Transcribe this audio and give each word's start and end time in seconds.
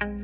Goddagens 0.00 0.14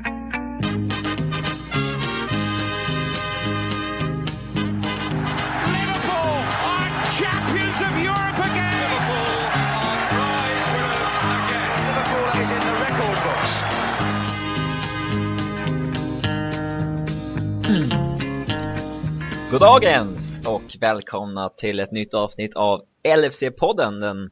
och 20.47 20.77
välkomna 20.81 21.49
till 21.49 21.81
ett 21.81 21.93
nytt 21.93 22.15
avsnitt 22.15 22.55
av 22.55 22.83
LFC-podden, 23.03 24.01
den 24.01 24.31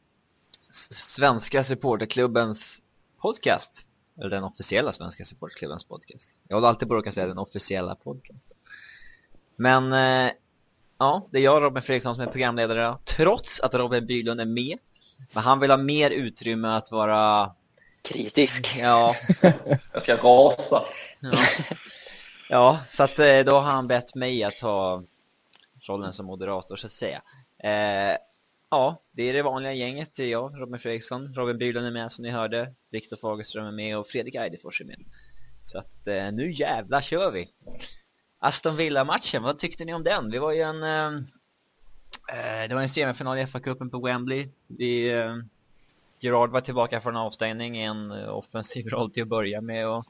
svenska 0.71 1.63
supporterklubbens 1.63 2.81
podcast. 3.21 3.87
Eller 4.19 4.29
den 4.29 4.43
officiella 4.43 4.93
svenska 4.93 5.25
supporterklubbens 5.25 5.83
podcast. 5.83 6.39
Jag 6.47 6.55
håller 6.55 6.67
alltid 6.67 6.87
på 6.87 6.93
att 6.93 6.97
råka 6.97 7.11
säga 7.11 7.27
den 7.27 7.37
officiella 7.37 7.95
podcasten. 7.95 8.57
Men, 9.55 9.93
eh, 9.93 10.31
ja, 10.97 11.27
det 11.31 11.37
är 11.37 11.43
jag 11.43 11.63
Robin 11.63 11.83
Fredriksson 11.83 12.15
som 12.15 12.23
är 12.23 12.27
programledare, 12.27 12.97
trots 13.05 13.59
att 13.59 13.73
Robin 13.73 14.05
Bylund 14.05 14.41
är 14.41 14.45
med. 14.45 14.77
Men 15.33 15.43
han 15.43 15.59
vill 15.59 15.69
ha 15.69 15.77
mer 15.77 16.11
utrymme 16.11 16.67
att 16.67 16.91
vara, 16.91 17.51
Kritisk. 18.11 18.75
ja, 18.79 19.15
Jag 19.93 20.03
ska 20.03 20.15
rasa. 20.15 20.83
Ja, 21.19 21.31
ja 22.49 22.79
så 22.91 23.03
att 23.03 23.19
eh, 23.19 23.39
då 23.39 23.51
har 23.51 23.71
han 23.71 23.87
bett 23.87 24.15
mig 24.15 24.43
att 24.43 24.57
ta 24.57 25.03
rollen 25.87 26.13
som 26.13 26.25
moderator 26.25 26.75
så 26.75 26.87
att 26.87 26.93
säga. 26.93 27.21
Eh, 27.63 28.17
ja, 28.75 29.01
det 29.11 29.23
är 29.23 29.33
det 29.33 29.41
vanliga 29.41 29.73
gänget. 29.73 30.09
Det 30.15 30.23
är 30.23 30.27
jag, 30.27 30.61
Robin 30.61 30.79
Fredriksson, 30.79 31.33
Robin 31.33 31.57
Bylund 31.57 31.87
är 31.87 31.91
med 31.91 32.11
som 32.11 32.23
ni 32.23 32.29
hörde, 32.29 32.73
Viktor 32.91 33.17
Fagerström 33.17 33.65
är 33.65 33.71
med 33.71 33.97
och 33.97 34.07
Fredrik 34.07 34.35
Eidefors 34.35 34.81
är 34.81 34.85
med. 34.85 34.99
Så 35.65 35.77
att 35.77 36.07
eh, 36.07 36.31
nu 36.31 36.51
jävla 36.51 37.01
kör 37.01 37.31
vi! 37.31 37.49
Aston 38.39 38.75
Villa-matchen, 38.75 39.43
vad 39.43 39.59
tyckte 39.59 39.85
ni 39.85 39.93
om 39.93 40.03
den? 40.03 40.31
Vi 40.31 40.37
var 40.37 40.51
ju 40.51 40.61
en... 40.61 40.83
Eh, 40.83 41.07
eh, 42.33 42.69
det 42.69 42.75
var 42.75 42.81
en 42.81 42.89
semifinal 42.89 43.37
i 43.37 43.45
FA-cupen 43.45 43.89
på 43.89 43.99
Wembley. 43.99 44.49
Vi, 44.67 45.11
eh, 45.13 45.35
Gerard 46.19 46.51
var 46.51 46.61
tillbaka 46.61 47.01
från 47.01 47.15
avstängning 47.15 47.77
i 47.77 47.83
en 47.83 48.11
eh, 48.11 48.29
offensiv 48.29 48.87
roll 48.87 49.11
till 49.11 49.23
att 49.23 49.29
börja 49.29 49.61
med 49.61 49.87
och 49.87 50.05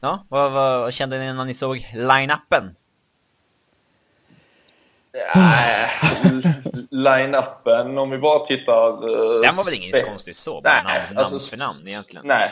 Ja, 0.00 0.26
vad, 0.28 0.52
vad, 0.52 0.80
vad 0.80 0.94
kände 0.94 1.18
ni 1.18 1.32
när 1.32 1.44
ni 1.44 1.54
såg 1.54 1.76
line-upen? 1.94 2.74
Line-upen, 6.90 7.98
om 7.98 8.10
vi 8.10 8.18
bara 8.18 8.38
tittar... 8.38 8.88
eh, 8.88 9.40
Den 9.40 9.56
var 9.56 9.64
väl 9.64 9.74
inget 9.74 10.06
konstigt 10.06 10.36
så, 10.36 10.60
bara 10.60 10.72
Nej, 10.84 11.02
namn, 11.14 11.18
alltså- 11.18 11.34
namn 11.34 11.40
för 11.50 11.56
namn 11.56 11.82
egentligen. 11.88 12.26
Nej, 12.26 12.50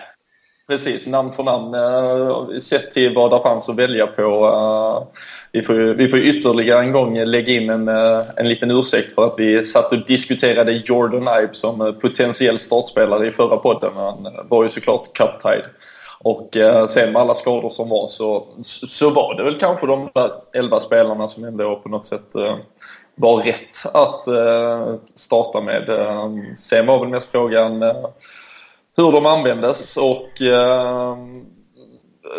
precis. 0.69 1.07
Namn 1.07 1.33
för 1.33 1.43
namn. 1.43 1.75
eh, 1.75 2.61
Sett 2.61 2.95
till 2.95 3.15
vad 3.15 3.31
det 3.31 3.41
fanns 3.43 3.69
att 3.69 3.77
välja 3.77 4.07
på. 4.07 4.23
eh, 4.23 5.19
Vi 5.53 5.63
får, 5.63 5.75
ju- 5.75 5.95
vi 5.95 6.09
får 6.09 6.19
ytterligare 6.19 6.81
en 6.81 6.93
gång 6.93 7.19
lägga 7.25 7.53
in 7.53 7.71
en, 7.71 7.89
eh, 7.89 8.21
en 8.37 8.49
liten 8.49 8.71
ursäkt 8.71 9.15
för 9.15 9.25
att 9.27 9.35
vi 9.39 9.65
satt 9.65 9.93
och 9.93 10.07
diskuterade 10.07 10.73
Jordan 10.73 11.23
Ibe 11.43 11.55
som 11.55 11.81
eh, 11.81 11.93
potentiell 11.93 12.59
startspelare 12.61 13.27
i 13.27 13.31
förra 13.31 13.57
podden. 13.57 13.91
Han 13.97 14.27
eh, 14.27 14.33
var 14.49 14.65
ju 14.65 14.71
såklart 14.71 15.09
cup-tied. 15.19 15.65
Och 16.19 16.57
eh, 16.57 16.87
sen 16.87 17.13
med 17.13 17.23
alla 17.23 17.35
skador 17.35 17.71
som 17.71 17.89
var 17.89 18.09
så, 18.09 18.47
så 18.89 19.11
var 19.11 19.35
det 19.37 19.43
väl 19.45 19.59
kanske 19.59 19.87
de 19.87 20.11
där 20.15 20.31
elva 20.55 20.81
spelarna 20.81 21.29
som 21.29 21.45
ändå 21.45 21.77
på 21.77 21.89
något 21.89 22.07
sätt 22.07 22.35
eh, 22.35 22.55
var 23.17 23.43
rätt 23.43 23.87
att 23.95 24.27
eh, 24.27 24.95
starta 25.15 25.61
med. 25.61 25.89
Eh, 25.89 26.31
sen 26.57 26.87
var 26.87 26.99
väl 27.01 27.09
mest 27.09 27.29
frågan 27.31 27.83
eh, 27.83 28.07
hur 28.97 29.13
de 29.13 29.27
användes 29.27 29.97
och 29.97 30.29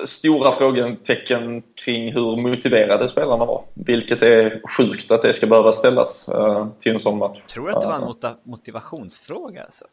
stora 0.05 0.51
frågetecken 0.51 1.63
kring 1.75 2.13
hur 2.13 2.35
motiverade 2.37 3.09
spelarna 3.09 3.45
var. 3.45 3.63
Vilket 3.73 4.21
är 4.21 4.61
sjukt 4.77 5.11
att 5.11 5.21
det 5.21 5.33
ska 5.33 5.47
behöva 5.47 5.73
ställas 5.73 6.27
eh, 6.27 6.67
till 6.79 6.93
en 6.93 6.99
sån 6.99 7.17
match. 7.17 7.39
Tror 7.47 7.67
du 7.67 7.73
att 7.73 7.81
det 7.81 7.87
var 7.87 7.95
en 7.95 8.01
mota- 8.01 8.35
motivationsfråga 8.43 9.63
alltså? 9.63 9.85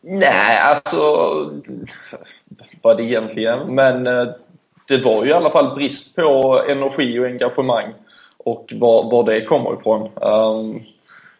Nej, 0.00 0.58
alltså 0.58 1.02
vad 2.82 2.96
det 2.96 3.02
egentligen. 3.02 3.74
Men 3.74 4.06
eh, 4.06 4.26
det 4.88 5.04
var 5.04 5.24
ju 5.24 5.30
i 5.30 5.32
alla 5.32 5.50
fall 5.50 5.74
brist 5.74 6.16
på 6.16 6.60
energi 6.68 7.18
och 7.18 7.26
engagemang 7.26 7.94
och 8.44 8.72
var, 8.76 9.10
var 9.10 9.24
det 9.24 9.40
kommer 9.40 9.80
ifrån. 9.80 10.08
Um, 10.14 10.82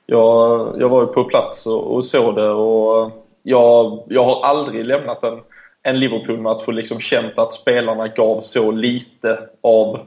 jag, 0.07 0.75
jag 0.79 0.89
var 0.89 1.01
ju 1.01 1.07
på 1.07 1.25
plats 1.25 1.67
och, 1.67 1.95
och 1.95 2.05
såg 2.05 2.35
det 2.35 2.49
och 2.51 3.03
eh, 3.03 3.13
jag, 3.43 4.03
jag 4.09 4.25
har 4.25 4.45
aldrig 4.45 4.85
lämnat 4.85 5.25
en, 5.25 5.41
en 5.83 6.01
Liverpool-match 6.01 6.63
och 6.67 6.75
liksom 6.75 7.01
känt 7.01 7.39
att 7.39 7.53
spelarna 7.53 8.09
gav 8.09 8.41
så 8.41 8.71
lite 8.71 9.39
av, 9.61 9.99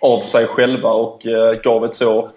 av 0.00 0.20
sig 0.20 0.46
själva 0.46 0.90
och 0.90 1.26
eh, 1.26 1.60
gav 1.62 1.84
ett 1.84 1.94
så 1.94 2.30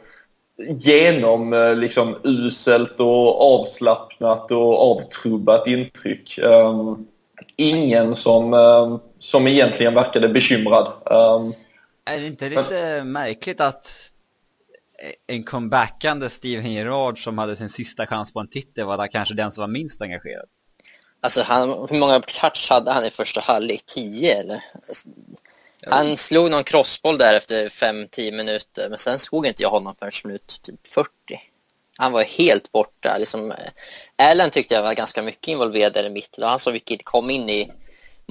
genom 0.67 1.53
eh, 1.53 1.75
liksom 1.75 2.15
uselt 2.23 2.99
och 2.99 3.53
avslappnat 3.53 4.51
och 4.51 4.91
avtrubbat 4.91 5.67
intryck. 5.67 6.39
Um, 6.43 7.07
ingen 7.55 8.15
som, 8.15 8.53
um, 8.53 8.99
som 9.19 9.47
egentligen 9.47 9.93
verkade 9.93 10.29
bekymrad. 10.29 10.87
Um, 11.05 11.53
är 12.05 12.19
det 12.19 12.27
inte 12.27 12.49
lite 12.49 13.03
märkligt 13.03 13.61
att 13.61 14.11
en 15.27 15.43
comebackande 15.43 16.29
Steven 16.29 16.71
Gerrard 16.71 17.23
som 17.23 17.37
hade 17.37 17.55
sin 17.55 17.69
sista 17.69 18.07
chans 18.07 18.33
på 18.33 18.39
en 18.39 18.47
titel 18.47 18.85
var 18.85 18.97
där 18.97 19.07
kanske 19.07 19.33
den 19.33 19.51
som 19.51 19.61
var 19.61 19.67
minst 19.67 20.01
engagerad? 20.01 20.45
Alltså 21.21 21.41
han, 21.41 21.69
hur 21.69 21.99
många 21.99 22.19
touch 22.19 22.67
hade 22.69 22.91
han 22.91 23.05
i 23.05 23.09
första 23.09 23.41
halvlek? 23.41 23.83
10 23.85 24.39
eller? 24.39 24.63
Alltså, 24.87 25.09
Han 25.87 26.17
slog 26.17 26.51
någon 26.51 26.63
crossboll 26.63 27.17
där 27.17 27.37
efter 27.37 27.69
5-10 27.69 28.31
minuter 28.31 28.89
men 28.89 28.97
sen 28.97 29.19
såg 29.19 29.45
inte 29.47 29.63
jag 29.63 29.69
honom 29.69 29.95
förrän 29.99 30.11
minut 30.23 30.59
typ 30.61 30.87
40. 30.87 31.09
Han 31.97 32.11
var 32.11 32.23
helt 32.23 32.71
borta. 32.71 33.17
Liksom, 33.19 33.51
eh, 33.51 34.29
Allen 34.31 34.49
tyckte 34.49 34.73
jag 34.73 34.83
var 34.83 34.93
ganska 34.93 35.21
mycket 35.21 35.47
involverad 35.47 35.93
där 35.93 36.03
i 36.03 36.09
mitten 36.09 36.43
och 36.43 36.49
han 36.49 36.59
som 36.59 36.73
vilket 36.73 37.05
kom 37.05 37.29
in 37.29 37.49
i 37.49 37.71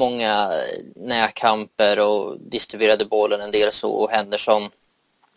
många 0.00 0.52
närkamper 0.94 2.00
och 2.00 2.36
distribuerade 2.40 3.04
bollen 3.04 3.40
en 3.40 3.50
del 3.50 3.72
så 3.72 3.90
och 3.90 4.10
Henderson 4.10 4.70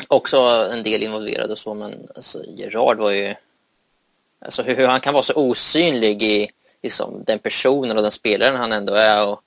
också 0.07 0.37
en 0.71 0.83
del 0.83 1.03
involverad 1.03 1.51
och 1.51 1.57
så 1.57 1.73
men 1.73 2.07
alltså, 2.15 2.45
Gerard 2.45 2.97
var 2.97 3.11
ju 3.11 3.35
Alltså 4.45 4.63
hur, 4.63 4.75
hur 4.75 4.87
han 4.87 4.99
kan 4.99 5.13
vara 5.13 5.23
så 5.23 5.33
osynlig 5.35 6.23
i 6.23 6.49
liksom, 6.81 7.23
den 7.25 7.39
personen 7.39 7.97
och 7.97 8.03
den 8.03 8.11
spelaren 8.11 8.55
han 8.55 8.71
ändå 8.71 8.93
är 8.93 9.27
och 9.27 9.41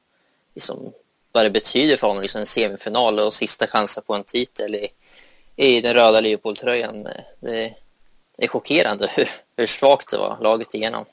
liksom, 0.54 0.92
vad 1.32 1.44
det 1.44 1.50
betyder 1.50 1.96
för 1.96 2.06
honom, 2.06 2.22
liksom 2.22 2.40
en 2.40 2.46
semifinal 2.46 3.18
och 3.18 3.34
sista 3.34 3.66
chansen 3.66 4.02
på 4.06 4.14
en 4.14 4.24
titel 4.24 4.74
i, 4.74 4.88
i 5.56 5.80
den 5.80 5.94
röda 5.94 6.20
Liverpool-tröjan. 6.20 7.02
Det, 7.02 7.24
det 7.40 7.74
är 8.36 8.48
chockerande 8.48 9.10
hur, 9.16 9.30
hur 9.56 9.66
svagt 9.66 10.10
det 10.10 10.18
var 10.18 10.38
laget 10.40 10.74
igenom. 10.74 11.04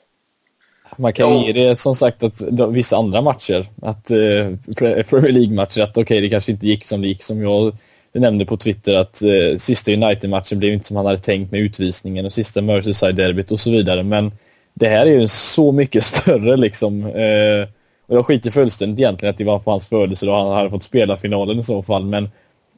Man 0.96 1.12
kan 1.12 1.32
Jo. 1.32 1.42
ge 1.46 1.52
det 1.52 1.78
som 1.78 1.94
sagt 1.94 2.22
att 2.22 2.42
de, 2.50 2.72
vissa 2.72 2.96
andra 2.96 3.22
matcher, 3.22 3.66
att 3.82 4.10
eh, 4.10 4.16
Pre- 4.16 5.02
Premier 5.02 5.32
League-matcher, 5.32 5.80
att 5.82 5.98
okej 5.98 6.20
det 6.20 6.28
kanske 6.28 6.52
inte 6.52 6.66
gick 6.66 6.86
som 6.86 7.02
det 7.02 7.08
gick 7.08 7.22
som 7.22 7.42
jag 7.42 7.76
nämnde 8.12 8.46
på 8.46 8.56
Twitter 8.56 8.94
att 8.94 9.22
eh, 9.22 9.58
sista 9.58 9.92
United-matchen 9.92 10.58
blev 10.58 10.72
inte 10.72 10.86
som 10.86 10.96
han 10.96 11.06
hade 11.06 11.18
tänkt 11.18 11.52
med 11.52 11.60
utvisningen 11.60 12.26
och 12.26 12.32
sista 12.32 12.60
Merseyside-derbyt 12.60 13.50
och 13.52 13.60
så 13.60 13.70
vidare. 13.70 14.02
Men 14.02 14.32
det 14.74 14.88
här 14.88 15.06
är 15.06 15.20
ju 15.20 15.28
så 15.28 15.72
mycket 15.72 16.04
större 16.14 16.56
liksom. 16.56 17.06
Eh, 17.06 17.68
och 18.06 18.16
jag 18.16 18.26
skiter 18.26 18.50
fullständigt 18.50 18.98
egentligen 18.98 19.30
att 19.30 19.38
det 19.38 19.44
var 19.44 19.58
på 19.58 19.70
hans 19.70 19.86
födelsedag 19.86 20.44
han 20.44 20.56
hade 20.56 20.70
fått 20.70 20.82
spela 20.82 21.16
finalen 21.16 21.58
i 21.58 21.62
så 21.62 21.82
fall. 21.82 22.04
Men 22.04 22.30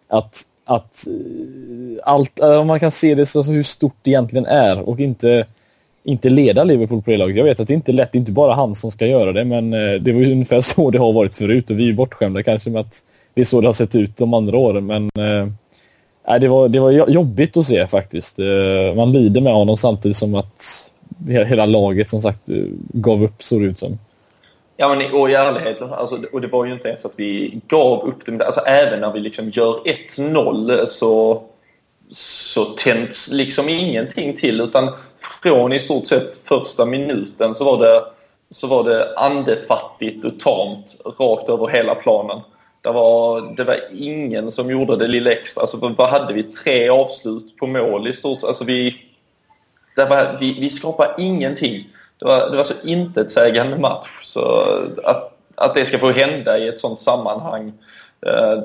att, 0.09 0.43
att 0.65 1.07
eh, 1.07 1.13
allt, 2.03 2.41
eh, 2.41 2.65
man 2.65 2.81
kan 2.81 2.91
se 2.91 3.15
det 3.15 3.27
så 3.27 3.43
hur 3.43 3.63
stort 3.63 3.97
det 4.03 4.11
egentligen 4.11 4.47
är 4.47 4.89
och 4.89 5.01
inte 5.01 5.47
inte 6.07 6.29
leda 6.31 6.65
Liverpool 6.65 7.03
på 7.03 7.11
det 7.11 7.17
laget. 7.17 7.37
Jag 7.37 7.45
vet 7.45 7.61
att 7.61 7.69
det 7.69 7.75
inte 7.75 7.91
är 7.91 7.95
lätt, 7.95 8.13
det 8.13 8.19
är 8.19 8.21
inte 8.21 8.33
bara 8.33 8.55
han 8.55 8.75
som 8.75 8.91
ska 8.91 9.07
göra 9.07 9.33
det, 9.33 9.45
men 9.45 9.73
eh, 9.73 10.01
det 10.01 10.13
var 10.13 10.21
ju 10.21 10.33
ungefär 10.33 10.61
så 10.75 10.91
det 10.91 10.99
har 10.99 11.13
varit 11.13 11.37
förut 11.37 11.71
och 11.71 11.79
vi 11.79 11.89
är 11.89 11.93
bortskämda 11.93 12.43
kanske 12.43 12.71
med 12.71 12.81
att 12.81 13.03
det 13.35 13.41
är 13.41 13.45
så 13.45 13.61
det 13.61 13.69
har 13.69 13.73
sett 13.73 13.95
ut 13.95 14.17
de 14.17 14.35
andra 14.35 14.57
åren, 14.57 14.87
men 14.87 15.11
äh, 16.29 16.41
det, 16.41 16.49
var, 16.49 16.69
det 16.69 16.81
var 16.81 16.91
jobbigt 16.91 17.57
att 17.57 17.67
se 17.67 17.87
faktiskt. 17.87 18.39
Eh, 18.39 18.97
man 18.97 19.13
lider 19.13 19.41
med 19.41 19.53
honom 19.53 19.77
samtidigt 19.77 20.17
som 20.17 20.35
att 20.35 20.91
hela 21.29 21.67
laget 21.67 22.11
som 22.11 22.23
sagt 22.23 22.41
gav 22.93 23.23
upp 23.23 23.43
såg 23.43 23.61
det 23.61 23.67
ut 23.67 23.79
som. 23.79 23.99
Ja, 24.77 24.95
men 24.95 25.21
och 25.21 25.31
i 25.31 25.35
ärlighet, 25.35 25.83
alltså, 25.83 26.21
och 26.33 26.41
det 26.41 26.49
var 26.49 26.65
ju 26.65 26.73
inte 26.73 26.89
ens 26.89 27.05
att 27.05 27.13
vi 27.17 27.61
gav 27.69 28.09
upp 28.09 28.27
det, 28.27 28.47
Alltså, 28.47 28.61
även 28.61 29.01
när 29.01 29.13
vi 29.13 29.21
liksom 29.21 29.51
gör 29.51 29.77
1-0 30.17 30.87
så, 30.87 31.43
så 32.11 32.65
tänds 32.65 33.29
liksom 33.29 33.69
ingenting 33.69 34.37
till. 34.37 34.61
Utan 34.61 34.93
från 35.43 35.73
i 35.73 35.79
stort 35.79 36.07
sett 36.07 36.41
första 36.45 36.87
minuten 36.87 37.55
så 37.55 37.65
var 37.65 37.79
det, 37.79 38.05
så 38.51 38.67
var 38.67 38.85
det 38.85 39.19
andefattigt 39.19 40.25
och 40.25 40.41
tamt 40.41 40.97
rakt 41.19 41.49
över 41.49 41.67
hela 41.67 41.95
planen. 41.95 42.41
Det 42.83 42.93
var, 42.93 43.41
det 43.57 43.65
var 43.65 43.77
ingen 43.99 44.53
som 44.53 44.71
gjorde 44.71 44.97
det 44.97 45.09
lilla 45.09 45.33
extra. 45.33 45.61
Alltså, 45.61 45.95
vad 45.99 46.09
hade 46.09 46.35
vi? 46.35 46.43
Tre 46.43 46.89
avslut 46.89 47.57
på 47.57 47.67
mål 47.67 48.09
i 48.09 48.13
stort 48.13 48.41
sett. 48.41 48.49
Alltså, 48.49 48.65
vi, 48.65 48.97
det 49.97 50.05
var, 50.05 50.37
vi, 50.41 50.61
vi 50.61 50.71
skapade 50.71 51.23
ingenting. 51.23 51.89
Det 52.19 52.25
var, 52.25 52.51
det 52.51 52.57
var 52.57 52.65
så 52.65 52.75
intetsägande 52.85 53.79
match. 53.79 54.09
Så 54.23 54.41
att 55.05 55.37
att 55.57 55.75
det 55.75 55.87
ska 55.87 55.99
få 55.99 56.11
hända 56.11 56.59
i 56.59 56.69
ett 56.69 56.81
sånt 56.81 57.01
sammanhang 57.01 57.73
eh, 58.27 58.63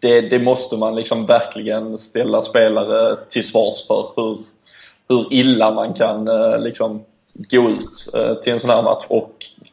det, 0.00 0.20
det, 0.20 0.38
måste 0.38 0.76
man 0.76 0.94
liksom 0.94 1.26
verkligen 1.26 1.98
ställa 1.98 2.42
spelare 2.42 3.16
till 3.30 3.48
svars 3.48 3.86
för 3.86 4.06
hur, 4.16 4.38
hur 5.08 5.32
illa 5.32 5.70
man 5.70 5.94
kan 5.94 6.28
eh, 6.28 6.60
liksom 6.60 7.04
gå 7.34 7.70
ut 7.70 8.14
eh, 8.14 8.34
till 8.34 8.52
en 8.52 8.60
sån 8.60 8.70
här 8.70 8.82
match 8.82 9.04
och, 9.08 9.32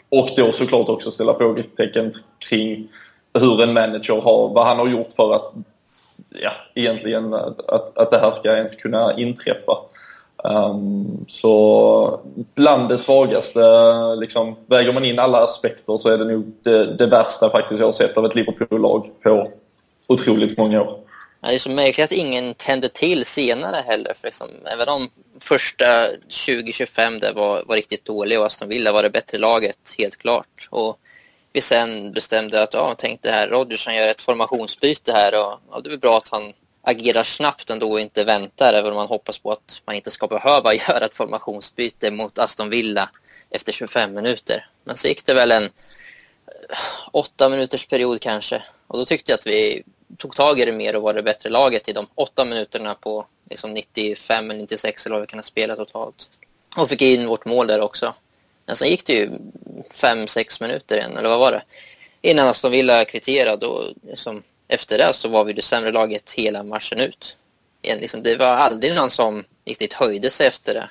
och 0.10 0.30
då 0.38 0.52
såklart 0.52 0.90
också 0.90 1.12
ställa 1.12 1.34
frågetecken 1.34 2.14
kring 2.50 2.88
hur 3.34 3.64
en 3.64 3.74
manager 3.74 4.22
har, 4.22 4.50
vad 4.54 4.68
han 4.68 4.80
har 4.80 4.88
gjort 4.88 5.14
för 5.16 5.36
att 5.36 5.54
ja, 6.30 6.52
egentligen 6.76 7.34
att, 7.34 7.98
att 7.98 8.12
det 8.12 8.18
här 8.18 8.32
ska 8.32 8.56
ens 8.56 8.76
kunna 8.76 9.18
inträffa. 9.18 9.78
Um, 10.44 11.26
så 11.30 12.20
bland 12.56 12.90
det 12.90 12.98
svagaste, 12.98 13.62
liksom, 14.16 14.56
väger 14.66 14.94
man 14.94 15.06
in 15.06 15.20
alla 15.20 15.44
aspekter 15.44 15.98
så 15.98 16.10
är 16.10 16.18
det 16.18 16.26
nog 16.26 16.52
det, 16.64 16.86
det 16.86 17.06
värsta 17.06 17.50
faktiskt 17.50 17.80
jag 17.80 17.88
har 17.88 17.94
sett 17.94 18.18
av 18.18 18.26
ett 18.26 18.36
Liverpool-lag 18.36 19.10
på 19.24 19.52
otroligt 20.08 20.58
många 20.58 20.82
år. 20.82 21.00
Ja, 21.42 21.48
det 21.50 21.56
är 21.56 21.60
så 21.60 21.70
märkligt 21.70 22.04
att 22.04 22.12
ingen 22.12 22.54
tände 22.54 22.90
till 22.90 23.26
senare 23.26 23.84
heller. 23.88 24.14
För 24.14 24.28
liksom, 24.28 24.48
även 24.74 24.90
om 24.90 25.10
första 25.44 26.08
20-25 26.30 27.34
var, 27.34 27.64
var 27.64 27.76
riktigt 27.76 28.06
dålig 28.06 28.40
och 28.40 28.46
Aston 28.46 28.70
Villa 28.70 28.92
var 28.92 29.04
det 29.04 29.10
bättre 29.10 29.38
laget, 29.38 29.96
helt 29.98 30.18
klart. 30.18 30.68
Och 30.70 31.00
vi 31.54 31.62
sen 31.62 32.14
bestämde 32.14 32.64
att 32.64 32.74
ja, 32.74 32.96
tänkte 32.96 33.32
här, 33.32 33.48
Rodgers 33.48 33.86
han 33.86 33.96
gör 33.96 34.08
ett 34.08 34.22
formationsbyte 34.22 35.12
här 35.12 35.34
och 35.34 35.60
ja, 35.72 35.80
det 35.84 35.94
är 35.94 35.98
bra 35.98 36.18
att 36.18 36.30
han 36.30 36.54
agerar 36.84 37.24
snabbt 37.24 37.70
ändå 37.70 37.92
och 37.92 38.00
inte 38.00 38.24
väntar, 38.24 38.74
även 38.74 38.92
om 38.92 38.96
man 38.96 39.08
hoppas 39.08 39.40
på 39.40 39.52
att 39.52 39.82
man 39.86 39.96
inte 39.96 40.12
ska 40.12 40.28
behöva 40.28 40.74
göra 40.88 41.06
ett 41.06 41.14
formationsbyte 41.14 42.12
mot 42.12 42.40
Aston 42.40 42.70
Villa 42.70 43.10
efter 43.50 43.72
25 43.72 44.14
minuter. 44.14 44.70
Men 44.84 44.98
så 44.98 45.08
gick 45.08 45.26
det 45.26 45.34
väl 45.34 45.52
en 45.52 45.64
eh, 45.64 45.70
åtta 47.12 47.50
minuters 47.50 47.88
period 47.88 48.22
kanske 48.22 48.64
och 48.88 48.98
då 48.98 49.06
tyckte 49.06 49.32
jag 49.32 49.38
att 49.38 49.48
vi 49.48 49.84
tog 50.18 50.36
tag 50.36 50.60
i 50.60 50.66
det 50.66 50.72
mer 50.72 50.96
och 50.96 51.02
var 51.02 51.14
det 51.14 51.24
bättre 51.24 51.50
laget 51.50 51.88
i 51.88 51.94
de 51.94 52.08
åtta 52.16 52.46
minuterna 52.46 52.96
på 52.96 53.28
liksom 53.52 53.74
95 53.74 54.52
eller 54.52 54.62
96 54.62 55.06
eller 55.06 55.14
vad 55.14 55.22
vi 55.22 55.28
kan 55.28 55.40
ha 55.40 55.44
spelat 55.44 55.78
totalt. 55.78 56.30
Och 56.78 56.90
fick 56.90 57.02
in 57.02 57.28
vårt 57.28 57.46
mål 57.46 57.68
där 57.68 57.82
också. 57.82 58.14
Men 58.66 58.76
sen 58.76 58.90
gick 58.90 59.06
det 59.06 59.14
ju 59.14 59.32
fem, 60.02 60.28
sex 60.28 60.62
minuter 60.62 60.98
igen, 60.98 61.18
eller 61.18 61.30
vad 61.30 61.40
var 61.40 61.52
det? 61.52 61.64
Innan 62.22 62.48
Aston 62.48 62.72
Villa 62.72 63.06
kvitterade 63.06 63.66
och 63.66 63.84
liksom, 64.08 64.44
efter 64.68 64.98
det 64.98 65.14
så 65.14 65.30
var 65.30 65.44
vi 65.44 65.54
det 65.54 65.62
sämre 65.62 65.92
laget 65.92 66.32
hela 66.32 66.64
matchen 66.64 67.00
ut. 67.00 67.38
Liksom, 67.82 68.24
det 68.24 68.36
var 68.36 68.46
aldrig 68.46 68.96
någon 68.96 69.10
som 69.10 69.44
riktigt 69.66 69.94
höjde 69.94 70.30
sig 70.30 70.48
efter 70.48 70.74
det. 70.74 70.90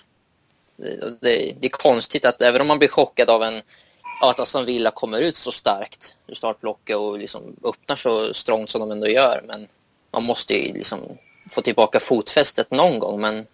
Det, 0.76 0.96
det. 1.20 1.52
det, 1.60 1.66
är 1.66 1.70
konstigt 1.70 2.24
att 2.24 2.42
även 2.42 2.60
om 2.60 2.66
man 2.66 2.78
blir 2.78 2.88
chockad 2.88 3.30
av 3.30 3.42
en 3.42 3.62
att 4.22 4.40
Aston 4.40 4.64
Villa 4.64 4.90
kommer 4.90 5.20
ut 5.20 5.36
så 5.36 5.52
starkt 5.52 6.16
ur 6.26 6.34
startblocket 6.34 6.96
och 6.96 7.18
liksom 7.18 7.56
öppnar 7.64 7.96
så 7.96 8.34
strångt 8.34 8.70
som 8.70 8.80
de 8.80 8.90
ändå 8.90 9.08
gör. 9.08 9.44
Men 9.46 9.68
man 10.10 10.22
måste 10.22 10.54
ju 10.54 10.72
liksom 10.72 11.00
få 11.50 11.62
tillbaka 11.62 12.00
fotfästet 12.00 12.70
någon 12.70 12.98
gång. 12.98 13.20
Men 13.20 13.46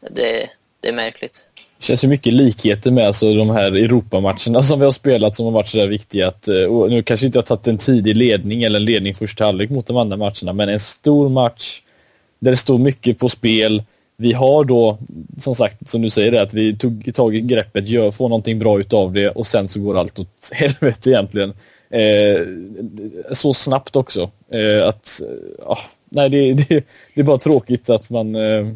det, 0.00 0.50
det 0.80 0.88
är 0.88 0.92
märkligt. 0.92 1.46
Det 1.78 1.84
känns 1.84 2.04
ju 2.04 2.08
mycket 2.08 2.32
likheter 2.32 2.90
med 2.90 3.06
alltså, 3.06 3.34
de 3.34 3.50
här 3.50 3.72
Europamatcherna 3.72 4.62
som 4.62 4.78
vi 4.78 4.84
har 4.84 4.92
spelat 4.92 5.36
som 5.36 5.44
har 5.44 5.52
varit 5.52 5.68
så 5.68 5.76
där 5.76 5.86
viktiga. 5.86 6.28
Att, 6.28 6.48
eh, 6.48 6.86
nu 6.88 7.02
kanske 7.02 7.26
inte 7.26 7.38
har 7.38 7.42
tagit 7.42 7.66
en 7.66 7.78
tidig 7.78 8.16
ledning 8.16 8.62
eller 8.62 8.78
en 8.78 8.84
ledning 8.84 9.14
första 9.14 9.44
halvlek 9.44 9.70
mot 9.70 9.86
de 9.86 9.96
andra 9.96 10.16
matcherna, 10.16 10.52
men 10.52 10.68
en 10.68 10.80
stor 10.80 11.28
match 11.28 11.80
där 12.38 12.50
det 12.50 12.56
står 12.56 12.78
mycket 12.78 13.18
på 13.18 13.28
spel. 13.28 13.82
Vi 14.16 14.32
har 14.32 14.64
då, 14.64 14.98
som 15.40 15.54
sagt, 15.54 15.88
som 15.88 16.02
du 16.02 16.10
säger, 16.10 16.32
det, 16.32 16.42
att 16.42 16.54
vi 16.54 16.76
tog 16.76 17.14
tag 17.14 17.36
i 17.36 17.40
greppet, 17.40 17.88
gör, 17.88 18.10
får 18.10 18.28
någonting 18.28 18.58
bra 18.58 18.80
utav 18.80 19.12
det 19.12 19.28
och 19.30 19.46
sen 19.46 19.68
så 19.68 19.80
går 19.80 19.98
allt 19.98 20.18
åt 20.18 20.28
helvete 20.52 21.10
egentligen. 21.10 21.52
Eh, 21.90 22.46
så 23.32 23.54
snabbt 23.54 23.96
också. 23.96 24.30
Eh, 24.52 24.88
att, 24.88 25.20
ah, 25.66 25.78
nej, 26.10 26.28
det, 26.28 26.52
det, 26.52 26.64
det, 27.14 27.20
är 27.20 27.24
bara 27.24 27.38
tråkigt 27.38 27.90
att 27.90 28.10
man 28.10 28.34
eh, 28.34 28.66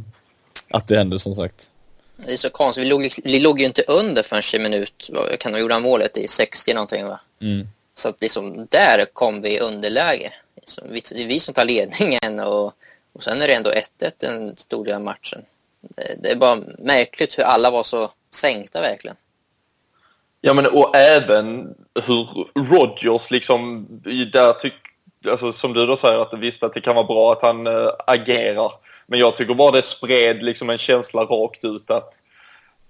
att 0.70 0.88
det 0.88 0.96
händer 0.96 1.19
som 1.19 1.34
sagt. 1.34 1.70
Det 2.26 2.32
är 2.32 2.37
så 2.37 2.50
konstigt. 2.50 2.84
Vi 2.84 2.88
låg, 2.88 3.12
vi 3.25 3.40
låg 3.40 3.61
ju 3.61 3.67
inte 3.67 3.82
under 3.82 4.23
förrän 4.23 4.61
i 4.61 4.62
minut, 4.62 5.11
vad 5.12 5.38
kan 5.38 5.52
de 5.52 5.61
gjorde 5.61 5.81
målet 5.81 6.17
i 6.17 6.29
60 6.29 6.75
någonting 6.75 7.06
va? 7.06 7.20
Mm. 7.40 7.69
Så 7.94 8.08
att 8.08 8.20
liksom, 8.20 8.67
där 8.70 9.05
kom 9.12 9.43
vi 9.43 9.56
i 9.56 9.61
underläge. 9.61 10.32
Det 10.82 11.23
är 11.23 11.26
vi 11.26 11.40
som 11.40 11.55
tar 11.55 11.64
ledningen 11.64 12.40
och, 12.40 12.75
och 13.12 13.23
sen 13.23 13.43
är 13.43 13.49
det 13.49 13.55
ändå 13.55 13.70
1-1 13.70 14.26
en 14.26 14.56
stor 14.56 14.85
del 14.85 14.94
av 14.94 15.00
matchen. 15.00 15.43
Det, 15.81 16.17
det 16.23 16.31
är 16.31 16.37
bara 16.37 16.58
märkligt 16.78 17.38
hur 17.38 17.43
alla 17.43 17.70
var 17.70 17.82
så 17.82 18.11
sänkta 18.31 18.81
verkligen. 18.81 19.17
Ja 20.40 20.55
men 20.55 20.67
och 20.67 20.96
även 20.96 21.75
hur 22.06 22.49
Rogers 22.55 23.31
liksom, 23.31 23.87
där 24.32 24.52
tyck, 24.52 24.75
alltså, 25.30 25.52
som 25.52 25.72
du 25.72 25.86
då 25.86 25.96
säger 25.96 26.22
att 26.22 26.34
visst 26.34 26.62
att 26.62 26.74
det 26.74 26.80
kan 26.80 26.94
vara 26.94 27.06
bra 27.06 27.32
att 27.32 27.42
han 27.42 27.66
äh, 27.66 27.88
agerar 28.06 28.72
men 29.06 29.19
jag 29.19 29.36
tycker 29.36 29.54
bara 29.54 29.70
det 29.70 29.82
spred 29.82 30.42
liksom 30.42 30.70
en 30.70 30.78
känsla 30.78 31.22
rakt 31.22 31.64
ut 31.64 31.90
att 31.90 32.19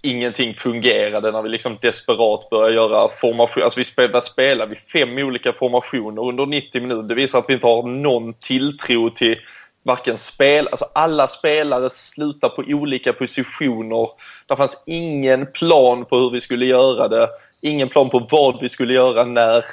ingenting 0.02 0.54
fungerade 0.54 1.32
när 1.32 1.42
vi 1.42 1.48
liksom 1.48 1.78
desperat 1.82 2.50
började 2.50 2.74
göra 2.74 3.08
formation. 3.20 3.62
Alltså 3.62 3.78
vi 3.78 3.84
spelade, 3.84 4.22
spelade 4.26 4.74
vi 4.74 5.00
fem 5.00 5.18
olika 5.18 5.52
formationer 5.52 6.22
under 6.22 6.46
90 6.46 6.82
minuter. 6.82 7.02
Det 7.02 7.14
visar 7.14 7.38
att 7.38 7.48
vi 7.48 7.54
inte 7.54 7.66
har 7.66 7.82
någon 7.82 8.34
tilltro 8.34 9.10
till 9.10 9.38
varken 9.82 10.18
spel, 10.18 10.68
alltså 10.68 10.88
alla 10.92 11.28
spelare 11.28 11.90
slutar 11.90 12.48
på 12.48 12.62
olika 12.66 13.12
positioner. 13.12 14.08
Det 14.46 14.56
fanns 14.56 14.76
ingen 14.86 15.46
plan 15.46 16.04
på 16.04 16.16
hur 16.16 16.30
vi 16.30 16.40
skulle 16.40 16.66
göra 16.66 17.08
det. 17.08 17.28
Ingen 17.60 17.88
plan 17.88 18.10
på 18.10 18.26
vad 18.30 18.60
vi 18.60 18.68
skulle 18.68 18.92
göra 18.92 19.24
när 19.24 19.64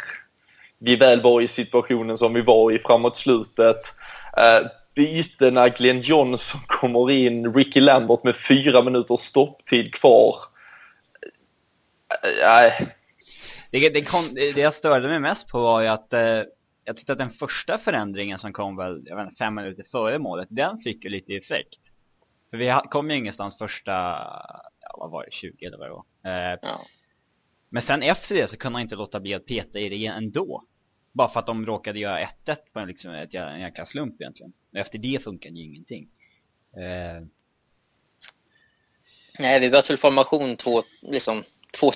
vi 0.79 0.95
väl 0.95 1.21
var 1.21 1.41
i 1.41 1.47
situationen 1.47 2.17
som 2.17 2.33
vi 2.33 2.41
var 2.41 2.71
i 2.71 2.79
framåt 2.79 3.17
slutet. 3.17 3.77
Eh, 4.37 4.67
bytena, 4.95 5.69
Glenn 5.69 6.01
Johnson 6.01 6.61
kommer 6.67 7.11
in, 7.11 7.53
Ricky 7.53 7.79
Lambert 7.79 8.23
med 8.23 8.35
fyra 8.35 8.81
minuters 8.81 9.21
stopptid 9.21 9.93
kvar. 9.93 10.35
Nej. 12.43 12.95
Det, 13.71 13.89
det, 13.89 14.01
kom, 14.01 14.21
det 14.33 14.61
jag 14.61 14.73
störde 14.73 15.07
mig 15.07 15.19
mest 15.19 15.47
på 15.47 15.59
var 15.61 15.81
ju 15.81 15.87
att 15.87 16.13
eh, 16.13 16.43
jag 16.85 16.97
tyckte 16.97 17.11
att 17.11 17.17
den 17.17 17.33
första 17.33 17.77
förändringen 17.77 18.39
som 18.39 18.53
kom 18.53 18.75
väl 18.75 19.03
jag 19.05 19.15
vet, 19.15 19.37
fem 19.37 19.55
minuter 19.55 19.85
före 19.91 20.19
målet, 20.19 20.47
den 20.51 20.81
fick 20.81 21.03
ju 21.03 21.09
lite 21.09 21.33
effekt. 21.33 21.79
För 22.49 22.57
vi 22.57 22.73
kom 22.89 23.09
ju 23.09 23.17
ingenstans 23.17 23.57
första, 23.57 23.91
ja 24.81 24.97
vad 24.97 25.11
var 25.11 25.23
det, 25.23 25.31
20 25.31 25.65
eller 25.65 25.77
vad 25.77 25.87
det 25.87 25.93
var. 25.93 26.05
Eh, 26.25 26.57
ja. 26.61 26.81
Men 27.69 27.83
sen 27.83 28.03
efter 28.03 28.35
det 28.35 28.47
så 28.47 28.57
kunde 28.57 28.73
man 28.73 28.81
inte 28.81 28.95
låta 28.95 29.19
bli 29.19 29.33
att 29.33 29.45
peta 29.45 29.79
i 29.79 29.89
det 29.89 30.05
ändå. 30.05 30.63
Bara 31.11 31.29
för 31.29 31.39
att 31.39 31.45
de 31.45 31.65
råkade 31.65 31.99
göra 31.99 32.19
1-1 32.19 32.55
på 32.73 32.79
en, 32.79 32.87
liksom, 32.87 33.11
ett, 33.11 33.33
en 33.33 33.61
jäkla 33.61 33.85
slump 33.85 34.21
egentligen. 34.21 34.53
Efter 34.75 34.97
det 34.97 35.23
funkar 35.23 35.49
ju 35.49 35.63
ingenting. 35.63 36.07
Eh... 36.77 37.25
Nej, 39.39 39.59
vi 39.59 39.69
bytte 39.69 39.91
väl 39.93 39.97
formation 39.97 40.55
två, 40.55 40.83
liksom, 41.01 41.43
två, 41.79 41.91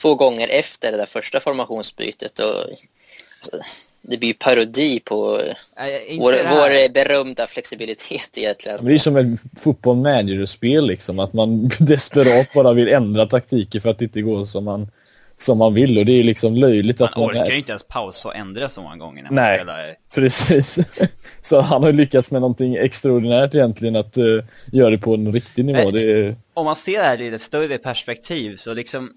två 0.00 0.14
gånger 0.14 0.48
efter 0.48 0.92
det 0.92 0.98
där 0.98 1.06
första 1.06 1.40
formationsbytet. 1.40 2.38
Och, 2.38 2.46
alltså, 2.46 3.72
det 4.02 4.18
blir 4.18 4.28
ju 4.28 4.34
parodi 4.34 5.00
på 5.00 5.40
äh, 5.76 6.18
vår, 6.18 6.32
vår 6.32 6.92
berömda 6.92 7.46
flexibilitet 7.46 8.38
egentligen. 8.38 8.84
Det 8.84 8.94
är 8.94 8.98
som 8.98 9.16
ett 9.16 9.40
fotboll 9.60 9.96
manager-spel 9.96 10.86
liksom, 10.86 11.18
att 11.18 11.32
man 11.32 11.68
desperat 11.78 12.52
bara 12.54 12.72
vill 12.72 12.88
ändra 12.88 13.26
taktiker 13.26 13.80
för 13.80 13.90
att 13.90 13.98
det 13.98 14.04
inte 14.04 14.22
går 14.22 14.44
som 14.44 14.64
man 14.64 14.90
som 15.36 15.58
man 15.58 15.74
vill 15.74 15.98
och 15.98 16.04
det 16.06 16.12
är 16.12 16.24
liksom 16.24 16.54
löjligt 16.54 17.00
man 17.00 17.08
att 17.08 17.16
man... 17.16 17.24
Man 17.26 17.36
orkar 17.36 17.52
ju 17.52 17.58
inte 17.58 17.72
ens 17.72 17.82
pausa 17.82 18.28
och 18.28 18.36
ändra 18.36 18.68
så 18.68 18.82
många 18.82 18.96
gånger 18.96 19.22
när 19.22 19.30
man 19.30 19.34
Nej, 19.34 19.58
spelar. 19.58 19.96
precis. 20.14 20.78
så 21.42 21.60
han 21.60 21.82
har 21.82 21.92
lyckats 21.92 22.30
med 22.30 22.40
någonting 22.40 22.76
extraordinärt 22.76 23.54
egentligen 23.54 23.96
att 23.96 24.18
uh, 24.18 24.42
göra 24.72 24.90
det 24.90 24.98
på 24.98 25.14
en 25.14 25.32
riktig 25.32 25.64
nivå. 25.64 25.90
Det 25.90 26.12
är... 26.12 26.36
Om 26.54 26.64
man 26.64 26.76
ser 26.76 26.98
det 26.98 27.04
här 27.04 27.20
i 27.20 27.26
ett 27.28 27.42
större 27.42 27.78
perspektiv 27.78 28.56
så 28.56 28.74
liksom 28.74 29.12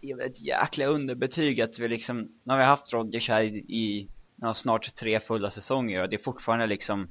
det 0.00 0.10
är 0.10 0.26
ett 0.26 0.40
jäkla 0.40 0.84
underbetyg 0.84 1.60
att 1.60 1.78
vi 1.78 1.88
liksom, 1.88 2.20
nu 2.20 2.52
har 2.52 2.58
vi 2.58 2.64
haft 2.64 2.92
Rodgers 2.92 3.28
här 3.28 3.42
i, 3.42 3.56
i 3.56 4.08
snart 4.54 4.94
tre 4.94 5.20
fulla 5.20 5.50
säsonger 5.50 6.02
och 6.02 6.08
det 6.08 6.16
är 6.16 6.22
fortfarande 6.22 6.66
liksom 6.66 7.08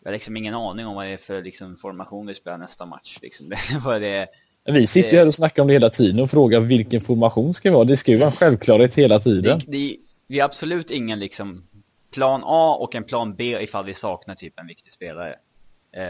vi 0.00 0.08
har 0.08 0.12
liksom 0.12 0.36
ingen 0.36 0.54
aning 0.54 0.86
om 0.86 0.94
vad 0.94 1.06
det 1.06 1.12
är 1.12 1.16
för 1.16 1.42
liksom, 1.42 1.76
formation 1.76 2.26
vi 2.26 2.34
spelar 2.34 2.58
nästa 2.58 2.86
match. 2.86 3.16
Liksom. 3.22 3.52
vad 3.84 4.00
det 4.00 4.08
är 4.08 4.26
vi 4.72 4.86
sitter 4.86 5.10
ju 5.10 5.18
här 5.18 5.26
och 5.26 5.34
snackar 5.34 5.62
om 5.62 5.68
det 5.68 5.74
hela 5.74 5.90
tiden 5.90 6.20
och 6.20 6.30
frågar 6.30 6.60
vilken 6.60 7.00
formation 7.00 7.54
ska 7.54 7.70
vi 7.70 7.76
ha. 7.76 7.84
Det 7.84 7.96
ska 7.96 8.10
ju 8.10 8.18
vara 8.18 8.28
en 8.28 8.36
självklarhet 8.36 8.94
hela 8.94 9.18
tiden. 9.18 9.58
Det, 9.66 9.72
det, 9.72 9.96
vi 10.26 10.38
har 10.38 10.44
absolut 10.44 10.90
ingen 10.90 11.18
liksom 11.18 11.64
plan 12.10 12.42
A 12.44 12.76
och 12.80 12.94
en 12.94 13.04
plan 13.04 13.34
B 13.34 13.58
ifall 13.60 13.84
vi 13.84 13.94
saknar 13.94 14.34
typ 14.34 14.60
en 14.60 14.66
viktig 14.66 14.92
spelare. 14.92 15.30
Eh, 15.96 16.02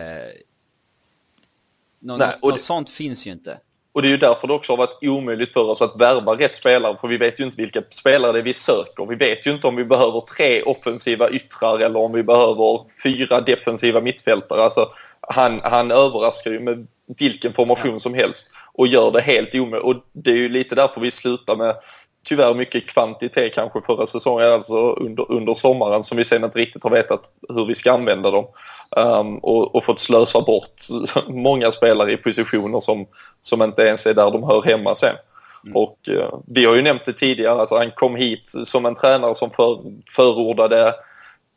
något, 2.01 2.19
Nej, 2.19 2.37
något 2.43 2.57
det, 2.57 2.63
sånt 2.63 2.91
finns 2.91 3.27
ju 3.27 3.31
inte. 3.33 3.59
Och 3.93 4.03
det 4.03 4.09
är 4.09 4.11
ju 4.11 4.17
därför 4.17 4.49
det 4.49 4.55
också 4.55 4.73
har 4.73 4.77
varit 4.77 4.99
omöjligt 5.03 5.53
för 5.53 5.71
oss 5.71 5.83
att 5.83 6.01
värva 6.01 6.35
rätt 6.35 6.57
spelare 6.57 6.97
för 7.01 7.09
vi 7.09 7.17
vet 7.17 7.41
ju 7.41 7.45
inte 7.45 7.57
vilka 7.57 7.83
spelare 7.91 8.33
det 8.33 8.39
är 8.39 8.43
vi 8.43 8.55
söker. 8.55 9.07
Vi 9.07 9.17
vet 9.17 9.47
ju 9.47 9.51
inte 9.51 9.67
om 9.67 9.77
vi 9.77 9.85
behöver 9.85 10.21
tre 10.21 10.63
offensiva 10.63 11.31
yttrar 11.31 11.79
eller 11.79 11.99
om 11.99 12.13
vi 12.13 12.23
behöver 12.23 12.85
fyra 13.03 13.41
defensiva 13.41 14.01
mittfältare. 14.01 14.63
Alltså, 14.63 14.89
han, 15.21 15.61
han 15.63 15.91
överraskar 15.91 16.51
ju 16.51 16.61
med 16.61 16.87
vilken 17.17 17.53
formation 17.53 18.01
som 18.01 18.15
helst 18.15 18.47
och 18.75 18.87
gör 18.87 19.11
det 19.11 19.21
helt 19.21 19.55
omöjligt. 19.55 19.85
Och 19.85 19.95
det 20.13 20.31
är 20.31 20.37
ju 20.37 20.49
lite 20.49 20.75
därför 20.75 21.01
vi 21.01 21.11
slutar 21.11 21.57
med 21.57 21.75
tyvärr 22.25 22.55
mycket 22.55 22.87
kvantitet 22.87 23.55
kanske 23.55 23.81
förra 23.87 24.07
säsongen, 24.07 24.53
alltså 24.53 24.93
under, 24.93 25.33
under 25.33 25.55
sommaren 25.55 26.05
som 26.05 26.17
vi 26.17 26.25
sen 26.25 26.45
inte 26.45 26.59
riktigt 26.59 26.83
har 26.83 26.91
vetat 26.91 27.23
hur 27.49 27.67
vi 27.67 27.75
ska 27.75 27.93
använda 27.93 28.31
dem. 28.31 28.47
Um, 28.97 29.39
och, 29.39 29.75
och 29.75 29.85
fått 29.85 30.01
slösa 30.01 30.41
bort 30.41 30.83
många 31.29 31.73
spelare 31.73 32.13
i 32.13 32.17
positioner 32.17 32.81
som, 32.81 33.07
som 33.43 33.63
inte 33.63 33.83
ens 33.83 34.07
är 34.07 34.15
där 34.15 34.31
de 34.31 34.43
hör 34.43 34.63
hemma 34.63 34.97
sen. 34.97 35.17
Mm. 35.65 35.77
Och 35.77 35.99
uh, 36.09 36.39
vi 36.47 36.65
har 36.65 36.75
ju 36.75 36.83
nämnt 36.83 37.07
det 37.07 37.13
tidigare, 37.13 37.61
alltså 37.61 37.77
han 37.77 37.91
kom 37.91 38.17
hit 38.17 38.53
som 38.67 38.87
en 38.87 38.95
tränare 38.95 39.35
som 39.35 39.51
för, 39.51 39.79
förordade 40.17 40.95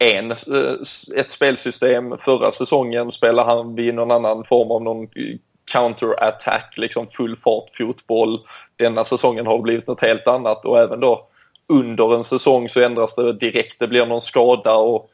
en, 0.02 0.32
eh, 0.32 0.74
ett 1.16 1.32
spelsystem. 1.32 2.18
Förra 2.26 2.52
säsongen 2.52 3.12
spelade 3.12 3.52
han 3.52 3.76
vid 3.76 3.94
någon 3.94 4.12
annan 4.12 4.44
form 4.44 4.72
av 4.72 4.84
någon 4.84 5.04
eh, 5.04 5.38
counterattack, 5.72 6.74
liksom 6.78 7.08
full 7.18 7.38
fart 7.44 7.78
fotboll. 7.78 8.40
Denna 8.76 9.06
säsongen 9.06 9.48
har 9.48 9.58
det 9.58 9.64
blivit 9.64 9.88
något 9.88 10.02
helt 10.02 10.28
annat 10.28 10.66
och 10.66 10.80
även 10.80 11.00
då 11.00 11.28
under 11.68 12.16
en 12.16 12.24
säsong 12.24 12.70
så 12.70 12.82
ändras 12.82 13.16
det 13.16 13.34
direkt, 13.34 13.76
det 13.80 13.88
blir 13.88 14.06
någon 14.06 14.22
skada 14.22 14.76
och, 14.76 15.10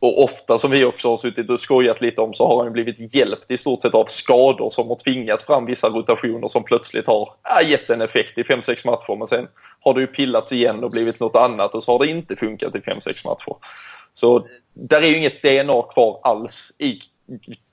och 0.00 0.24
ofta 0.24 0.58
som 0.58 0.70
vi 0.70 0.84
också 0.84 1.10
har 1.10 1.18
suttit 1.18 1.50
och 1.50 1.60
skojat 1.60 2.00
lite 2.00 2.20
om 2.20 2.34
så 2.34 2.46
har 2.46 2.64
han 2.64 2.72
blivit 2.72 3.14
hjälpt 3.14 3.50
i 3.50 3.58
stort 3.58 3.82
sett 3.82 3.94
av 3.94 4.04
skador 4.04 4.70
som 4.70 4.88
har 4.88 4.96
tvingats 4.96 5.44
fram 5.44 5.66
vissa 5.66 5.88
rotationer 5.88 6.48
som 6.48 6.64
plötsligt 6.64 7.06
har 7.06 7.32
ja, 7.42 7.62
gett 7.62 7.90
en 7.90 8.00
effekt 8.00 8.38
i 8.38 8.42
5-6 8.42 8.86
matcher 8.86 9.16
men 9.18 9.26
sen 9.26 9.48
har 9.80 9.94
det 9.94 10.00
ju 10.00 10.06
pillats 10.06 10.52
igen 10.52 10.84
och 10.84 10.90
blivit 10.90 11.20
något 11.20 11.36
annat 11.36 11.74
och 11.74 11.82
så 11.82 11.92
har 11.92 11.98
det 11.98 12.10
inte 12.10 12.36
funkat 12.36 12.76
i 12.76 12.78
5-6 12.78 13.26
matcher. 13.26 13.56
Så 14.12 14.46
där 14.74 15.02
är 15.02 15.06
ju 15.06 15.16
inget 15.16 15.42
DNA 15.42 15.82
kvar 15.82 16.20
alls 16.22 16.72
i 16.78 17.00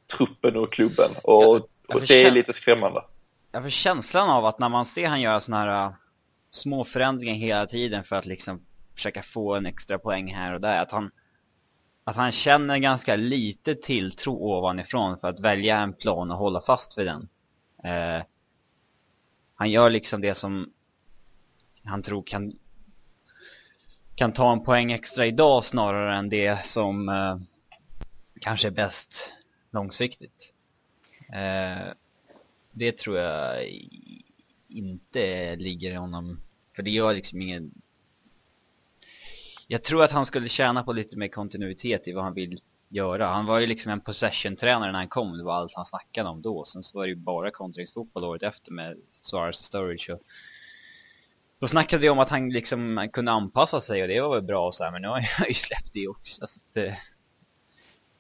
truppen 0.07 0.57
och 0.57 0.73
klubben 0.73 1.11
och 1.23 1.69
och 1.87 2.01
det 2.01 2.23
är 2.25 2.31
lite 2.31 2.53
skrämmande. 2.53 3.01
Jag 3.51 3.63
får 3.63 3.69
känslan 3.69 4.29
av 4.29 4.45
att 4.45 4.59
när 4.59 4.69
man 4.69 4.85
ser 4.85 5.07
han 5.07 5.21
göra 5.21 5.41
såna 5.41 5.57
här 5.57 5.87
uh, 5.87 5.95
små 6.51 6.85
förändringar 6.85 7.35
hela 7.35 7.65
tiden 7.65 8.03
för 8.03 8.15
att 8.15 8.25
liksom 8.25 8.65
försöka 8.95 9.23
få 9.23 9.55
en 9.55 9.65
extra 9.65 9.99
poäng 9.99 10.33
här 10.33 10.53
och 10.53 10.61
där, 10.61 10.81
att 10.81 10.91
han 10.91 11.11
att 12.03 12.15
han 12.15 12.31
känner 12.31 12.77
ganska 12.77 13.15
lite 13.15 13.75
tilltro 13.75 14.33
ovanifrån 14.33 15.19
för 15.19 15.27
att 15.27 15.39
välja 15.39 15.79
en 15.79 15.93
plan 15.93 16.31
och 16.31 16.37
hålla 16.37 16.61
fast 16.61 16.97
vid 16.97 17.05
den. 17.05 17.29
Eh, 17.83 18.23
han 19.55 19.71
gör 19.71 19.89
liksom 19.89 20.21
det 20.21 20.35
som 20.35 20.71
han 21.83 22.03
tror 22.03 22.23
kan 22.23 22.53
kan 24.17 24.33
ta 24.33 24.51
en 24.51 24.63
poäng 24.63 24.91
extra 24.91 25.25
idag 25.25 25.65
snarare 25.65 26.15
än 26.15 26.29
det 26.29 26.65
som 26.65 27.09
eh, 27.09 27.37
kanske 28.41 28.67
är 28.67 28.71
bäst 28.71 29.31
långsiktigt. 29.71 30.53
Eh, 31.33 31.93
det 32.71 32.97
tror 32.97 33.17
jag 33.17 33.67
inte 34.67 35.55
ligger 35.55 35.91
i 35.91 35.95
honom. 35.95 36.39
För 36.75 36.83
det 36.83 36.89
gör 36.89 37.13
liksom 37.13 37.41
ingen... 37.41 37.71
Jag 39.67 39.83
tror 39.83 40.03
att 40.03 40.11
han 40.11 40.25
skulle 40.25 40.49
tjäna 40.49 40.83
på 40.83 40.93
lite 40.93 41.17
mer 41.17 41.27
kontinuitet 41.27 42.07
i 42.07 42.13
vad 42.13 42.23
han 42.23 42.33
vill 42.33 42.61
göra. 42.89 43.25
Han 43.25 43.45
var 43.45 43.59
ju 43.59 43.67
liksom 43.67 43.91
en 43.91 44.01
possession-tränare 44.01 44.91
när 44.91 44.99
han 44.99 45.07
kom. 45.07 45.37
Det 45.37 45.43
var 45.43 45.53
allt 45.53 45.75
han 45.75 45.85
snackade 45.85 46.29
om 46.29 46.41
då. 46.41 46.65
Sen 46.65 46.83
så 46.83 46.97
var 46.97 47.03
det 47.03 47.09
ju 47.09 47.15
bara 47.15 47.51
kontringsfotboll 47.51 48.23
året 48.23 48.43
efter 48.43 48.71
med 48.71 48.97
Suarez 49.21 49.59
och 49.59 49.65
Sturridge. 49.65 50.13
Och 50.13 50.21
då 51.59 51.67
snackade 51.67 52.01
vi 52.01 52.09
om 52.09 52.19
att 52.19 52.29
han 52.29 52.49
liksom 52.49 53.09
kunde 53.13 53.31
anpassa 53.31 53.81
sig 53.81 54.01
och 54.01 54.07
det 54.07 54.21
var 54.21 54.35
väl 54.35 54.43
bra 54.43 54.67
och 54.67 54.75
så 54.75 54.83
här, 54.83 54.91
men 54.91 55.01
nu 55.01 55.07
har 55.07 55.25
jag 55.39 55.47
ju 55.47 55.53
släppt 55.53 55.93
det 55.93 56.07
också. 56.07 56.47
Så 56.47 56.59
att, 56.59 56.93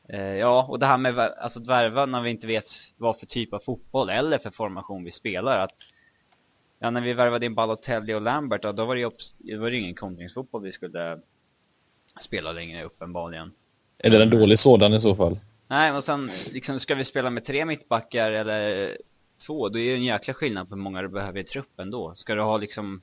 Eh, 0.09 0.21
ja, 0.21 0.65
och 0.69 0.79
det 0.79 0.85
här 0.85 0.97
med 0.97 1.19
alltså, 1.19 1.59
att 1.59 1.67
värva 1.67 2.05
när 2.05 2.21
vi 2.21 2.29
inte 2.29 2.47
vet 2.47 2.65
vad 2.97 3.19
för 3.19 3.25
typ 3.25 3.53
av 3.53 3.59
fotboll 3.59 4.09
eller 4.09 4.37
för 4.37 4.51
formation 4.51 5.03
vi 5.03 5.11
spelar. 5.11 5.63
Att, 5.63 5.75
ja, 6.79 6.89
när 6.89 7.01
vi 7.01 7.13
värvade 7.13 7.45
in 7.45 7.55
Balotelli 7.55 8.13
och 8.13 8.21
Lambert, 8.21 8.61
då, 8.61 8.71
då 8.71 8.85
var 8.85 8.95
det 8.95 9.01
ju 9.01 9.09
det 9.37 9.57
var 9.57 9.71
ingen 9.71 9.95
kontringsfotboll 9.95 10.63
vi 10.63 10.71
skulle 10.71 11.19
spela 12.21 12.51
längre 12.51 12.83
uppenbarligen. 12.83 13.51
Är 13.97 14.09
det 14.09 14.23
en 14.23 14.29
dålig 14.29 14.59
sådan 14.59 14.93
i 14.93 15.01
så 15.01 15.15
fall? 15.15 15.39
Nej, 15.67 15.91
och 15.91 16.03
sen 16.03 16.31
liksom, 16.53 16.79
ska 16.79 16.95
vi 16.95 17.05
spela 17.05 17.29
med 17.29 17.45
tre 17.45 17.65
mittbackar 17.65 18.31
eller 18.31 18.97
två, 19.45 19.69
då 19.69 19.79
är 19.79 19.89
det 19.89 19.95
en 19.95 20.03
jäkla 20.03 20.33
skillnad 20.33 20.69
på 20.69 20.75
hur 20.75 20.81
många 20.81 21.01
du 21.01 21.07
behöver 21.07 21.39
i 21.39 21.43
truppen 21.43 21.91
då. 21.91 22.15
Ska 22.15 22.35
du 22.35 22.41
ha 22.41 22.57
liksom 22.57 23.01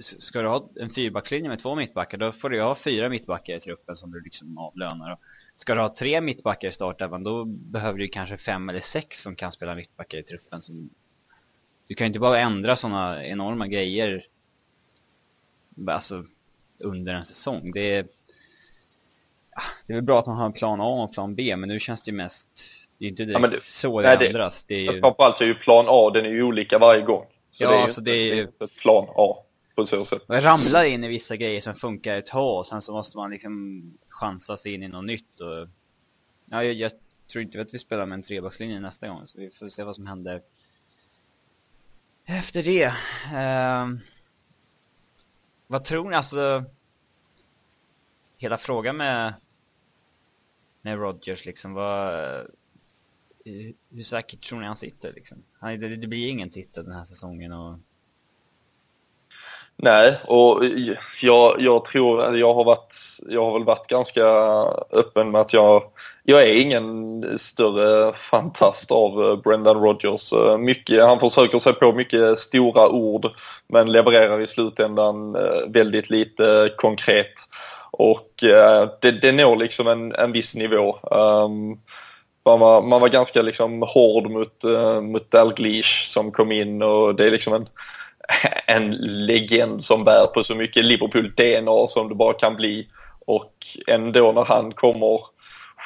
ska 0.00 0.42
du 0.42 0.48
ha 0.48 0.68
en 0.80 0.90
fyrbackslinje 0.90 1.48
med 1.48 1.58
två 1.58 1.74
mittbackar, 1.74 2.18
då 2.18 2.32
får 2.32 2.50
du 2.50 2.62
ha 2.62 2.74
fyra 2.74 3.08
mittbackar 3.08 3.56
i 3.56 3.60
truppen 3.60 3.96
som 3.96 4.12
du 4.12 4.20
liksom 4.20 4.58
avlönar. 4.58 5.18
Ska 5.56 5.74
du 5.74 5.80
ha 5.80 5.94
tre 5.94 6.20
mittbackar 6.20 6.68
i 6.68 6.72
startelvan, 6.72 7.24
då 7.24 7.44
behöver 7.44 7.98
du 7.98 8.08
kanske 8.08 8.38
fem 8.38 8.68
eller 8.68 8.80
sex 8.80 9.22
som 9.22 9.36
kan 9.36 9.52
spela 9.52 9.74
mittbackar 9.74 10.18
i 10.18 10.22
truppen. 10.22 10.62
Du 11.86 11.94
kan 11.94 12.04
ju 12.04 12.06
inte 12.06 12.18
bara 12.18 12.38
ändra 12.38 12.76
sådana 12.76 13.24
enorma 13.24 13.66
grejer 13.66 14.26
alltså, 15.90 16.24
under 16.78 17.14
en 17.14 17.26
säsong. 17.26 17.72
Det 17.72 17.94
är, 17.94 18.06
det 19.86 19.92
är 19.92 19.94
väl 19.94 20.04
bra 20.04 20.18
att 20.18 20.26
man 20.26 20.36
har 20.36 20.46
en 20.46 20.52
plan 20.52 20.80
A 20.80 20.84
och 20.84 21.08
en 21.08 21.14
plan 21.14 21.34
B, 21.34 21.56
men 21.56 21.68
nu 21.68 21.80
känns 21.80 22.02
det 22.02 22.10
ju 22.10 22.16
mest... 22.16 22.48
Det 22.98 23.04
är 23.04 23.08
inte 23.08 23.24
direkt 23.24 23.40
ja, 23.42 23.48
det, 23.48 23.62
så 23.62 24.00
det 24.00 24.16
nej, 24.18 24.26
ändras. 24.26 24.64
Det 24.64 24.74
är 24.74 24.92
ju... 24.92 25.00
Framförallt 25.00 25.36
så 25.36 25.44
är 25.44 25.48
ju 25.48 25.54
plan 25.54 25.84
A, 25.88 26.10
den 26.14 26.24
är 26.24 26.30
ju 26.30 26.42
olika 26.42 26.78
varje 26.78 27.02
gång. 27.02 27.24
Så 27.50 27.64
ja, 27.64 27.70
det 27.70 27.76
är 27.76 27.86
ju 27.86 27.92
så 27.92 28.00
det 28.00 28.10
är 28.10 28.34
ju... 28.34 28.48
plan 28.82 29.08
A 29.16 29.45
på 29.76 29.86
så 29.86 30.04
sätt. 30.04 30.28
Man 30.28 30.40
ramlar 30.40 30.84
in 30.84 31.04
i 31.04 31.08
vissa 31.08 31.36
grejer 31.36 31.60
som 31.60 31.74
funkar 31.74 32.18
ett 32.18 32.26
tag 32.26 32.58
och 32.58 32.66
sen 32.66 32.82
så 32.82 32.92
måste 32.92 33.16
man 33.16 33.30
liksom 33.30 33.82
chansa 34.08 34.56
sig 34.56 34.74
in 34.74 34.82
i 34.82 34.88
något 34.88 35.04
nytt 35.04 35.40
och... 35.40 35.68
Ja, 36.44 36.64
jag, 36.64 36.74
jag 36.74 36.92
tror 37.32 37.42
inte 37.42 37.60
att 37.60 37.74
vi 37.74 37.78
spelar 37.78 38.06
med 38.06 38.16
en 38.16 38.22
trebackslinje 38.22 38.80
nästa 38.80 39.08
gång, 39.08 39.28
så 39.28 39.38
vi 39.38 39.50
får 39.50 39.68
se 39.68 39.84
vad 39.84 39.96
som 39.96 40.06
händer 40.06 40.42
efter 42.24 42.62
det. 42.62 42.86
Uh, 42.86 43.98
vad 45.66 45.84
tror 45.84 46.10
ni, 46.10 46.16
alltså... 46.16 46.64
Hela 48.38 48.58
frågan 48.58 48.96
med, 48.96 49.34
med 50.82 50.98
Rogers 50.98 51.44
liksom, 51.44 51.72
vad... 51.72 52.46
Hur, 53.44 53.74
hur 53.90 54.02
säkert 54.02 54.44
tror 54.44 54.60
ni 54.60 54.66
han 54.66 54.76
sitter 54.76 55.12
liksom? 55.12 55.42
Han, 55.58 55.80
det, 55.80 55.96
det 55.96 56.06
blir 56.06 56.28
ingen 56.28 56.50
titel 56.50 56.84
den 56.84 56.94
här 56.94 57.04
säsongen 57.04 57.52
och 57.52 57.78
Nej, 59.78 60.18
och 60.26 60.64
jag, 61.22 61.56
jag 61.58 61.84
tror, 61.84 62.36
jag 62.36 62.54
har, 62.54 62.64
varit, 62.64 62.94
jag 63.28 63.44
har 63.44 63.52
väl 63.52 63.64
varit 63.64 63.86
ganska 63.86 64.24
öppen 64.92 65.30
med 65.30 65.40
att 65.40 65.52
jag, 65.52 65.82
jag 66.22 66.42
är 66.42 66.60
ingen 66.60 67.24
större 67.38 68.12
fantast 68.30 68.90
av 68.90 69.22
eh, 69.22 69.36
Brendan 69.36 69.82
Rodgers. 69.82 70.32
Eh, 70.32 70.58
mycket, 70.58 71.04
han 71.04 71.20
försöker 71.20 71.58
sig 71.58 71.72
på 71.72 71.92
mycket 71.92 72.38
stora 72.38 72.88
ord 72.88 73.26
men 73.68 73.92
levererar 73.92 74.40
i 74.40 74.46
slutändan 74.46 75.34
eh, 75.34 75.68
väldigt 75.68 76.10
lite 76.10 76.70
konkret. 76.76 77.32
Och 77.90 78.28
det, 79.00 79.10
det 79.22 79.32
når 79.32 79.56
liksom 79.56 79.86
en, 79.86 80.14
en 80.14 80.32
viss 80.32 80.54
nivå. 80.54 80.98
Um, 81.02 81.80
man 82.44 82.60
var, 82.60 82.82
man 82.82 83.00
var 83.00 83.08
ganska 83.08 83.42
liksom 83.42 83.82
hård 83.82 84.30
mot, 84.30 84.62
mot 85.02 85.30
Dalglish 85.30 86.06
som 86.06 86.32
kom 86.32 86.52
in 86.52 86.82
och 86.82 87.14
det 87.14 87.26
är 87.26 87.30
liksom 87.30 87.52
en 87.52 87.68
en 88.66 88.90
legend 89.26 89.84
som 89.84 90.04
bär 90.04 90.26
på 90.26 90.44
så 90.44 90.54
mycket 90.54 90.84
Liverpool-DNA 90.84 91.88
som 91.88 92.08
det 92.08 92.14
bara 92.14 92.32
kan 92.32 92.56
bli. 92.56 92.88
Och 93.26 93.52
ändå 93.86 94.32
när 94.32 94.44
han 94.44 94.72
kommer 94.72 95.20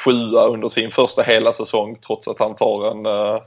sjua 0.05 0.47
under 0.47 0.69
sin 0.69 0.91
första 0.91 1.23
hela 1.23 1.53
säsong 1.53 1.99
trots 2.07 2.29
att 2.29 2.39
han 2.39 2.55
tar 2.55 2.91
en, 2.91 3.07
uh, 3.07 3.43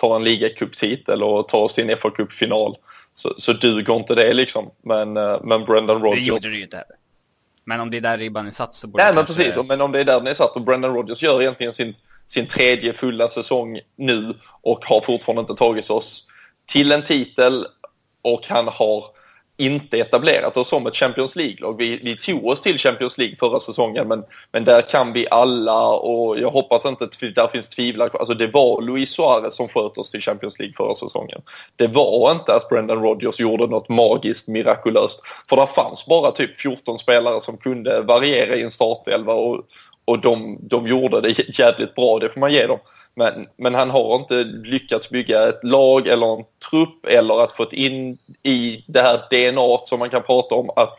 tar 0.00 0.16
en 0.16 0.24
ligacuptitel 0.24 1.22
och 1.22 1.48
tar 1.48 1.68
sin 1.68 1.96
fa 1.96 2.10
Cup-final 2.10 2.76
så, 3.14 3.34
så 3.38 3.52
duger 3.52 3.96
inte 3.96 4.14
det 4.14 4.34
liksom. 4.34 4.70
Men, 4.82 5.16
uh, 5.16 5.38
men 5.42 5.64
Brendan 5.64 6.02
Rodgers... 6.02 6.18
Det 6.18 6.26
gjorde 6.26 6.50
det 6.50 6.56
ju 6.56 6.62
inte 6.62 6.76
heller. 6.76 6.96
Men 7.64 7.80
om 7.80 7.90
det 7.90 7.96
är 7.96 8.00
där 8.00 8.18
ribban 8.18 8.46
är 8.46 8.50
satt 8.50 8.74
så 8.74 8.86
borde 8.86 9.04
Nej, 9.04 9.14
men 9.14 9.24
kanske... 9.24 9.44
precis. 9.44 9.66
Men 9.68 9.80
om 9.80 9.92
det 9.92 10.00
är 10.00 10.04
där 10.04 10.18
den 10.18 10.26
är 10.26 10.34
satt 10.34 10.56
och 10.56 10.62
Brendan 10.62 10.94
Rodgers 10.94 11.22
gör 11.22 11.40
egentligen 11.40 11.72
sin, 11.72 11.94
sin 12.26 12.46
tredje 12.46 12.92
fulla 12.92 13.28
säsong 13.28 13.80
nu 13.96 14.34
och 14.62 14.84
har 14.84 15.00
fortfarande 15.00 15.40
inte 15.40 15.54
tagit 15.54 15.90
oss 15.90 16.24
till 16.66 16.92
en 16.92 17.04
titel 17.04 17.66
och 18.34 18.46
han 18.46 18.68
har 18.68 19.04
inte 19.60 19.98
etablerat 19.98 20.56
oss 20.56 20.68
som 20.68 20.86
ett 20.86 20.96
Champions 20.96 21.36
League-lag. 21.36 21.74
Vi, 21.78 22.00
vi 22.02 22.16
tog 22.16 22.46
oss 22.46 22.60
till 22.60 22.78
Champions 22.78 23.18
League 23.18 23.36
förra 23.40 23.60
säsongen 23.60 24.08
men, 24.08 24.24
men 24.52 24.64
där 24.64 24.82
kan 24.82 25.12
vi 25.12 25.26
alla 25.30 25.86
och 25.88 26.38
jag 26.38 26.50
hoppas 26.50 26.84
inte 26.84 27.04
att 27.04 27.20
där 27.20 27.48
finns 27.52 27.68
tvivlar. 27.68 28.10
Alltså 28.12 28.34
det 28.34 28.46
var 28.46 28.82
Luis 28.82 29.10
Suarez 29.10 29.54
som 29.54 29.68
sköt 29.68 29.98
oss 29.98 30.10
till 30.10 30.20
Champions 30.20 30.58
League 30.58 30.74
förra 30.76 30.94
säsongen. 30.94 31.42
Det 31.76 31.86
var 31.86 32.32
inte 32.32 32.54
att 32.54 32.68
Brendan 32.68 33.02
Rodgers 33.02 33.40
gjorde 33.40 33.66
något 33.66 33.88
magiskt 33.88 34.46
mirakulöst. 34.46 35.20
För 35.48 35.56
det 35.56 35.66
fanns 35.74 36.06
bara 36.06 36.30
typ 36.30 36.60
14 36.60 36.98
spelare 36.98 37.40
som 37.40 37.56
kunde 37.56 38.00
variera 38.00 38.54
i 38.54 38.62
en 38.62 38.70
startelva 38.70 39.32
och, 39.32 39.60
och 40.04 40.18
de, 40.20 40.58
de 40.60 40.86
gjorde 40.86 41.20
det 41.20 41.58
jävligt 41.58 41.94
bra, 41.94 42.18
det 42.18 42.28
får 42.28 42.40
man 42.40 42.52
ge 42.52 42.66
dem. 42.66 42.78
Men, 43.18 43.46
men 43.56 43.74
han 43.74 43.90
har 43.90 44.16
inte 44.16 44.44
lyckats 44.44 45.10
bygga 45.10 45.48
ett 45.48 45.64
lag 45.64 46.06
eller 46.08 46.38
en 46.38 46.44
trupp 46.70 47.06
eller 47.06 47.42
att 47.42 47.52
fått 47.52 47.72
in 47.72 48.18
i 48.42 48.84
det 48.86 49.02
här 49.02 49.16
DNA 49.30 49.86
som 49.86 49.98
man 49.98 50.10
kan 50.10 50.22
prata 50.22 50.54
om 50.54 50.70
att, 50.76 50.98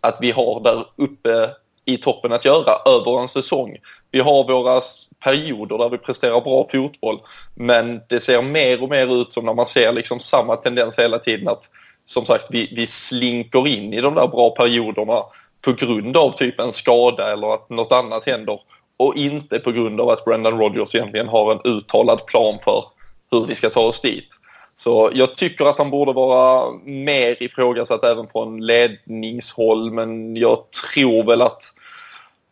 att 0.00 0.18
vi 0.20 0.30
har 0.30 0.60
där 0.60 0.84
uppe 0.96 1.50
i 1.84 1.96
toppen 1.96 2.32
att 2.32 2.44
göra 2.44 2.72
över 2.86 3.20
en 3.20 3.28
säsong. 3.28 3.76
Vi 4.10 4.20
har 4.20 4.44
våra 4.44 4.82
perioder 5.24 5.78
där 5.78 5.88
vi 5.88 5.98
presterar 5.98 6.40
bra 6.40 6.68
fotboll 6.72 7.20
men 7.54 8.00
det 8.08 8.20
ser 8.20 8.42
mer 8.42 8.82
och 8.82 8.90
mer 8.90 9.20
ut 9.22 9.32
som 9.32 9.44
när 9.44 9.54
man 9.54 9.66
ser 9.66 9.92
liksom 9.92 10.20
samma 10.20 10.56
tendens 10.56 10.98
hela 10.98 11.18
tiden 11.18 11.48
att 11.48 11.62
som 12.06 12.26
sagt 12.26 12.44
vi, 12.50 12.72
vi 12.76 12.86
slinker 12.86 13.68
in 13.68 13.92
i 13.92 14.00
de 14.00 14.14
där 14.14 14.28
bra 14.28 14.50
perioderna 14.50 15.22
på 15.60 15.72
grund 15.72 16.16
av 16.16 16.32
typ 16.32 16.60
en 16.60 16.72
skada 16.72 17.32
eller 17.32 17.54
att 17.54 17.70
något 17.70 17.92
annat 17.92 18.26
händer 18.26 18.60
och 18.98 19.16
inte 19.16 19.58
på 19.58 19.72
grund 19.72 20.00
av 20.00 20.08
att 20.08 20.24
Brendan 20.24 20.58
Rodgers 20.58 20.94
egentligen 20.94 21.28
har 21.28 21.52
en 21.52 21.60
uttalad 21.64 22.26
plan 22.26 22.58
för 22.64 22.84
hur 23.30 23.46
vi 23.46 23.54
ska 23.54 23.70
ta 23.70 23.80
oss 23.80 24.00
dit. 24.00 24.28
Så 24.74 25.10
jag 25.14 25.36
tycker 25.36 25.64
att 25.64 25.78
han 25.78 25.90
borde 25.90 26.12
vara 26.12 26.72
mer 26.84 27.42
ifrågasatt 27.42 28.04
även 28.04 28.26
på 28.26 28.42
en 28.42 28.66
ledningshåll 28.66 29.90
men 29.90 30.36
jag 30.36 30.70
tror 30.70 31.24
väl 31.24 31.42
att 31.42 31.62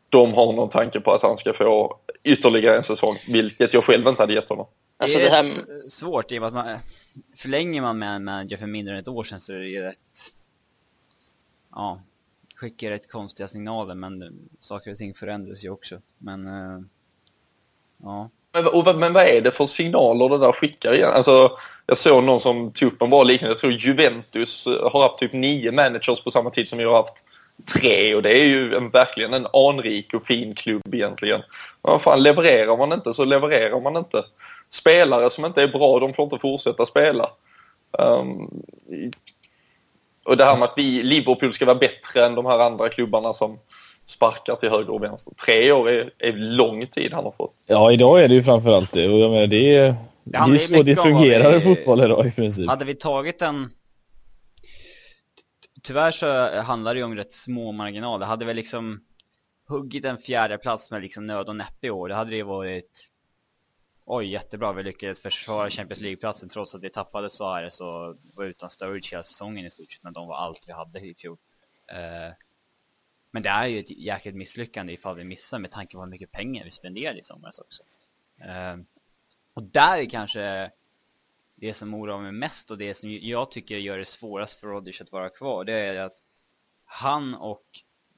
de 0.08 0.34
har 0.34 0.52
någon 0.52 0.68
tanke 0.68 1.00
på 1.00 1.12
att 1.12 1.22
han 1.22 1.36
ska 1.36 1.52
få 1.52 1.98
ytterligare 2.24 2.76
en 2.76 2.82
säsong, 2.82 3.16
vilket 3.28 3.74
jag 3.74 3.84
själv 3.84 4.08
inte 4.08 4.22
hade 4.22 4.34
gett 4.34 4.48
honom. 4.48 4.66
Alltså 4.96 5.18
det, 5.18 5.24
är 5.24 5.30
det 5.30 5.36
här... 5.36 5.88
svårt 5.88 6.32
i 6.32 6.38
och 6.38 6.40
med 6.40 6.48
att 6.48 6.54
man, 6.54 6.78
förlänger 7.36 7.82
man 7.82 7.98
med 7.98 8.16
en 8.16 8.24
manager 8.24 8.56
för 8.56 8.66
mindre 8.66 8.94
än 8.94 9.00
ett 9.00 9.08
år 9.08 9.24
sedan 9.24 9.40
så 9.40 9.52
är 9.52 9.58
det 9.58 9.66
ju 9.66 9.82
rätt, 9.82 10.32
ja, 11.74 12.00
skickar 12.56 12.90
rätt 12.90 13.10
konstiga 13.10 13.48
signaler 13.48 13.94
men 13.94 14.22
eh, 14.22 14.28
saker 14.60 14.92
och 14.92 14.98
ting 14.98 15.14
förändras 15.14 15.64
ju 15.64 15.70
också. 15.70 16.00
Men, 16.18 16.46
eh, 16.46 16.80
ja. 18.02 18.30
Men, 18.52 18.66
och, 18.66 18.96
men 18.96 19.12
vad 19.12 19.25
är 19.25 19.40
det 19.40 19.50
för 19.50 19.66
signaler 19.66 20.28
det 20.28 20.38
där 20.38 20.52
skickar 20.52 20.94
igen? 20.94 21.10
Alltså, 21.12 21.50
jag 21.86 21.98
såg 21.98 22.25
någon 22.25 22.40
som 22.40 22.72
tog 22.72 22.92
upp 22.92 23.02
en 23.02 23.10
bra 23.10 23.22
liknande. 23.22 23.52
Jag 23.52 23.58
tror 23.58 23.72
Juventus 23.72 24.66
eh, 24.66 24.90
har 24.92 25.02
haft 25.02 25.18
typ 25.18 25.32
nio 25.32 25.72
managers 25.72 26.25
på 26.25 26.30
samma 26.30 26.50
tid 26.50 26.68
som 26.68 26.80
jag 26.80 26.90
har 26.90 26.96
haft 26.96 27.22
tre 27.72 28.14
och 28.14 28.22
det 28.22 28.40
är 28.40 28.44
ju 28.44 28.75
en, 28.75 28.90
verkligen 28.90 29.34
en 29.34 29.46
anrik 29.52 30.14
och 30.14 30.26
fin 30.26 30.54
klubb 30.54 30.94
egentligen. 30.94 31.42
Men 31.82 32.00
fan, 32.00 32.22
levererar 32.22 32.76
man 32.76 32.92
inte 32.92 33.14
så 33.14 33.25
levererar 33.25 33.80
man 33.80 33.96
inte. 33.96 34.25
Spelare 34.70 35.30
som 35.30 35.44
inte 35.44 35.62
är 35.62 35.68
bra, 35.68 35.98
de 35.98 36.14
får 36.14 36.25
inte 36.25 36.38
fortsätta 36.38 36.86
spela. 36.86 37.30
Um, 37.98 38.64
och 40.26 40.37
det 40.37 40.45
här 40.45 40.56
med 40.56 40.64
att 40.64 40.75
vi, 40.76 41.02
Liverpool 41.02 41.54
ska 41.54 41.64
vara 41.66 41.78
bättre 41.78 42.26
än 42.26 42.35
de 42.35 42.47
här 42.47 42.59
andra 42.59 42.88
klubbarna 42.88 43.35
som 43.35 43.59
sparkar 44.06 44.54
till 44.56 44.71
höger 44.71 44.90
och 44.90 45.02
vänster. 45.02 45.33
Tre 45.45 45.73
år 45.73 45.90
är, 45.90 46.11
är 46.18 46.33
lång 46.33 46.87
tid 46.87 47.12
han 47.12 47.25
har 47.25 47.33
fått. 47.33 47.54
Ja, 47.66 47.92
idag 47.92 48.23
är 48.23 48.28
det 48.28 48.35
ju 48.35 48.42
framförallt 48.42 48.92
det. 48.92 49.09
Och 49.09 49.18
jag 49.18 49.30
menar, 49.30 49.47
det 49.47 49.76
är, 49.76 49.95
är 50.33 50.59
så 50.59 50.83
det 50.83 50.97
fungerar 50.97 51.56
i 51.56 51.61
fotboll 51.61 52.00
idag 52.00 52.26
i 52.26 52.30
princip. 52.30 52.68
Hade 52.68 52.85
vi 52.85 52.95
tagit 52.95 53.42
en... 53.42 53.71
Tyvärr 55.83 56.12
så 56.12 56.61
handlar 56.62 56.95
det 56.95 56.99
ju 56.99 57.04
om 57.04 57.16
rätt 57.16 57.35
små 57.35 57.73
marginaler. 57.73 58.26
Hade 58.26 58.45
vi 58.45 58.54
liksom 58.54 59.00
huggit 59.68 60.04
en 60.04 60.18
fjärde 60.18 60.59
plats 60.59 60.90
med 60.90 61.02
liksom 61.02 61.26
nöd 61.26 61.49
och 61.49 61.56
näppe 61.56 61.87
i 61.87 61.90
år, 61.90 62.09
det 62.09 62.14
hade 62.14 62.30
det 62.30 62.42
varit... 62.42 63.09
Oj, 64.08 64.26
jättebra. 64.26 64.72
Vi 64.72 64.82
lyckades 64.82 65.20
försvara 65.20 65.70
Champions 65.70 66.00
League-platsen 66.00 66.48
trots 66.48 66.75
att 66.75 66.82
vi 66.82 66.90
tappade 66.90 67.30
Suarez 67.30 67.80
och 67.80 68.16
var 68.34 68.44
utan 68.44 68.70
Sturridge 68.70 69.08
hela 69.10 69.22
säsongen 69.22 69.66
i 69.66 69.70
stort 69.70 69.92
sett. 69.92 70.02
Men 70.02 70.12
de 70.12 70.28
var 70.28 70.36
allt 70.36 70.68
vi 70.68 70.72
hade 70.72 71.00
i 71.00 71.14
fjol. 71.14 71.38
Eh, 71.86 72.34
men 73.30 73.42
det 73.42 73.48
är 73.48 73.66
ju 73.66 73.80
ett 73.80 73.90
jäkligt 73.90 74.34
misslyckande 74.34 74.92
ifall 74.92 75.16
vi 75.16 75.25
missar 75.25 75.58
med 75.58 75.70
tanke 75.70 75.96
på 75.96 76.00
hur 76.00 76.10
mycket 76.10 76.32
pengar 76.32 76.64
vi 76.64 76.70
spenderade 76.70 77.18
i 77.18 77.22
somras 77.22 77.58
också. 77.58 77.82
Eh, 78.38 78.76
och 79.54 79.62
där 79.62 79.98
är 79.98 80.10
kanske 80.10 80.70
det 81.54 81.75
som 81.75 81.94
oroar 81.94 82.20
mig 82.20 82.32
mest 82.32 82.70
och 82.70 82.78
det 82.78 82.94
som 82.94 83.10
jag 83.10 83.50
tycker 83.50 83.76
gör 83.76 83.98
det 83.98 84.08
svårast 84.08 84.60
för 84.60 84.66
Rodgers 84.66 85.00
att 85.00 85.12
vara 85.12 85.30
kvar, 85.30 85.64
det 85.64 85.72
är 85.72 86.00
att 86.00 86.22
han 86.84 87.34
och 87.34 87.64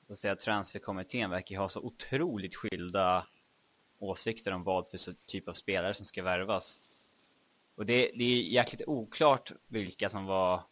så 0.06 0.12
att 0.12 0.18
säga, 0.18 0.36
transferkommittén 0.36 1.30
verkar 1.30 1.58
ha 1.58 1.68
så 1.68 1.80
otroligt 1.80 2.54
skilda 2.56 3.26
åsikter 3.98 4.52
om 4.52 4.64
vad 4.64 4.90
för 4.90 5.14
typ 5.26 5.48
av 5.48 5.52
spelare 5.52 5.94
som 5.94 6.06
ska 6.06 6.22
värvas. 6.22 6.80
Och 7.74 7.86
det, 7.86 8.10
det 8.14 8.24
är 8.24 8.42
jäkligt 8.42 8.88
oklart 8.88 9.52
vilka 9.68 10.10
som 10.10 10.24
var... 10.24 10.62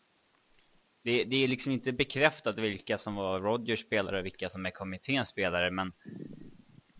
Det, 1.03 1.25
det, 1.25 1.37
är 1.37 1.49
liksom 1.49 1.73
inte 1.73 1.93
bekräftat 1.93 2.59
vilka 2.59 2.99
som 2.99 3.15
var 3.15 3.41
Rodgers 3.41 3.81
spelare 3.81 4.19
och 4.19 4.25
vilka 4.25 4.51
som 4.51 4.67
är 4.67 4.71
kommitténs 4.71 5.29
spelare, 5.29 5.71
men 5.71 5.93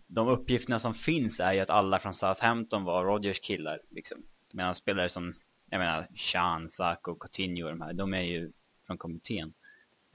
de 0.07 0.27
uppgifterna 0.27 0.79
som 0.79 0.93
finns 0.93 1.39
är 1.39 1.53
ju 1.53 1.59
att 1.59 1.69
alla 1.69 1.99
från 1.99 2.13
Southampton 2.13 2.83
var 2.83 3.05
Rodgers 3.05 3.39
killar, 3.39 3.81
liksom. 3.89 4.23
Medan 4.53 4.75
spelare 4.75 5.09
som, 5.09 5.33
jag 5.69 5.79
menar, 5.79 6.07
Sean, 6.17 6.69
Sako, 6.69 7.15
Coutinho 7.15 7.63
och 7.63 7.69
de 7.69 7.81
här, 7.81 7.93
de 7.93 8.13
är 8.13 8.21
ju 8.21 8.51
från 8.85 8.97
kommittén. 8.97 9.53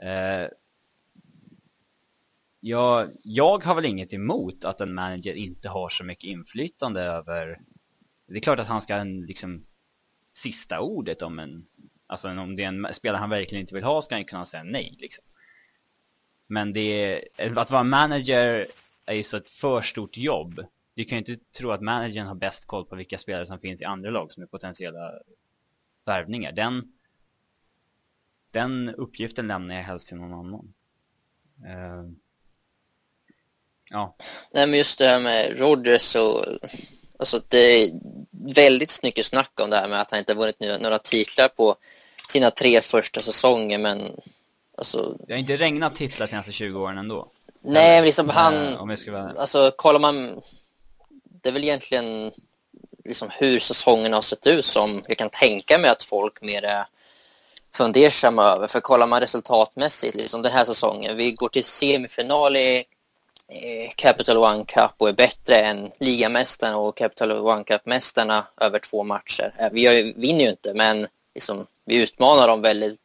Eh, 0.02 0.48
jag, 2.64 3.10
jag 3.22 3.64
har 3.64 3.74
väl 3.74 3.84
inget 3.84 4.12
emot 4.12 4.64
att 4.64 4.80
en 4.80 4.94
manager 4.94 5.34
inte 5.34 5.68
har 5.68 5.88
så 5.88 6.04
mycket 6.04 6.24
inflytande 6.24 7.00
över... 7.00 7.60
Det 8.26 8.36
är 8.36 8.40
klart 8.40 8.58
att 8.58 8.66
han 8.66 8.82
ska 8.82 8.96
ha 8.96 9.04
liksom 9.04 9.66
sista 10.34 10.80
ordet 10.80 11.22
om 11.22 11.38
en... 11.38 11.66
Alltså 12.06 12.28
om 12.28 12.56
det 12.56 12.64
är 12.64 12.68
en 12.68 12.94
spelare 12.94 13.20
han 13.20 13.30
verkligen 13.30 13.60
inte 13.60 13.74
vill 13.74 13.84
ha 13.84 14.02
ska 14.02 14.14
han 14.14 14.24
kunna 14.24 14.46
säga 14.46 14.62
nej 14.62 14.96
liksom. 14.98 15.24
Men 16.46 16.72
det 16.72 17.14
är, 17.38 17.58
att 17.58 17.70
vara 17.70 17.84
manager 17.84 18.66
är 19.06 19.14
ju 19.14 19.22
så 19.22 19.36
ett 19.36 19.48
för 19.48 19.82
stort 19.82 20.16
jobb. 20.16 20.52
Du 20.94 21.04
kan 21.04 21.18
ju 21.18 21.18
inte 21.18 21.44
tro 21.58 21.70
att 21.70 21.82
managern 21.82 22.26
har 22.26 22.34
bäst 22.34 22.66
koll 22.66 22.86
på 22.86 22.96
vilka 22.96 23.18
spelare 23.18 23.46
som 23.46 23.58
finns 23.58 23.80
i 23.80 23.84
andra 23.84 24.10
lag 24.10 24.32
som 24.32 24.42
är 24.42 24.46
potentiella 24.46 25.12
värvningar. 26.04 26.52
Den, 26.52 26.92
den 28.50 28.88
uppgiften 28.88 29.46
lämnar 29.46 29.74
jag 29.74 29.82
helst 29.82 30.08
till 30.08 30.16
någon 30.16 30.32
annan. 30.32 30.74
Uh, 31.58 32.12
ja. 33.92 34.16
Nej 34.52 34.66
men 34.66 34.78
just 34.78 34.98
det 34.98 35.06
här 35.06 35.20
med 35.20 35.58
Rodgers 35.58 36.16
och 36.16 36.44
alltså 37.18 37.40
det 37.48 37.58
är 37.58 37.90
väldigt 38.54 38.90
snyggt 38.90 39.26
snack 39.26 39.60
om 39.60 39.70
det 39.70 39.76
här 39.76 39.88
med 39.88 40.00
att 40.00 40.10
han 40.10 40.20
inte 40.20 40.34
vunnit 40.34 40.60
några 40.60 40.98
titlar 40.98 41.48
på 41.48 41.76
sina 42.28 42.50
tre 42.50 42.80
första 42.80 43.20
säsonger 43.20 43.78
men 43.78 44.20
alltså... 44.78 45.16
Det 45.26 45.32
har 45.32 45.38
inte 45.38 45.56
regnat 45.56 45.96
titlar 45.96 46.26
senaste 46.26 46.52
20 46.52 46.80
åren 46.80 46.98
ändå. 46.98 47.28
Nej, 47.60 47.96
men 47.96 48.04
liksom 48.04 48.28
han... 48.28 48.76
Om 48.76 48.90
jag 48.90 48.98
ska 48.98 49.12
vara... 49.12 49.30
Alltså, 49.30 49.72
kollar 49.76 50.00
man... 50.00 50.40
Det 51.42 51.48
är 51.48 51.52
väl 51.52 51.64
egentligen 51.64 52.32
liksom 53.04 53.28
hur 53.30 53.58
säsongen 53.58 54.12
har 54.12 54.22
sett 54.22 54.46
ut 54.46 54.64
som 54.64 55.02
jag 55.08 55.18
kan 55.18 55.30
tänka 55.30 55.78
mig 55.78 55.90
att 55.90 56.02
folk 56.02 56.42
mer 56.42 56.64
är 56.64 56.86
fundersamma 57.74 58.44
över. 58.44 58.66
För 58.66 58.80
kollar 58.80 59.06
man 59.06 59.20
resultatmässigt, 59.20 60.14
liksom 60.14 60.42
den 60.42 60.52
här 60.52 60.64
säsongen, 60.64 61.16
vi 61.16 61.32
går 61.32 61.48
till 61.48 61.64
semifinal 61.64 62.56
i 62.56 62.84
Eh, 63.54 63.90
Capital 63.96 64.36
One 64.36 64.64
Cup 64.64 64.90
och 64.98 65.08
är 65.08 65.12
bättre 65.12 65.56
än 65.56 65.90
ligamästaren 66.00 66.74
och 66.74 66.96
Capital 66.96 67.32
One 67.32 67.64
Cup-mästarna 67.64 68.46
över 68.60 68.78
två 68.78 69.04
matcher. 69.04 69.54
Eh, 69.58 69.68
vi 69.72 70.12
vinner 70.16 70.44
ju 70.44 70.50
inte, 70.50 70.74
men 70.74 71.06
liksom, 71.34 71.66
vi 71.84 72.02
utmanar 72.02 72.48
dem 72.48 72.62
väldigt 72.62 72.98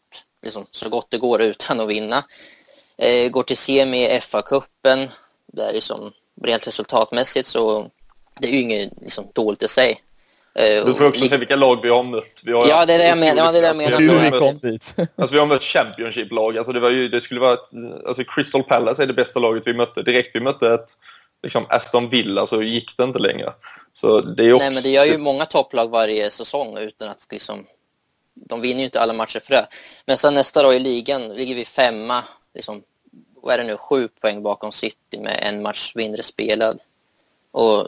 liksom, 0.44 0.66
så 0.72 0.90
gott 0.90 1.08
det 1.10 1.18
går 1.18 1.42
utan 1.42 1.80
att 1.80 1.88
vinna. 1.88 2.24
Eh, 2.98 3.30
går 3.30 3.44
till 3.44 3.58
semi 3.58 4.06
i 4.06 4.20
FA-cupen. 4.20 5.08
Där 5.54 5.74
liksom, 5.74 6.14
rent 6.42 6.68
resultatmässigt 6.68 7.48
så 7.48 7.90
det 8.40 8.48
är 8.48 8.52
ju 8.52 8.62
inget 8.62 8.92
liksom, 9.02 9.32
dåligt 9.34 9.64
i 9.64 9.68
sig. 9.68 10.02
Eh, 10.58 10.86
du 10.86 10.94
får 10.94 11.08
också 11.08 11.28
se 11.28 11.38
vilka 11.38 11.56
lag 11.56 11.80
vi 11.84 11.90
har 11.90 12.04
mött. 12.04 12.42
Vi 12.44 12.52
har 12.52 12.68
ja, 12.68 12.86
det 12.86 12.94
är 12.94 12.98
det 12.98 13.08
jag 13.08 13.18
menar. 13.18 13.46
Ja, 13.46 13.52
det 13.52 13.58
är 13.58 13.62
det 13.62 13.68
jag 13.68 13.78
menar. 13.78 14.00
Hur 14.00 14.20
vi 14.20 14.32
kom 14.32 14.60
dit. 14.60 14.96
alltså, 15.16 15.34
vi 15.34 15.40
har 15.40 15.46
mött 15.46 15.64
Championship-lag. 15.64 16.58
Alltså, 16.58 16.74
det, 16.74 16.80
var 16.80 16.90
ju, 16.90 17.10
det 17.10 17.22
skulle 17.22 17.40
vara 17.40 17.54
ett, 17.54 17.70
alltså, 18.08 18.24
Crystal 18.24 18.64
Palace 18.64 19.04
är 19.04 19.08
det 19.08 19.14
bästa 19.14 19.40
laget 19.40 19.64
vi 19.66 19.74
mötte. 19.74 20.04
Direkt 20.04 20.36
vi 20.36 20.40
mötte 20.40 20.74
ett 20.74 20.88
liksom, 21.44 21.66
Aston 21.70 22.10
Villa 22.10 22.48
så 22.48 22.62
gick 22.62 22.98
det 22.98 23.04
inte 23.04 23.20
längre. 23.20 23.54
Så 23.94 24.22
det 24.22 24.44
är 24.44 24.54
också... 24.54 24.66
Nej, 24.66 24.74
men 24.74 24.84
det 24.84 24.90
gör 24.90 25.06
ju 25.06 25.18
många 25.18 25.46
topplag 25.46 25.90
varje 25.90 26.32
säsong 26.32 26.78
utan 26.78 27.10
att 27.10 27.28
liksom... 27.32 27.66
De 28.34 28.62
vinner 28.62 28.80
ju 28.80 28.86
inte 28.86 29.02
alla 29.02 29.14
matcher 29.14 29.40
för 29.40 29.52
det. 29.52 29.68
Men 30.06 30.18
sen 30.18 30.34
nästa 30.34 30.68
år 30.68 30.74
i 30.74 30.80
ligan 30.80 31.28
ligger 31.28 31.56
vi 31.56 31.66
femma 31.66 32.24
liksom, 32.54 32.84
vad 33.42 33.54
är 33.54 33.58
det 33.58 33.64
nu, 33.64 33.78
sju 33.78 34.08
poäng 34.22 34.44
bakom 34.44 34.72
City 34.72 35.20
med 35.20 35.40
en 35.42 35.62
match 35.62 35.92
mindre 35.96 36.24
spelad. 36.24 36.80
Och 37.52 37.88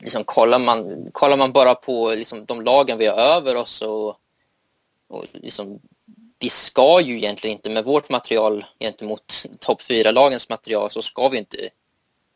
liksom 0.00 0.24
kollar, 0.24 0.58
man, 0.58 1.10
kollar 1.12 1.36
man 1.36 1.52
bara 1.52 1.74
på 1.74 2.10
liksom 2.10 2.44
de 2.44 2.62
lagen 2.62 2.98
vi 2.98 3.06
har 3.06 3.16
över 3.16 3.56
oss 3.56 3.82
och, 3.82 4.08
och 5.08 5.24
liksom, 5.32 5.80
vi 6.38 6.48
ska 6.50 7.00
ju 7.00 7.16
egentligen 7.16 7.56
inte 7.56 7.70
med 7.70 7.84
vårt 7.84 8.08
material 8.08 8.64
gentemot 8.80 9.46
topp 9.60 9.82
fyra 9.82 10.10
lagens 10.10 10.48
material 10.48 10.90
så 10.90 11.02
ska 11.02 11.28
vi 11.28 11.38
inte, 11.38 11.56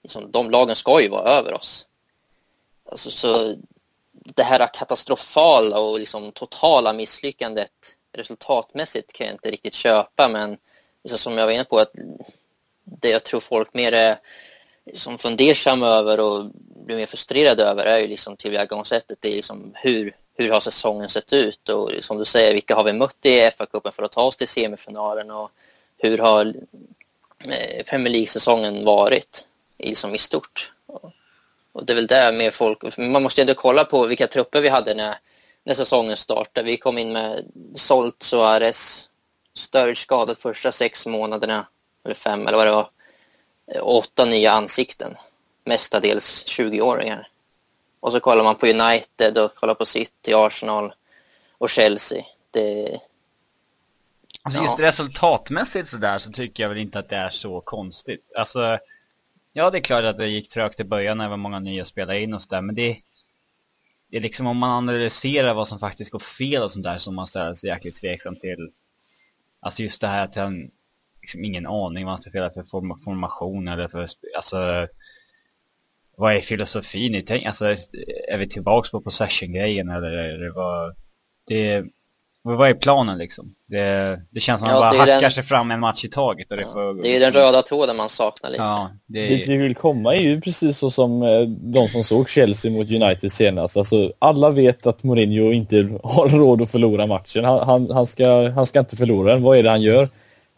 liksom, 0.02 0.30
de 0.30 0.50
lagen 0.50 0.76
ska 0.76 1.00
ju 1.00 1.08
vara 1.08 1.30
över 1.30 1.54
oss. 1.54 1.86
Alltså, 2.84 3.10
så 3.10 3.56
det 4.12 4.42
här 4.42 4.66
katastrofala 4.74 5.78
och 5.80 5.98
liksom 5.98 6.32
totala 6.32 6.92
misslyckandet 6.92 7.96
resultatmässigt 8.12 9.12
kan 9.12 9.26
jag 9.26 9.34
inte 9.34 9.50
riktigt 9.50 9.74
köpa 9.74 10.28
men 10.28 10.56
liksom, 11.04 11.18
som 11.18 11.38
jag 11.38 11.46
var 11.46 11.52
inne 11.52 11.64
på, 11.64 11.78
att 11.78 11.92
det 12.84 13.10
jag 13.10 13.24
tror 13.24 13.40
folk 13.40 13.74
mer 13.74 13.92
är 13.92 14.18
som 14.94 15.18
fundersam 15.18 15.82
över 15.82 16.20
och 16.20 16.50
blir 16.86 16.96
mer 16.96 17.06
frustrerad 17.06 17.60
över 17.60 17.86
är 17.86 17.98
ju 17.98 18.08
liksom 18.08 18.36
tillvägagångssättet. 18.36 19.18
Det 19.20 19.28
är 19.28 19.36
liksom 19.36 19.72
hur, 19.74 20.16
hur 20.34 20.50
har 20.50 20.60
säsongen 20.60 21.08
sett 21.08 21.32
ut 21.32 21.68
och 21.68 21.90
som 22.00 22.18
du 22.18 22.24
säger, 22.24 22.54
vilka 22.54 22.74
har 22.74 22.84
vi 22.84 22.92
mött 22.92 23.26
i 23.26 23.40
FA-cupen 23.50 23.90
för 23.90 24.02
att 24.02 24.12
ta 24.12 24.22
oss 24.22 24.36
till 24.36 24.48
semifinalen 24.48 25.30
och 25.30 25.50
hur 25.98 26.18
har 26.18 26.54
eh, 27.38 27.84
Premier 27.86 28.12
League-säsongen 28.12 28.84
varit 28.84 29.46
liksom 29.78 30.14
i 30.14 30.18
stort? 30.18 30.72
Och 31.72 31.86
det 31.86 31.92
är 31.92 31.94
väl 31.94 32.06
där 32.06 32.32
mer 32.32 32.50
folk, 32.50 32.98
man 32.98 33.22
måste 33.22 33.40
ju 33.40 33.42
ändå 33.42 33.54
kolla 33.54 33.84
på 33.84 34.06
vilka 34.06 34.26
trupper 34.26 34.60
vi 34.60 34.68
hade 34.68 34.94
när 34.94 35.14
när 35.64 35.74
säsongen 35.74 36.16
startade. 36.16 36.66
Vi 36.66 36.76
kom 36.76 36.98
in 36.98 37.12
med 37.12 37.44
Solt, 37.74 38.22
Suarez, 38.22 39.08
Sturridge 39.54 40.00
skadad 40.00 40.38
första 40.38 40.72
sex 40.72 41.06
månaderna, 41.06 41.66
eller 42.04 42.14
fem 42.14 42.46
eller 42.46 42.58
vad 42.58 42.66
det 42.66 42.72
var, 42.72 42.90
åtta 43.82 44.24
nya 44.24 44.52
ansikten, 44.52 45.16
mestadels 45.64 46.44
20-åringar. 46.46 47.26
Och 48.00 48.12
så 48.12 48.20
kollar 48.20 48.44
man 48.44 48.54
på 48.54 48.66
United 48.66 49.38
och 49.38 49.54
kollar 49.54 49.74
på 49.74 49.86
City, 49.86 50.32
Arsenal 50.34 50.92
och 51.58 51.70
Chelsea. 51.70 52.24
Det, 52.50 53.00
Alltså 54.42 54.62
Ja. 54.62 54.64
just 54.64 54.80
resultatmässigt 54.80 55.88
sådär 55.88 56.18
så 56.18 56.32
tycker 56.32 56.62
jag 56.62 56.68
väl 56.68 56.78
inte 56.78 56.98
att 56.98 57.08
det 57.08 57.16
är 57.16 57.30
så 57.30 57.60
konstigt. 57.60 58.32
Alltså, 58.36 58.78
ja 59.52 59.70
det 59.70 59.78
är 59.78 59.82
klart 59.82 60.04
att 60.04 60.18
det 60.18 60.28
gick 60.28 60.48
trögt 60.48 60.80
i 60.80 60.84
början 60.84 61.18
när 61.18 61.24
det 61.24 61.30
var 61.30 61.36
många 61.36 61.60
nya 61.60 61.84
spelare 61.84 62.20
in 62.20 62.34
och 62.34 62.42
sådär, 62.42 62.62
men 62.62 62.74
det, 62.74 62.96
det 64.10 64.16
är 64.16 64.20
liksom 64.20 64.46
om 64.46 64.56
man 64.56 64.70
analyserar 64.70 65.54
vad 65.54 65.68
som 65.68 65.78
faktiskt 65.78 66.10
går 66.10 66.22
fel 66.38 66.62
och 66.62 66.72
sånt 66.72 66.84
där 66.84 66.98
som 66.98 67.14
man 67.14 67.26
ställer 67.26 67.54
sig 67.54 67.68
jäkligt 67.70 68.00
tveksam 68.00 68.36
till. 68.36 68.70
Alltså 69.60 69.82
just 69.82 70.00
det 70.00 70.06
här 70.06 70.24
att 70.24 70.34
han 70.34 70.70
liksom 71.30 71.44
ingen 71.44 71.66
aning 71.66 72.04
vad 72.04 72.12
han 72.12 72.20
ska 72.20 72.30
spela 72.30 72.50
för 72.50 72.62
form 72.62 73.00
formation 73.04 73.68
eller 73.68 73.88
för, 73.88 74.06
alltså 74.36 74.86
vad 76.16 76.34
är 76.34 76.40
filosofin 76.40 77.14
i 77.14 77.22
tänk? 77.22 77.46
Alltså 77.46 77.64
är 78.28 78.38
vi 78.38 78.48
tillbaks 78.48 78.90
på 78.90 79.00
possession-grejen 79.00 79.90
eller 79.90 80.10
är 80.10 80.38
det 80.38 80.52
vad, 80.52 80.94
det 81.46 81.84
vad 82.42 82.68
är 82.68 82.74
planen 82.74 83.18
liksom? 83.18 83.54
Det, 83.66 84.20
det 84.30 84.40
känns 84.40 84.60
som 84.60 84.68
att 84.68 84.74
Ja, 84.74 84.80
man 84.80 84.96
bara 84.96 85.00
hackar 85.00 85.20
den- 85.20 85.32
sig 85.32 85.42
fram 85.42 85.70
en 85.70 85.80
match 85.80 86.04
i 86.04 86.08
taget 86.08 86.50
och 86.50 86.56
det 86.56 86.64
får... 86.64 87.02
det 87.02 87.08
är 87.08 87.12
ju 87.12 87.18
den 87.18 87.32
röda 87.32 87.62
tråden 87.62 87.96
man 87.96 88.08
saknar 88.08 88.50
lite. 88.50 88.62
Ja, 88.62 88.90
det 89.06 89.26
Dit 89.26 89.48
vi 89.48 89.56
vill 89.56 89.74
komma 89.74 90.14
är 90.14 90.20
ju 90.20 90.40
precis 90.40 90.78
så 90.78 90.90
som 90.90 91.22
eh, 91.22 91.40
de 91.48 91.88
som 91.88 92.04
såg 92.04 92.28
Chelsea 92.28 92.70
mot 92.72 92.90
United 92.90 93.32
senast. 93.32 93.76
Alltså, 93.76 94.12
alla 94.18 94.50
vet 94.50 94.86
att 94.86 95.02
Mourinho 95.02 95.52
inte 95.52 95.76
har 96.02 96.28
råd 96.28 96.62
att 96.62 96.70
förlora 96.70 97.06
matchen. 97.06 97.44
Han, 97.44 97.68
han, 97.68 97.90
han, 97.90 98.06
ska, 98.06 98.50
han 98.50 98.66
ska 98.66 98.78
inte 98.78 98.96
förlora 98.96 99.32
den. 99.32 99.42
Vad 99.42 99.58
är 99.58 99.62
det 99.62 99.70
han 99.70 99.82
gör? 99.82 100.08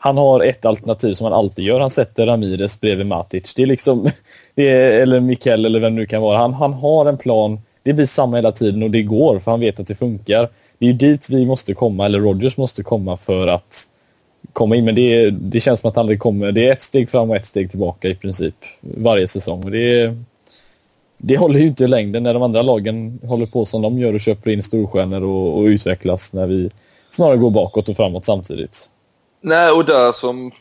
Han 0.04 0.16
har 0.16 0.40
ett 0.40 0.64
alternativ 0.64 1.14
som 1.14 1.24
han 1.24 1.32
alltid 1.32 1.64
gör. 1.64 1.80
Han 1.80 1.90
sätter 1.90 2.26
Ramirez 2.26 2.80
bredvid 2.80 3.06
Matic. 3.06 3.54
Det 3.54 3.62
är 3.62 3.66
liksom, 3.66 4.10
det 4.54 4.68
är, 4.70 5.02
eller 5.02 5.20
Mikael 5.20 5.64
eller 5.64 5.80
vem 5.80 5.94
det 5.94 6.00
nu 6.00 6.06
kan 6.06 6.22
vara. 6.22 6.38
Han, 6.38 6.54
han 6.54 6.72
har 6.72 7.06
en 7.06 7.18
plan. 7.18 7.60
Det 7.82 7.92
blir 7.92 8.06
samma 8.06 8.36
hela 8.36 8.52
tiden 8.52 8.82
och 8.82 8.90
det 8.90 9.02
går 9.02 9.38
för 9.38 9.50
han 9.50 9.60
vet 9.60 9.80
att 9.80 9.86
det 9.86 9.94
funkar. 9.94 10.48
Det 10.78 10.86
är 10.86 10.90
ju 10.90 10.92
dit 10.92 11.30
vi 11.30 11.46
måste 11.46 11.74
komma, 11.74 12.06
eller 12.06 12.20
Rodgers 12.20 12.56
måste 12.56 12.82
komma 12.82 13.16
för 13.16 13.46
att 13.46 13.82
komma 14.52 14.76
in. 14.76 14.84
Men 14.84 14.94
det, 14.94 15.30
det 15.30 15.60
känns 15.60 15.80
som 15.80 15.88
att 15.88 15.96
han 15.96 16.02
aldrig 16.02 16.18
kommer. 16.18 16.52
Det 16.52 16.68
är 16.68 16.72
ett 16.72 16.82
steg 16.82 17.10
fram 17.10 17.30
och 17.30 17.36
ett 17.36 17.46
steg 17.46 17.70
tillbaka 17.70 18.08
i 18.08 18.14
princip 18.14 18.54
varje 18.80 19.28
säsong. 19.28 19.64
Och 19.64 19.70
det, 19.70 20.16
det 21.18 21.36
håller 21.36 21.58
ju 21.58 21.66
inte 21.66 21.84
i 21.84 21.88
längden 21.88 22.22
när 22.22 22.34
de 22.34 22.42
andra 22.42 22.62
lagen 22.62 23.20
håller 23.26 23.46
på 23.46 23.64
som 23.64 23.82
de 23.82 23.98
gör 23.98 24.14
och 24.14 24.20
köper 24.20 24.50
in 24.50 24.62
storstjärnor 24.62 25.22
och, 25.22 25.58
och 25.58 25.64
utvecklas 25.64 26.32
när 26.32 26.46
vi 26.46 26.70
snarare 27.10 27.36
går 27.36 27.50
bakåt 27.50 27.88
och 27.88 27.96
framåt 27.96 28.24
samtidigt. 28.24 28.88
Nej, 29.44 29.70
och 29.70 29.84
där 29.84 30.12
som 30.12 30.52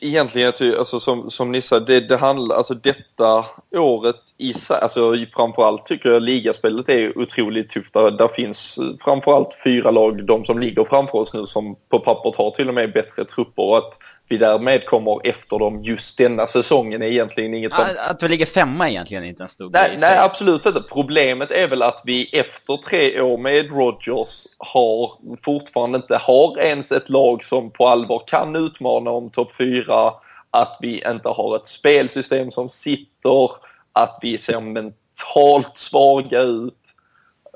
egentligen, 0.00 0.52
alltså 0.78 1.00
som, 1.00 1.30
som 1.30 1.52
ni 1.52 1.62
sa, 1.62 1.80
det, 1.80 2.00
det 2.00 2.16
handlar, 2.16 2.56
alltså 2.56 2.74
detta 2.74 3.44
året 3.76 4.16
i 4.38 4.54
sig, 4.54 4.76
alltså 4.82 5.14
framförallt 5.36 5.86
tycker 5.86 6.12
jag 6.12 6.22
ligaspelet 6.22 6.88
är 6.88 7.18
otroligt 7.18 7.70
tufft. 7.70 7.92
Där, 7.92 8.10
där 8.10 8.28
finns 8.28 8.78
framförallt 9.04 9.56
fyra 9.64 9.90
lag, 9.90 10.26
de 10.26 10.44
som 10.44 10.58
ligger 10.58 10.84
framför 10.84 11.18
oss 11.18 11.34
nu, 11.34 11.46
som 11.46 11.76
på 11.88 11.98
pappret 11.98 12.36
har 12.36 12.50
till 12.50 12.68
och 12.68 12.74
med 12.74 12.92
bättre 12.92 13.24
trupper 13.24 13.62
och 13.62 13.78
att 13.78 13.98
vi 14.32 14.38
därmed 14.38 14.86
kommer 14.86 15.20
efter 15.24 15.58
dem 15.58 15.82
just 15.82 16.18
denna 16.18 16.46
säsongen 16.46 17.02
är 17.02 17.06
egentligen 17.06 17.54
inget 17.54 17.74
som... 17.74 17.84
Att, 17.98 18.22
vi 18.22 18.28
ligger 18.28 18.46
femma 18.46 18.88
egentligen 18.88 19.24
är 19.24 19.28
inte 19.28 19.42
en 19.42 19.48
stor 19.48 19.70
Nej, 19.72 19.88
grej 19.88 19.98
nej, 20.00 20.18
absolut 20.18 20.66
inte. 20.66 20.82
Problemet 20.82 21.50
är 21.50 21.68
väl 21.68 21.82
att 21.82 22.02
vi 22.04 22.24
efter 22.24 22.76
tre 22.76 23.20
år 23.20 23.38
med 23.38 23.70
Rodgers 23.70 24.46
har 24.58 25.12
fortfarande 25.44 25.96
inte 25.96 26.16
har 26.16 26.58
ens 26.58 26.92
ett 26.92 27.08
lag 27.08 27.44
som 27.44 27.70
på 27.70 27.86
allvar 27.86 28.22
kan 28.26 28.56
utmana 28.56 29.10
om 29.10 29.30
topp 29.30 29.52
fyra. 29.58 30.12
Att 30.50 30.78
vi 30.80 31.02
inte 31.10 31.28
har 31.28 31.56
ett 31.56 31.66
spelsystem 31.66 32.50
som 32.50 32.68
sitter. 32.68 33.50
Att 33.92 34.18
vi 34.22 34.38
ser 34.38 34.60
mentalt 34.60 35.78
svaga 35.78 36.40
ut. 36.40 36.74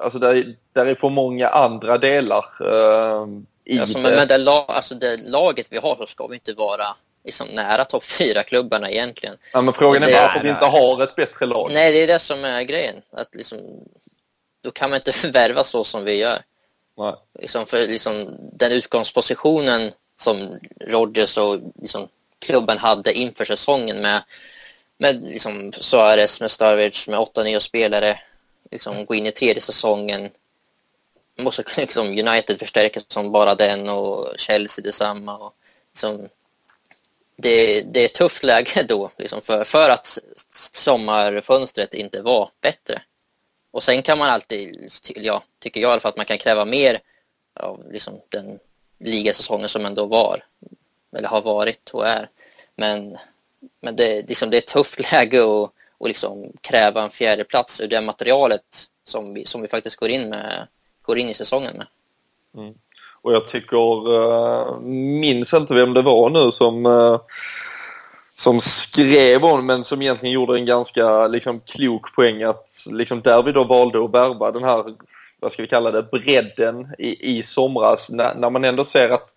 Alltså 0.02 0.18
där, 0.18 0.54
där 0.72 0.86
är 0.86 0.94
för 0.94 1.10
många 1.10 1.48
andra 1.48 1.98
delar 1.98 2.44
eh, 2.60 3.26
i 3.66 3.80
Alltså, 3.80 3.98
det. 3.98 4.02
men 4.02 4.14
med 4.14 4.28
det, 4.28 4.38
lag, 4.38 4.64
alltså 4.68 4.94
det 4.94 5.16
laget 5.16 5.66
vi 5.70 5.76
har 5.78 5.96
så 5.96 6.06
ska 6.06 6.26
vi 6.26 6.34
inte 6.34 6.52
vara 6.52 6.86
liksom, 7.24 7.48
nära 7.48 7.84
topp 7.84 8.04
fyra 8.04 8.42
klubbarna 8.42 8.90
egentligen. 8.90 9.36
ja, 9.52 9.62
men 9.62 9.74
frågan 9.74 10.02
är 10.02 10.12
varför 10.12 10.40
vi 10.42 10.48
inte 10.48 10.64
har 10.64 11.02
ett 11.02 11.16
bättre 11.16 11.46
lag. 11.46 11.70
Nej, 11.72 11.92
det 11.92 12.02
är 12.02 12.06
det 12.06 12.18
som 12.18 12.44
är 12.44 12.62
grejen. 12.62 13.02
Att 13.12 13.34
liksom, 13.34 13.58
då 14.62 14.70
kan 14.70 14.90
man 14.90 14.96
inte 14.96 15.12
förvärva 15.22 15.64
så 15.64 15.84
som 15.84 16.04
vi 16.04 16.14
gör. 16.14 16.38
Nej. 16.98 17.14
Liksom 17.40 17.66
för 17.66 17.86
liksom, 17.86 18.36
den 18.52 18.72
utgångspositionen 18.72 19.92
som 20.20 20.58
Rodgers 20.80 21.38
och 21.38 21.60
liksom, 21.80 22.08
klubben 22.38 22.78
hade 22.78 23.12
inför 23.12 23.44
säsongen 23.44 24.00
med, 24.00 24.22
med 24.98 25.22
liksom, 25.24 25.72
Suarez, 25.72 26.40
med 26.40 26.50
Sturridge, 26.50 27.10
med 27.10 27.18
åtta 27.20 27.42
nya 27.42 27.60
spelare. 27.60 28.18
Liksom, 28.70 29.04
gå 29.06 29.14
in 29.14 29.26
i 29.26 29.30
tredje 29.30 29.62
säsongen. 29.62 30.30
Måste 31.36 31.64
liksom, 31.76 32.06
United 32.06 32.58
förstärka 32.58 33.00
som 33.08 33.32
bara 33.32 33.54
den 33.54 33.88
och 33.88 34.38
Chelsea 34.38 34.82
detsamma. 34.82 35.36
Och, 35.38 35.54
liksom, 35.92 36.28
det, 37.36 37.80
det 37.80 38.00
är 38.00 38.04
ett 38.04 38.14
tufft 38.14 38.42
läge 38.42 38.82
då 38.82 39.10
liksom, 39.18 39.42
för, 39.42 39.64
för 39.64 39.90
att 39.90 40.18
sommarfönstret 40.72 41.94
inte 41.94 42.22
var 42.22 42.50
bättre. 42.60 43.02
Och 43.70 43.82
sen 43.82 44.02
kan 44.02 44.18
man 44.18 44.28
alltid, 44.28 44.90
ja, 45.16 45.42
tycker 45.58 45.80
jag 45.80 45.88
i 45.88 45.92
alla 45.92 46.00
fall, 46.00 46.08
att 46.08 46.16
man 46.16 46.26
kan 46.26 46.38
kräva 46.38 46.64
mer 46.64 47.00
av 47.60 47.92
liksom, 47.92 48.20
den 48.28 48.58
ligasäsongen 48.98 49.68
som 49.68 49.86
ändå 49.86 50.06
var. 50.06 50.44
Eller 51.16 51.28
har 51.28 51.42
varit 51.42 51.90
och 51.90 52.06
är. 52.06 52.30
Men, 52.74 53.18
men 53.80 53.96
det, 53.96 54.28
liksom, 54.28 54.50
det 54.50 54.56
är 54.56 54.58
ett 54.58 54.66
tufft 54.66 55.12
läge 55.12 55.42
att 55.42 55.72
och 55.98 56.08
liksom 56.08 56.52
kräva 56.60 57.02
en 57.02 57.10
fjärde 57.10 57.44
plats 57.44 57.80
ur 57.80 57.88
det 57.88 58.00
materialet 58.00 58.88
som 59.04 59.34
vi, 59.34 59.46
som 59.46 59.62
vi 59.62 59.68
faktiskt 59.68 59.96
går 59.96 60.08
in, 60.08 60.28
med, 60.28 60.66
går 61.06 61.18
in 61.18 61.28
i 61.28 61.34
säsongen 61.34 61.76
med. 61.76 61.86
Mm. 62.56 62.74
Och 63.22 63.32
jag 63.32 63.48
tycker, 63.48 64.08
uh, 64.08 64.80
minns 65.20 65.52
inte 65.52 65.74
vem 65.74 65.94
det 65.94 66.02
var 66.02 66.30
nu 66.30 66.52
som, 66.52 66.86
uh, 66.86 67.20
som 68.38 68.60
skrev 68.60 69.44
om 69.44 69.66
men 69.66 69.84
som 69.84 70.02
egentligen 70.02 70.34
gjorde 70.34 70.58
en 70.58 70.66
ganska 70.66 71.26
liksom, 71.26 71.60
klok 71.60 72.14
poäng 72.14 72.42
att 72.42 72.84
liksom, 72.86 73.22
där 73.22 73.42
vi 73.42 73.52
då 73.52 73.64
valde 73.64 74.04
att 74.04 74.14
värva 74.14 74.50
den 74.50 74.64
här, 74.64 74.84
vad 75.40 75.52
ska 75.52 75.62
vi 75.62 75.68
kalla 75.68 75.90
det, 75.90 76.02
bredden 76.02 76.94
i, 76.98 77.38
i 77.38 77.42
somras 77.42 78.10
när, 78.10 78.34
när 78.34 78.50
man 78.50 78.64
ändå 78.64 78.84
ser 78.84 79.10
att 79.10 79.28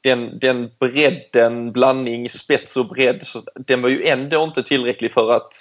den, 0.00 0.38
den 0.38 0.70
bredden, 0.78 1.72
blandning 1.72 2.30
spets 2.30 2.76
och 2.76 2.88
bredd, 2.88 3.26
så 3.26 3.42
den 3.54 3.82
var 3.82 3.88
ju 3.88 4.06
ändå 4.06 4.44
inte 4.44 4.62
tillräcklig 4.62 5.12
för 5.12 5.36
att 5.36 5.52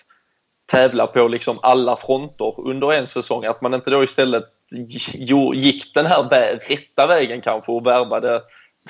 tävla 0.65 1.08
på 1.08 1.28
liksom 1.28 1.60
alla 1.62 1.97
fronter 1.97 2.54
under 2.60 2.93
en 2.93 3.08
säsong. 3.08 3.45
Att 3.45 3.62
man 3.62 3.73
inte 3.73 3.89
då 3.89 4.04
istället 4.04 4.43
jo- 5.13 5.54
gick 5.54 5.93
den 5.93 6.06
här 6.06 6.23
vä- 6.23 6.60
rätta 6.69 7.08
vägen 7.08 7.41
kanske 7.41 7.71
och 7.71 7.86
värvade 7.88 8.41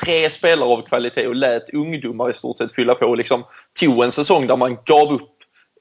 tre 0.06 0.30
spelare 0.30 0.70
av 0.70 0.82
kvalitet 0.82 1.28
och 1.28 1.36
lät 1.36 1.70
ungdomar 1.74 2.32
i 2.32 2.34
stort 2.34 2.58
sett 2.58 2.76
fylla 2.76 2.96
på. 2.96 3.06
och 3.06 3.18
Liksom 3.18 3.44
tog 3.80 4.04
en 4.04 4.12
säsong 4.12 4.48
där 4.48 4.58
man 4.58 4.78
gav 4.86 5.14
upp 5.14 5.32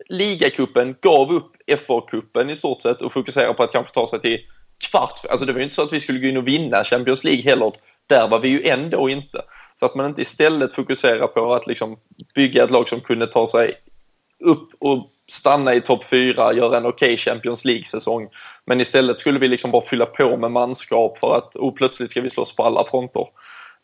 ligacupen, 0.08 0.96
gav 1.00 1.32
upp 1.32 1.52
FA-cupen 1.66 2.50
i 2.50 2.56
stort 2.56 2.82
sett 2.82 3.00
och 3.02 3.12
fokuserade 3.12 3.54
på 3.54 3.62
att 3.62 3.72
kanske 3.72 3.94
ta 3.94 4.08
sig 4.08 4.20
till 4.20 4.38
kvart. 4.90 5.20
Alltså 5.30 5.46
det 5.46 5.52
var 5.52 5.58
ju 5.58 5.64
inte 5.64 5.76
så 5.76 5.82
att 5.82 5.92
vi 5.92 6.00
skulle 6.00 6.18
gå 6.18 6.26
in 6.26 6.36
och 6.36 6.48
vinna 6.48 6.84
Champions 6.84 7.24
League 7.24 7.42
heller. 7.42 7.72
Där 8.06 8.28
var 8.28 8.38
vi 8.40 8.48
ju 8.48 8.66
ändå 8.68 9.08
inte. 9.08 9.42
Så 9.80 9.86
att 9.86 9.94
man 9.94 10.06
inte 10.06 10.22
istället 10.22 10.72
fokuserar 10.74 11.26
på 11.26 11.54
att 11.54 11.66
liksom 11.66 11.96
bygga 12.34 12.64
ett 12.64 12.70
lag 12.70 12.88
som 12.88 13.00
kunde 13.00 13.26
ta 13.26 13.46
sig 13.48 13.72
upp 14.44 14.68
och 14.78 15.10
stanna 15.32 15.74
i 15.74 15.80
topp 15.80 16.04
fyra, 16.10 16.52
göra 16.52 16.76
en 16.76 16.86
okej 16.86 17.16
Champions 17.16 17.64
League-säsong. 17.64 18.28
Men 18.66 18.80
istället 18.80 19.20
skulle 19.20 19.38
vi 19.38 19.48
liksom 19.48 19.70
bara 19.70 19.86
fylla 19.86 20.06
på 20.06 20.36
med 20.36 20.50
manskap 20.50 21.18
för 21.18 21.36
att 21.36 21.56
oh, 21.56 21.74
plötsligt 21.74 22.10
ska 22.10 22.20
vi 22.20 22.30
slåss 22.30 22.56
på 22.56 22.62
alla 22.62 22.84
fronter. 22.90 23.26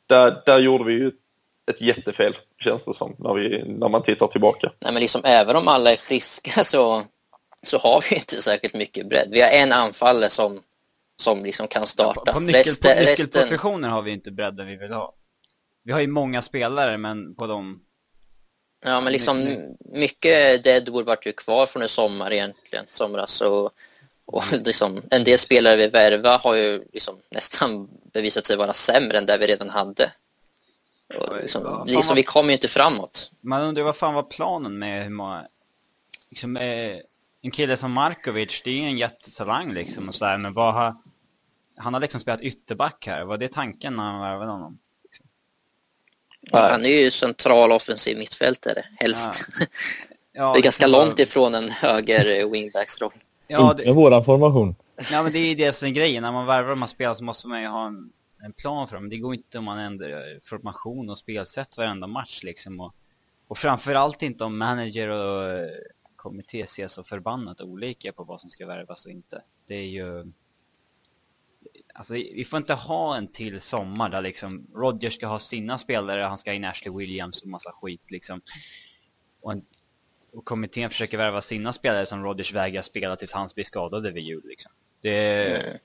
Där, 0.06 0.42
där 0.46 0.58
gjorde 0.58 0.84
vi 0.84 0.92
ju 0.92 1.12
ett 1.70 1.80
jättefel, 1.80 2.36
känns 2.64 2.84
det 2.84 2.94
som, 2.94 3.16
när, 3.18 3.34
vi, 3.34 3.64
när 3.66 3.88
man 3.88 4.02
tittar 4.02 4.26
tillbaka. 4.26 4.72
Nej, 4.80 4.92
men 4.92 5.00
liksom, 5.02 5.20
även 5.24 5.56
om 5.56 5.68
alla 5.68 5.92
är 5.92 5.96
friska 5.96 6.64
så, 6.64 7.02
så 7.62 7.78
har 7.78 8.04
vi 8.10 8.16
inte 8.16 8.42
särskilt 8.42 8.74
mycket 8.74 9.08
bredd. 9.08 9.28
Vi 9.30 9.40
har 9.42 9.48
en 9.50 9.72
anfallare 9.72 10.30
som, 10.30 10.62
som 11.22 11.44
liksom 11.44 11.68
kan 11.68 11.86
starta. 11.86 12.20
På, 12.20 12.32
på, 12.32 12.40
nyckel, 12.40 12.62
på 12.62 12.68
Resten- 12.70 12.94
resten- 12.94 13.06
nyckelpositioner 13.06 13.88
har 13.88 14.02
vi 14.02 14.10
inte 14.10 14.30
bredden 14.30 14.66
vi 14.66 14.76
vill 14.76 14.92
ha. 14.92 15.14
Vi 15.82 15.92
har 15.92 16.00
ju 16.00 16.06
många 16.06 16.42
spelare 16.42 16.98
men 16.98 17.34
på 17.34 17.46
de... 17.46 17.80
Ja, 18.84 19.00
men 19.00 19.12
liksom 19.12 19.44
My- 19.44 19.58
mycket 19.92 20.64
Deadwood 20.64 21.06
vart 21.06 21.26
ju 21.26 21.32
kvar 21.32 21.66
från 21.66 21.82
i 21.82 21.88
sommar 21.88 22.32
egentligen, 22.32 22.84
somras. 22.88 23.40
Och, 23.40 23.70
och 24.32 24.44
liksom, 24.64 25.02
en 25.10 25.24
del 25.24 25.38
spelare 25.38 25.76
vi 25.76 25.88
värva 25.88 26.36
har 26.36 26.54
ju 26.54 26.84
liksom 26.92 27.18
nästan 27.30 27.88
bevisat 28.12 28.46
sig 28.46 28.56
vara 28.56 28.72
sämre 28.72 29.18
än 29.18 29.26
det 29.26 29.38
vi 29.38 29.46
redan 29.46 29.70
hade. 29.70 30.12
Och 31.14 31.36
liksom, 31.36 31.62
Fan, 31.62 31.86
liksom, 31.86 32.16
vi 32.16 32.22
kommer 32.22 32.48
ju 32.48 32.54
inte 32.54 32.68
framåt. 32.68 33.30
Man 33.40 33.62
undrar 33.62 33.82
vad 33.82 33.96
fan 33.96 34.14
var 34.14 34.22
planen 34.22 34.78
med 34.78 35.02
hur 35.02 35.10
många... 35.10 35.46
Liksom, 36.30 36.56
eh, 36.56 36.96
en 37.42 37.50
kille 37.50 37.76
som 37.76 37.92
Markovic, 37.92 38.62
det 38.64 38.70
är 38.70 38.74
ju 38.74 38.84
en 38.84 38.98
jättetalang 38.98 39.72
liksom 39.72 40.08
och 40.08 40.14
sådär, 40.14 40.38
men 40.38 40.52
vad 40.52 40.74
har... 40.74 40.96
han 41.76 41.94
har 41.94 42.00
liksom 42.00 42.20
spelat 42.20 42.40
ytterback 42.40 43.06
här. 43.06 43.24
Var 43.24 43.38
det 43.38 43.52
tanken 43.52 43.96
när 43.96 44.02
han 44.02 44.20
värvade 44.20 44.50
honom? 44.50 44.78
Han 46.52 46.84
är 46.84 47.02
ju 47.02 47.10
central 47.10 47.72
offensiv 47.72 48.18
mittfältare, 48.18 48.84
helst. 48.96 49.44
Ja, 50.32 50.52
det 50.52 50.58
är 50.58 50.62
ganska 50.62 50.88
vara- 50.88 51.04
långt 51.04 51.18
ifrån 51.18 51.54
en 51.54 51.70
höger 51.70 52.50
wingbacks-roll. 52.50 53.12
Ja, 53.52 53.74
det, 53.74 53.92
våran 53.92 54.24
formation. 54.24 54.74
ja, 55.12 55.22
men 55.22 55.32
det 55.32 55.38
är 55.38 55.56
det 55.56 55.72
som 55.72 55.88
är 55.88 55.92
grejen. 55.92 56.22
När 56.22 56.32
man 56.32 56.46
värvar 56.46 56.70
de 56.70 56.82
här 56.82 56.88
spelarna 56.88 57.16
så 57.16 57.24
måste 57.24 57.48
man 57.48 57.62
ju 57.62 57.68
ha 57.68 57.86
en, 57.86 58.12
en 58.44 58.52
plan 58.52 58.88
för 58.88 58.96
dem. 58.96 59.08
Det 59.08 59.18
går 59.18 59.34
inte 59.34 59.58
om 59.58 59.64
man 59.64 59.78
ändrar 59.78 60.40
formation 60.48 61.10
och 61.10 61.18
spelsätt 61.18 61.76
varenda 61.76 62.06
match 62.06 62.40
liksom. 62.42 62.80
Och, 62.80 62.94
och 63.48 63.58
framförallt 63.58 64.22
inte 64.22 64.44
om 64.44 64.58
manager 64.58 65.08
och 65.08 65.50
eh, 65.50 65.68
kommitté 66.16 66.66
ser 66.66 66.88
så 66.88 67.04
förbannat 67.04 67.60
olika 67.60 68.12
på 68.12 68.24
vad 68.24 68.40
som 68.40 68.50
ska 68.50 68.66
värvas 68.66 69.04
och 69.04 69.12
inte. 69.12 69.42
Det 69.66 69.74
är 69.74 69.88
ju... 69.88 70.32
Alltså 71.94 72.14
vi 72.14 72.46
får 72.50 72.56
inte 72.56 72.74
ha 72.74 73.16
en 73.16 73.28
till 73.28 73.60
sommar 73.60 74.10
där 74.10 74.22
liksom 74.22 74.66
Rodgers 74.74 75.14
ska 75.14 75.26
ha 75.26 75.38
sina 75.38 75.78
spelare, 75.78 76.22
han 76.22 76.38
ska 76.38 76.50
ha 76.50 76.54
in 76.54 76.64
Ashley 76.64 76.94
Williams 76.94 77.42
och 77.42 77.48
massa 77.48 77.72
skit 77.72 78.10
liksom. 78.10 78.40
Och, 79.40 79.52
en, 79.52 79.64
och 80.32 80.44
kommittén 80.44 80.90
försöker 80.90 81.18
värva 81.18 81.42
sina 81.42 81.72
spelare 81.72 82.06
som 82.06 82.24
Rodgers 82.24 82.52
vägrar 82.52 82.82
spela 82.82 83.16
tills 83.16 83.32
han 83.32 83.50
blir 83.54 83.64
skadade 83.64 84.10
vid 84.10 84.22
jul 84.22 84.42
liksom. 84.44 84.72
Det... 85.00 85.46
Mm. 85.46 85.78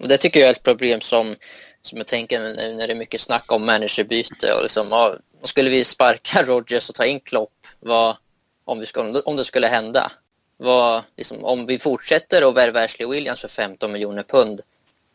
Och 0.00 0.08
det 0.08 0.16
tycker 0.16 0.40
jag 0.40 0.46
är 0.46 0.52
ett 0.52 0.62
problem 0.62 1.00
som, 1.00 1.36
som 1.82 1.98
jag 1.98 2.06
tänker 2.06 2.40
när 2.76 2.86
det 2.86 2.92
är 2.92 2.94
mycket 2.94 3.20
snack 3.20 3.52
om 3.52 3.66
managerbyte 3.66 4.52
och 4.52 4.62
liksom, 4.62 4.88
ja, 4.90 5.14
skulle 5.42 5.70
vi 5.70 5.84
sparka 5.84 6.42
Rodgers 6.46 6.88
och 6.88 6.94
ta 6.94 7.04
in 7.04 7.20
Klopp, 7.20 7.66
vad, 7.80 8.16
om, 8.64 8.80
vi 8.80 8.86
skulle, 8.86 9.20
om 9.20 9.36
det 9.36 9.44
skulle 9.44 9.66
hända, 9.66 10.12
vad, 10.56 11.02
liksom, 11.16 11.44
om 11.44 11.66
vi 11.66 11.78
fortsätter 11.78 12.48
att 12.48 12.54
värva 12.54 12.84
Ashley 12.84 13.08
Williams 13.08 13.40
för 13.40 13.48
15 13.48 13.92
miljoner 13.92 14.22
pund, 14.22 14.60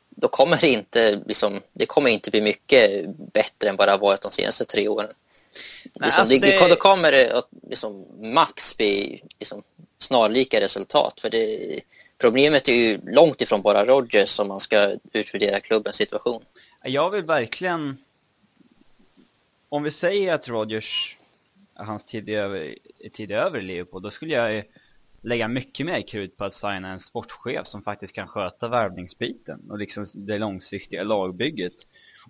då 0.09 0.27
kommer 0.27 0.57
det 0.57 0.69
inte, 0.69 1.21
liksom, 1.25 1.61
det 1.73 1.85
kommer 1.85 2.09
inte 2.09 2.31
bli 2.31 2.41
mycket 2.41 3.05
bättre 3.33 3.69
än 3.69 3.75
vad 3.75 3.87
det 3.87 3.91
har 3.91 3.99
varit 3.99 4.21
de 4.21 4.31
senaste 4.31 4.65
tre 4.65 4.87
åren. 4.87 5.09
Nej, 5.53 5.91
liksom, 5.93 6.21
alltså 6.21 6.39
det, 6.39 6.39
det-. 6.39 6.69
Då 6.69 6.75
kommer 6.75 7.11
det 7.11 7.37
att 7.37 7.49
liksom, 7.69 8.05
max 8.33 8.77
bli 8.77 9.23
liksom, 9.39 9.63
snarlika 9.97 10.61
resultat. 10.61 11.19
För 11.21 11.29
det, 11.29 11.79
problemet 12.17 12.67
är 12.67 12.73
ju 12.73 12.99
långt 13.03 13.41
ifrån 13.41 13.61
bara 13.61 13.85
Rodgers 13.85 14.39
om 14.39 14.47
man 14.47 14.59
ska 14.59 14.91
utvärdera 15.13 15.59
klubbens 15.59 15.95
situation. 15.95 16.43
Jag 16.83 17.09
vill 17.09 17.23
verkligen... 17.23 17.97
Om 19.69 19.83
vi 19.83 19.91
säger 19.91 20.33
att 20.33 20.47
Rodgers, 20.47 21.17
hans 21.73 22.03
tid 22.03 22.29
är 22.29 22.37
över, 22.37 22.75
tid 23.13 23.31
är 23.31 23.35
över 23.35 23.59
i 23.59 23.61
Liverpool, 23.61 24.01
då 24.01 24.11
skulle 24.11 24.33
jag 24.33 24.63
lägga 25.21 25.47
mycket 25.47 25.85
mer 25.85 26.07
krut 26.07 26.37
på 26.37 26.43
att 26.45 26.53
signa 26.53 26.91
en 26.91 26.99
sportchef 26.99 27.67
som 27.67 27.83
faktiskt 27.83 28.13
kan 28.13 28.27
sköta 28.27 28.67
värvningsbiten 28.67 29.59
och 29.69 29.77
liksom 29.77 30.05
det 30.13 30.37
långsiktiga 30.37 31.03
lagbygget. 31.03 31.73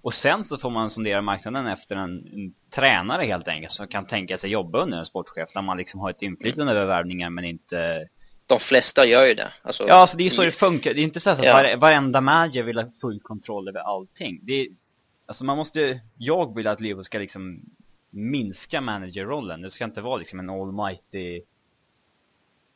Och 0.04 0.14
sen 0.14 0.46
så 0.46 0.58
får 0.58 0.70
man 0.70 0.90
sondera 0.90 1.22
marknaden 1.22 1.68
efter 1.68 1.96
en, 1.96 2.28
en 2.34 2.54
tränare 2.76 3.24
helt 3.24 3.48
enkelt 3.48 3.72
som 3.72 3.88
kan 3.88 4.08
tänka 4.08 4.38
sig 4.38 4.50
jobba 4.50 4.80
under 4.80 4.98
en 4.98 5.06
sportchef 5.06 5.50
där 5.54 5.62
man 5.62 5.78
liksom 5.78 6.00
har 6.00 6.10
ett 6.10 6.22
inflytande 6.22 6.74
över 6.74 6.86
värvningar 6.86 7.30
men 7.30 7.44
inte 7.44 8.08
De 8.48 8.60
flesta 8.60 9.06
gör 9.06 9.26
ju 9.26 9.34
det. 9.34 9.54
Alltså, 9.62 9.88
Ja, 9.88 9.94
alltså 9.94 10.18
det 10.18 10.26
är 10.26 10.30
så 10.30 10.42
det 10.42 10.52
funkar. 10.52 10.94
Det 10.94 11.02
är 11.02 11.04
inte 11.04 11.20
så 11.20 11.30
att 11.30 11.46
Ja. 11.46 11.54
vare, 11.54 11.76
varenda 11.76 12.22
manager 12.22 12.64
vill 12.64 12.78
ha 12.78 12.92
full 13.02 13.20
kontroll 13.20 13.68
över 13.68 13.80
allting. 13.80 14.40
Det 14.44 14.54
är, 14.62 14.68
alltså 15.26 15.46
man 15.46 15.58
måste, 15.58 16.02
jag 16.18 16.56
vill 16.56 16.68
att 16.68 16.82
Liverpool 16.82 17.06
ska 17.06 17.20
liksom 17.20 17.62
minska 18.10 18.82
managerrollen. 18.82 19.62
Det 19.62 19.72
ska 19.72 19.84
inte 19.84 20.02
vara 20.02 20.18
liksom 20.18 20.40
en 20.40 20.50
almighty... 20.50 21.42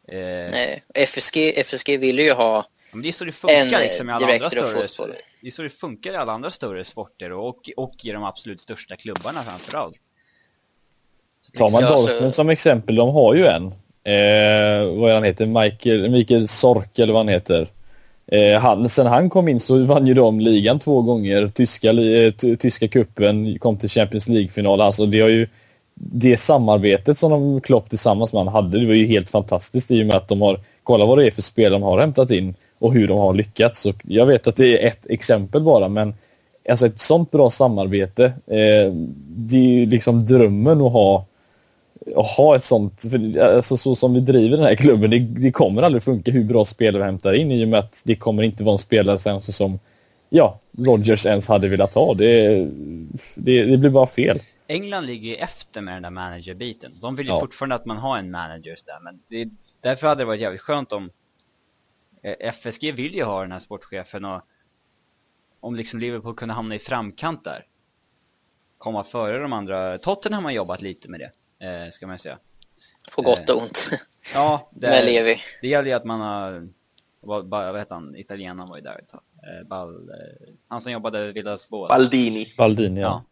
Eh, 0.07 0.51
Nej, 0.51 0.83
FSG, 0.93 1.53
FSG 1.57 1.97
ville 1.97 2.21
ju 2.21 2.31
ha 2.31 2.65
men 2.91 3.01
det 3.01 3.07
är 3.07 3.13
så 3.13 3.25
det 3.25 3.31
funkar 3.31 3.55
en, 3.55 3.69
liksom 3.69 4.09
i 4.09 4.13
alla 4.13 4.33
andra 4.33 4.49
större... 4.49 4.87
football. 4.87 5.15
Det 5.41 5.47
är 5.47 5.51
så 5.51 5.61
det 5.61 5.69
funkar 5.69 6.11
i 6.13 6.15
alla 6.15 6.31
andra 6.31 6.51
större 6.51 6.85
sporter 6.85 7.31
och, 7.31 7.69
och 7.77 7.93
i 8.03 8.11
de 8.11 8.23
absolut 8.23 8.61
största 8.61 8.95
klubbarna 8.95 9.41
framförallt. 9.41 9.99
Tar 11.57 11.69
man 11.69 11.83
Dortmund 11.83 12.33
som 12.33 12.49
exempel, 12.49 12.95
de 12.95 13.09
har 13.09 13.35
ju 13.35 13.45
en. 13.45 13.65
Eh, 14.03 14.95
vad 14.99 15.09
är 15.09 15.13
han 15.13 15.23
heter? 15.23 15.45
Michael, 15.45 16.09
Mikael 16.09 16.47
Sork 16.47 16.99
eller 16.99 17.13
vad 17.13 17.19
han 17.19 17.27
heter. 17.33 17.67
Eh, 18.27 18.59
han, 18.59 18.89
sen 18.89 19.07
han 19.07 19.29
kom 19.29 19.47
in 19.47 19.59
så 19.59 19.83
vann 19.83 20.07
ju 20.07 20.13
de 20.13 20.39
ligan 20.39 20.79
två 20.79 21.01
gånger. 21.01 21.47
Tyska, 21.49 21.89
eh, 21.89 22.31
ty- 22.31 22.55
tyska 22.55 22.87
kuppen 22.87 23.59
kom 23.59 23.77
till 23.77 23.89
Champions 23.89 24.27
League-final. 24.27 24.81
Alltså 24.81 25.05
det 25.05 25.19
har 25.19 25.29
ju 25.29 25.47
det 25.93 26.37
samarbetet 26.37 27.17
som 27.17 27.31
de 27.31 27.61
Klopp 27.61 27.89
tillsammans 27.89 28.33
med 28.33 28.43
han 28.43 28.53
hade, 28.53 28.79
det 28.79 28.85
var 28.85 28.93
ju 28.93 29.05
helt 29.05 29.29
fantastiskt 29.29 29.91
i 29.91 30.03
och 30.03 30.07
med 30.07 30.15
att 30.15 30.27
de 30.27 30.41
har, 30.41 30.59
kolla 30.83 31.05
vad 31.05 31.17
det 31.17 31.27
är 31.27 31.31
för 31.31 31.41
spel 31.41 31.71
de 31.71 31.83
har 31.83 31.99
hämtat 31.99 32.31
in 32.31 32.55
och 32.79 32.93
hur 32.93 33.07
de 33.07 33.17
har 33.17 33.33
lyckats. 33.33 33.81
Så 33.81 33.93
jag 34.03 34.25
vet 34.25 34.47
att 34.47 34.55
det 34.55 34.83
är 34.83 34.87
ett 34.87 35.05
exempel 35.09 35.61
bara 35.61 35.87
men 35.89 36.13
alltså 36.69 36.85
ett 36.85 36.99
sånt 37.01 37.31
bra 37.31 37.49
samarbete, 37.49 38.25
eh, 38.25 38.93
det 39.27 39.57
är 39.57 39.61
ju 39.79 39.85
liksom 39.85 40.25
drömmen 40.25 40.81
att 40.81 40.91
ha 40.91 41.25
att 42.15 42.27
ha 42.27 42.55
ett 42.55 42.63
sånt, 42.63 43.01
för, 43.01 43.39
alltså 43.39 43.77
så 43.77 43.95
som 43.95 44.13
vi 44.13 44.19
driver 44.19 44.57
den 44.57 44.65
här 44.65 44.75
klubben, 44.75 45.09
det, 45.11 45.19
det 45.19 45.51
kommer 45.51 45.81
aldrig 45.81 46.03
funka 46.03 46.31
hur 46.31 46.43
bra 46.43 46.65
spelare 46.65 47.01
vi 47.01 47.05
hämtar 47.05 47.33
in 47.33 47.51
i 47.51 47.65
och 47.65 47.69
med 47.69 47.79
att 47.79 48.01
det 48.05 48.15
kommer 48.15 48.43
inte 48.43 48.63
vara 48.63 48.73
en 48.73 48.79
spelare 48.79 49.19
sen 49.19 49.41
som 49.41 49.79
ja, 50.29 50.59
Rodgers 50.77 51.25
ens 51.25 51.47
hade 51.47 51.67
velat 51.67 51.93
ha. 51.93 52.13
Det, 52.13 52.47
det, 53.35 53.63
det 53.65 53.77
blir 53.77 53.89
bara 53.89 54.07
fel. 54.07 54.39
England 54.67 55.05
ligger 55.05 55.29
ju 55.29 55.35
efter 55.35 55.81
med 55.81 55.95
den 55.95 56.03
där 56.03 56.09
managerbiten. 56.09 56.91
De 57.01 57.15
vill 57.15 57.25
ju 57.25 57.31
Ja. 57.33 57.39
fortfarande 57.39 57.75
att 57.75 57.85
man 57.85 57.97
har 57.97 58.17
en 58.17 58.31
manager 58.31 58.77
där, 58.85 58.99
men 59.03 59.19
det, 59.29 59.49
därför 59.81 60.07
hade 60.07 60.21
det 60.21 60.25
varit 60.25 60.41
jävligt 60.41 60.61
skönt 60.61 60.91
om 60.91 61.09
FSG 62.39 62.91
vill 62.91 63.15
ju 63.15 63.23
ha 63.23 63.41
den 63.41 63.51
här 63.51 63.59
sportchefen 63.59 64.25
och 64.25 64.41
om 65.59 65.75
liksom 65.75 65.99
Liverpool 65.99 66.35
kunde 66.35 66.53
hamna 66.53 66.75
i 66.75 66.79
framkant 66.79 67.43
där. 67.43 67.65
Komma 68.77 69.03
före 69.03 69.39
de 69.39 69.53
andra. 69.53 69.97
Tottenham 69.97 70.43
har 70.45 70.51
jobbat 70.51 70.81
lite 70.81 71.09
med 71.09 71.19
det, 71.19 71.31
eh, 71.67 71.91
ska 71.91 72.07
man 72.07 72.15
ju 72.15 72.19
säga. 72.19 72.39
på 73.15 73.21
gott 73.21 73.49
och 73.49 73.61
ont 73.61 73.89
Ja, 74.33 74.69
det, 74.73 74.87
med 74.87 75.05
Levi. 75.05 75.37
det 75.61 75.67
gäller 75.67 75.89
ju 75.89 75.93
att 75.93 76.05
man 76.05 76.19
har, 76.21 76.67
vad, 77.19 77.49
vad 77.49 77.77
heter 77.79 77.95
han, 77.95 78.15
italienaren 78.15 78.69
var 78.69 78.77
ju 78.77 78.83
där 78.83 78.99
ett 78.99 79.09
tag. 79.09 79.21
Eh, 79.43 79.67
Ball, 79.67 80.09
eh, 80.09 80.53
han 80.67 80.81
som 80.81 80.91
jobbade 80.91 81.25
vid 81.25 81.33
Villas. 81.33 81.69
Baldini. 81.69 82.53
Baldini, 82.57 83.01
ja. 83.01 83.07
Ja. 83.07 83.23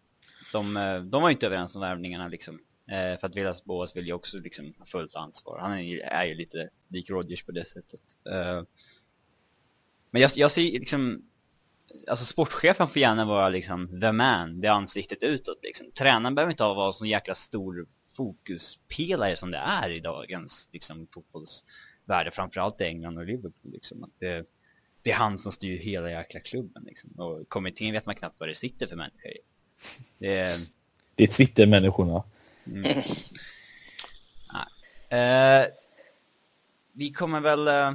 De, 0.52 0.78
eh, 0.78 1.00
de 1.00 1.22
var 1.22 1.30
ju 1.30 1.34
inte 1.34 1.46
överens 1.46 1.76
om 1.76 1.82
värvningarna 1.82 2.28
liksom. 2.28 2.60
Eh, 2.88 3.20
för 3.20 3.28
att 3.28 3.36
Villas 3.36 3.64
Boas 3.64 3.96
vill 3.96 4.08
ju 4.08 4.14
också 4.14 4.38
liksom 4.38 4.74
ha 4.80 4.86
fullt 4.86 5.16
ansvar. 5.16 5.60
Han 5.60 5.72
är 5.72 5.82
ju, 5.82 6.00
är 6.00 6.26
ju 6.26 6.36
lite 6.36 6.70
lik 6.88 7.10
Rodgers 7.10 7.44
på 7.44 7.52
det 7.52 7.66
sättet. 7.66 8.02
Eh, 8.30 8.64
men 10.12 10.22
jag, 10.22 10.32
jag 10.36 10.52
ser 10.52 10.62
liksom, 10.62 11.30
alltså 12.08 12.26
sportchefen 12.26 12.88
får 12.88 12.98
gärna 12.98 13.26
vara 13.26 13.50
liksom 13.50 14.02
the 14.02 14.12
man, 14.12 14.62
det 14.62 14.68
ansiktet 14.68 15.24
utåt 15.24 15.60
liksom. 15.64 15.92
Tränaren 15.92 16.36
behöver 16.36 16.52
inte 16.52 16.64
ha 16.64 16.74
vara 16.74 16.94
så 16.94 17.06
jäkla 17.06 17.36
stor 17.36 17.88
fokuspelare 18.18 19.36
som 19.36 19.52
det 19.52 19.58
är 19.58 19.90
i 19.90 20.00
dagens 20.00 20.70
liksom 20.72 21.08
fotbollsvärld, 21.14 22.34
framförallt 22.34 22.82
i 22.82 22.84
England 22.84 23.18
och 23.18 23.26
Liverpool 23.26 23.72
liksom. 23.72 24.04
Att 24.04 24.20
det, 24.20 24.46
det 25.02 25.12
är 25.12 25.16
han 25.16 25.38
som 25.38 25.52
styr 25.52 25.78
hela 25.78 26.12
jäkla 26.12 26.40
klubben 26.40 26.84
liksom. 26.84 27.10
Och 27.10 27.50
kommittén 27.50 27.94
vet 27.94 28.06
man 28.06 28.16
knappt 28.16 28.40
vad 28.40 28.50
det 28.50 28.56
sitter 28.56 28.88
för 28.88 28.96
människor 28.96 29.32
i. 29.32 29.38
Det 30.20 30.38
är, 30.38 30.60
Det 31.16 31.24
är 31.24 31.28
Twitter-människorna. 31.28 32.24
Eh, 35.10 35.66
vi 36.94 37.12
kommer 37.12 37.40
väl... 37.42 37.68
Eh, 37.68 37.92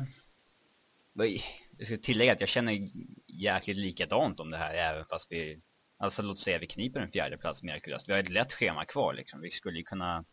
jag 1.78 1.86
ska 1.86 1.96
tillägga 1.96 2.32
att 2.32 2.40
jag 2.40 2.48
känner 2.48 2.88
jäkligt 3.26 3.76
likadant 3.76 4.40
om 4.40 4.50
det 4.50 4.56
här 4.56 4.74
även 4.74 5.04
fast 5.10 5.26
vi... 5.32 5.60
Alltså 5.98 6.22
låt 6.22 6.38
säga 6.38 6.58
vi 6.58 6.66
kniper 6.66 7.00
en 7.00 7.10
fjärde 7.12 7.38
plats 7.38 7.62
mirakulöst. 7.62 8.08
Vi 8.08 8.12
har 8.12 8.20
ett 8.20 8.28
lätt 8.28 8.52
schema 8.52 8.84
kvar 8.84 9.14
liksom. 9.14 9.40
Vi 9.40 9.50
skulle 9.50 9.78
ju 9.78 9.84
kunna... 9.84 10.24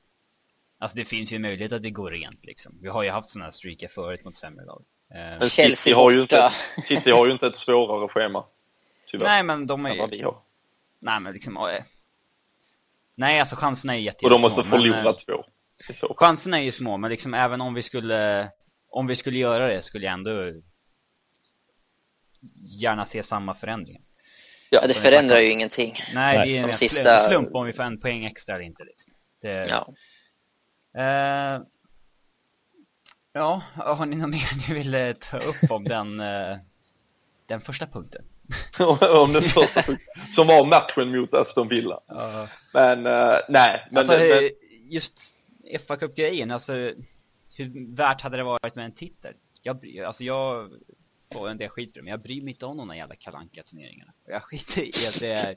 Alltså 0.80 0.98
det 0.98 1.06
finns 1.06 1.32
ju 1.32 1.36
en 1.36 1.42
möjlighet 1.42 1.72
att 1.72 1.84
det 1.84 1.90
går 1.90 2.12
rent 2.12 2.46
liksom. 2.46 2.78
Vi 2.82 2.88
har 2.90 3.04
ju 3.04 3.10
haft 3.10 3.30
sådana 3.30 3.46
här 3.46 3.52
streaker 3.52 3.88
förut 3.88 4.24
mot 4.26 4.36
sämre 4.36 4.66
lag. 4.66 4.84
Eh, 5.12 5.18
Men 5.18 5.40
Chelsea 5.40 5.76
City 5.76 5.94
har, 5.94 6.12
ju 6.12 6.22
inte, 6.22 6.50
City 6.84 7.12
har 7.12 7.26
ju 7.26 7.32
inte 7.32 7.48
ett 7.48 7.58
svårare 7.58 8.08
schema. 8.08 8.46
Tyvärr. 9.12 9.26
nej 9.26 9.44
men 9.44 9.68
de 9.68 9.86
är 9.86 9.96
ju... 9.96 10.32
Nej 11.00 11.20
men 11.22 11.34
liksom... 11.34 11.58
nej 13.18 13.40
alltså 13.40 13.56
chanserna 13.56 13.96
är 13.96 14.00
jätte, 14.00 14.26
Och 14.26 14.32
de 14.32 14.42
måste 14.42 14.60
jättesmå, 14.60 14.78
förlora 14.78 15.10
eh, 15.10 15.16
två. 15.96 16.14
Chanserna 16.18 16.60
är 16.60 16.64
ju 16.64 16.72
små, 16.72 16.98
men 16.98 17.10
liksom 17.12 17.34
även 17.34 17.62
om 17.62 17.74
vi 17.74 17.84
skulle 17.84 18.50
om 18.90 19.08
vi 19.08 19.16
skulle 19.16 19.38
göra 19.38 19.68
det 19.68 19.82
skulle 19.82 20.06
jag 20.06 20.14
ändå 20.14 20.32
gärna 22.80 23.06
se 23.06 23.24
samma 23.24 23.56
förändringar. 23.56 24.02
Ja, 24.70 24.88
det 24.88 24.94
förändrar 24.94 25.38
ju 25.38 25.52
ingenting. 25.52 25.94
Nej, 26.14 26.38
Nej, 26.38 26.48
det 26.48 26.58
är 26.58 26.62
de 26.62 26.68
en 26.68 26.74
sista- 26.74 26.96
sista... 26.96 27.30
slump 27.30 27.56
om 27.56 27.66
vi 27.66 27.74
får 27.74 27.84
en 27.84 28.00
poäng 28.00 28.26
extra 28.26 28.56
eller 28.56 28.66
inte. 28.66 28.84
Liksom. 28.84 29.14
Det... 29.42 29.66
Ja. 29.70 29.94
Eh, 31.02 31.62
ja, 33.34 33.62
har 33.76 34.06
ni 34.06 34.16
något 34.16 34.30
mer 34.30 34.68
ni 34.68 34.74
vill 34.74 34.94
eh, 34.96 35.14
ta 35.14 35.38
upp 35.38 35.72
om 35.72 35.84
den, 35.84 36.20
eh, 36.20 36.58
den 37.48 37.62
första 37.62 37.88
punkten? 37.88 38.26
Om 39.24 39.34
den 39.34 39.44
första. 39.44 39.84
Som 40.36 40.48
var 40.48 40.66
matchen 40.66 41.18
mot 41.18 41.34
Aston 41.34 41.68
Villa. 41.68 42.00
Men 42.74 43.06
eh, 43.06 43.38
nej. 43.50 43.88
Men, 43.92 43.98
alltså, 43.98 44.18
men, 44.18 44.50
just 44.90 45.14
fa 45.88 45.96
Cup-grejen, 45.96 46.52
alltså 46.52 46.74
hur 47.56 47.96
värt 47.96 48.22
hade 48.22 48.38
det 48.38 48.44
varit 48.44 48.76
med 48.76 48.86
en 48.86 48.92
titel? 48.92 49.34
Jag, 49.62 50.00
alltså 50.00 50.24
jag, 50.24 50.70
får 51.34 51.50
en 51.50 51.58
del 51.58 51.70
skit 51.70 51.90
för 51.94 52.00
det, 52.00 52.04
men 52.04 52.12
jag 52.12 52.22
bryr 52.22 52.42
mig 52.42 52.54
inte 52.54 52.66
om 52.66 52.78
de 52.78 52.88
där 52.88 52.96
jävla 52.96 53.16
kalanka 53.16 53.64
turneringarna 53.64 54.14
Jag 54.28 54.44
skiter 54.44 54.82
i 54.82 54.90
att 54.90 55.20
det 55.20 55.32
är 55.32 55.56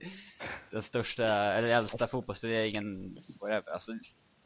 den 0.71 0.83
största, 0.83 1.27
eller 1.27 1.69
äldsta 1.69 2.07
fotbollsturneringen, 2.07 3.19
whatever. 3.41 3.73
Alltså, 3.73 3.93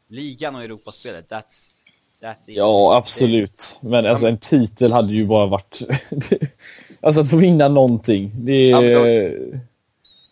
ligan 0.07 0.55
och 0.55 0.63
Europaspelet, 0.63 1.29
that's, 1.29 1.73
that's 2.21 2.35
it. 2.47 2.57
Ja, 2.57 2.97
absolut. 2.97 3.79
Men 3.81 4.05
alltså 4.05 4.27
en 4.27 4.37
titel 4.37 4.91
hade 4.91 5.13
ju 5.13 5.25
bara 5.25 5.45
varit... 5.45 5.81
alltså 7.05 7.21
att 7.21 7.29
få 7.29 7.37
vinna 7.37 7.67
någonting. 7.67 8.31
Det 8.35 8.69
Ja, 8.69 8.83
är... 8.83 8.99
men 8.99 9.61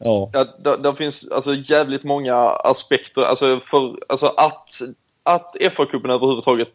Ja. 0.04 0.30
Ja, 0.34 0.46
det, 0.64 0.78
det 0.78 0.96
finns 0.96 1.26
alltså 1.32 1.56
jävligt 1.56 2.04
många 2.04 2.36
aspekter. 2.50 3.22
Alltså, 3.22 3.60
för, 3.72 3.96
alltså 4.10 4.26
att, 4.26 4.82
att 5.24 5.56
FA-cupen 5.60 6.12
överhuvudtaget 6.12 6.72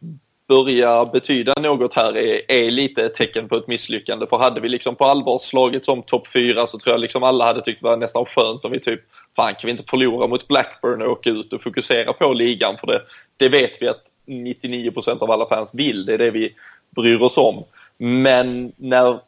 börjar 0.48 1.12
betyda 1.12 1.54
något 1.60 1.94
här 1.94 2.16
är, 2.16 2.40
är 2.48 2.70
lite 2.70 3.04
ett 3.04 3.14
tecken 3.14 3.48
på 3.48 3.56
ett 3.56 3.68
misslyckande. 3.68 4.26
För 4.26 4.38
hade 4.38 4.60
vi 4.60 4.68
liksom 4.68 4.94
på 4.94 5.04
allvar 5.04 5.40
slagit 5.42 5.84
som 5.84 6.02
topp 6.02 6.28
fyra 6.32 6.66
så 6.66 6.78
tror 6.78 6.92
jag 6.94 7.00
liksom 7.00 7.22
alla 7.22 7.44
hade 7.44 7.60
tyckt 7.60 7.82
det 7.82 7.88
var 7.88 7.96
nästan 7.96 8.24
skönt 8.24 8.64
om 8.64 8.72
vi 8.72 8.80
typ, 8.80 9.00
fan 9.36 9.54
kan 9.54 9.60
vi 9.62 9.70
inte 9.70 9.84
förlora 9.90 10.26
mot 10.26 10.48
Blackburn 10.48 11.02
och 11.02 11.12
åka 11.12 11.30
ut 11.30 11.52
och 11.52 11.62
fokusera 11.62 12.12
på 12.12 12.32
ligan 12.32 12.76
för 12.80 12.86
det, 12.86 13.00
det 13.36 13.48
vet 13.48 13.72
vi 13.80 13.88
att 13.88 14.02
99% 14.26 15.18
av 15.18 15.30
alla 15.30 15.48
fans 15.48 15.70
vill, 15.72 16.06
det 16.06 16.14
är 16.14 16.18
det 16.18 16.30
vi 16.30 16.54
bryr 16.96 17.22
oss 17.22 17.36
om. 17.36 17.64
Men 17.98 18.72
när 18.76 19.18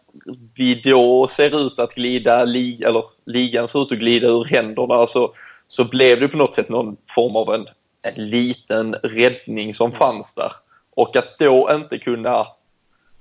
vi 0.54 0.74
då 0.74 1.30
ser 1.36 1.66
ut 1.66 1.78
att 1.78 1.94
glida, 1.94 2.44
li, 2.44 2.82
eller 2.84 3.02
ligan 3.26 3.68
ser 3.68 3.82
ut 3.82 3.92
att 3.92 3.98
glida 3.98 4.28
ur 4.28 4.44
händerna 4.44 5.06
så, 5.06 5.34
så 5.66 5.84
blev 5.84 6.20
det 6.20 6.28
på 6.28 6.36
något 6.36 6.54
sätt 6.54 6.68
någon 6.68 6.96
form 7.14 7.36
av 7.36 7.54
en, 7.54 7.66
en 8.02 8.30
liten 8.30 8.94
räddning 8.94 9.74
som 9.74 9.92
fanns 9.92 10.34
där. 10.34 10.52
Och 10.96 11.16
att 11.16 11.38
då 11.38 11.68
inte 11.72 11.98
kunna 11.98 12.46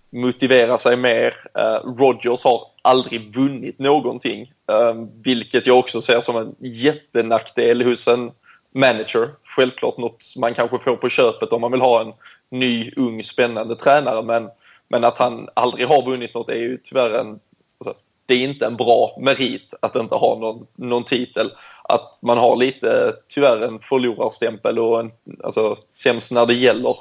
motivera 0.10 0.80
sig 0.80 0.98
mer. 0.98 1.34
Eh, 1.58 1.90
Rogers 1.98 2.44
har 2.44 2.62
aldrig 2.82 3.36
vunnit 3.36 3.80
någonting, 3.80 4.54
eh, 4.72 4.94
vilket 5.24 5.68
jag 5.68 5.80
också 5.80 6.02
ser 6.02 6.22
som 6.22 6.36
en 6.36 6.56
jättenackdel 6.60 7.82
hos 7.82 8.08
en 8.08 8.32
manager. 8.76 9.30
Självklart 9.44 9.98
något 9.98 10.36
man 10.36 10.54
kanske 10.54 10.80
får 10.80 10.96
på 10.96 11.10
köpet 11.10 11.54
om 11.54 11.62
man 11.62 11.72
vill 11.72 11.82
ha 11.82 12.02
en 12.02 12.14
ny, 12.52 12.92
ung, 12.96 13.24
spännande 13.24 13.76
tränare, 13.76 14.22
men, 14.24 14.50
men 14.90 15.04
att 15.04 15.18
han 15.18 15.50
aldrig 15.54 15.88
har 15.88 16.06
vunnit 16.06 16.34
något 16.34 16.50
är 16.50 16.56
ju 16.56 16.78
tyvärr 16.78 17.20
en 17.20 17.40
alltså, 17.78 18.02
det 18.26 18.34
är 18.34 18.44
inte 18.44 18.66
en 18.66 18.78
bra 18.78 19.18
merit 19.22 19.74
att 19.82 19.96
inte 19.96 20.16
ha 20.16 20.40
någon, 20.40 20.68
någon 20.76 21.04
titel. 21.04 21.52
Att 21.84 22.18
man 22.22 22.38
har 22.38 22.56
lite, 22.56 23.16
tyvärr, 23.30 23.62
en 23.62 23.80
förlorarstämpel 23.80 24.80
och 24.80 25.00
en, 25.00 25.12
alltså, 25.44 25.78
sämst 25.90 26.32
när 26.32 26.46
det 26.46 26.54
gäller. 26.54 26.96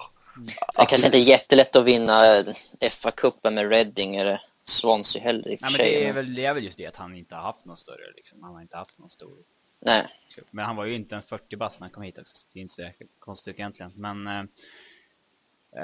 Det 0.76 0.86
kanske 0.88 1.06
inte 1.06 1.18
är 1.18 1.22
jättelätt 1.22 1.76
att 1.76 1.84
vinna 1.84 2.44
FA-cupen 2.80 3.50
med 3.50 3.70
Reading 3.70 4.16
eller 4.16 4.40
Swansea 4.64 5.22
heller 5.22 5.48
i 5.48 5.56
och 5.56 5.60
för 5.60 5.66
Nej, 5.66 5.70
men 5.70 5.70
sig. 5.70 5.90
det 5.90 6.08
är, 6.08 6.12
väl, 6.12 6.34
det 6.34 6.44
är 6.44 6.54
väl 6.54 6.64
just 6.64 6.78
det 6.78 6.86
att 6.86 6.96
han 6.96 7.16
inte 7.16 7.34
har 7.34 7.42
haft 7.42 7.64
någon 7.64 7.76
större 7.76 8.12
liksom. 8.16 8.42
Han 8.42 8.54
har 8.54 8.62
inte 8.62 8.76
haft 8.76 8.98
någon 8.98 9.10
stor 9.10 9.36
Nej. 9.80 10.06
Men 10.50 10.64
han 10.64 10.76
var 10.76 10.84
ju 10.84 10.94
inte 10.94 11.14
ens 11.14 11.26
40 11.26 11.56
bast 11.56 11.80
när 11.80 11.84
han 11.84 11.90
kom 11.90 12.02
hit 12.02 12.18
också. 12.18 12.36
Det 12.52 12.58
är 12.58 12.62
inte 12.62 12.74
så 12.74 12.90
konstigt 13.18 13.58
egentligen. 13.58 13.92
Men... 13.94 14.26
Eh, 14.26 14.44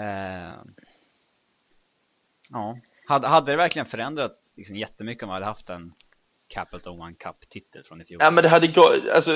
eh, 0.00 0.52
ja. 2.54 2.78
Hade, 3.06 3.28
hade 3.28 3.52
det 3.52 3.56
verkligen 3.56 3.86
förändrat 3.86 4.32
liksom, 4.56 4.76
jättemycket 4.76 5.22
om 5.22 5.28
man 5.28 5.34
hade 5.34 5.46
haft 5.46 5.70
en 5.70 5.92
Capital 6.48 7.00
One 7.00 7.14
Cup-titel 7.14 7.84
från 7.84 8.00
i 8.00 8.04
fjol? 8.04 8.18
Ja 8.22 8.30
men 8.30 8.42
det 8.42 8.48
hade 8.48 8.66
gått, 8.66 9.08
alltså, 9.14 9.30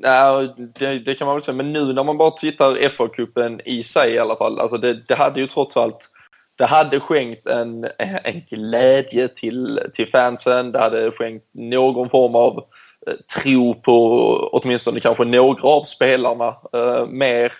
nej, 0.00 0.54
det, 0.78 0.98
det 0.98 1.14
kan 1.14 1.26
man 1.26 1.36
väl 1.36 1.44
säga, 1.44 1.54
men 1.54 1.72
nu 1.72 1.92
när 1.92 2.04
man 2.04 2.18
bara 2.18 2.30
tittar 2.30 2.74
FA-cupen 2.74 3.60
i 3.64 3.84
sig 3.84 4.12
i 4.14 4.18
alla 4.18 4.36
fall, 4.36 4.60
alltså 4.60 4.78
det, 4.78 5.08
det 5.08 5.14
hade 5.14 5.40
ju 5.40 5.46
trots 5.46 5.76
allt, 5.76 6.08
det 6.56 6.64
hade 6.66 7.00
skänkt 7.00 7.46
en, 7.46 7.86
en 7.98 8.42
glädje 8.50 9.28
till, 9.28 9.80
till 9.94 10.10
fansen, 10.10 10.72
det 10.72 10.78
hade 10.78 11.10
skänkt 11.10 11.46
någon 11.54 12.10
form 12.10 12.34
av 12.34 12.64
eh, 13.06 13.14
tro 13.42 13.74
på 13.74 13.96
åtminstone 14.52 15.00
kanske 15.00 15.24
några 15.24 15.68
av 15.68 15.84
spelarna 15.84 16.56
eh, 16.72 17.06
mer. 17.06 17.52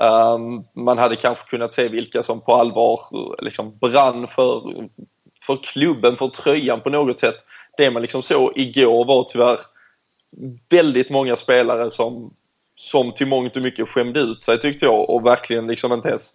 Um, 0.00 0.64
man 0.84 0.98
hade 0.98 1.16
kanske 1.16 1.50
kunnat 1.50 1.74
se 1.74 1.88
vilka 1.88 2.22
som 2.22 2.40
på 2.40 2.54
allvar 2.54 3.00
liksom 3.44 3.78
brann 3.78 4.26
för, 4.26 4.62
för 5.46 5.56
klubben, 5.62 6.16
för 6.16 6.28
tröjan 6.28 6.80
på 6.80 6.90
något 6.90 7.18
sätt. 7.18 7.34
Det 7.76 7.90
man 7.90 8.02
liksom 8.02 8.22
såg 8.22 8.52
igår 8.56 9.04
var 9.04 9.24
tyvärr 9.32 9.58
väldigt 10.68 11.10
många 11.10 11.36
spelare 11.36 11.90
som, 11.90 12.34
som 12.76 13.12
till 13.12 13.26
mångt 13.26 13.56
och 13.56 13.62
mycket 13.62 13.88
skämde 13.88 14.20
ut 14.20 14.44
sig 14.44 14.60
tyckte 14.60 14.86
jag 14.86 15.10
och 15.10 15.26
verkligen 15.26 15.66
liksom 15.66 15.92
inte 15.92 16.08
ens... 16.08 16.32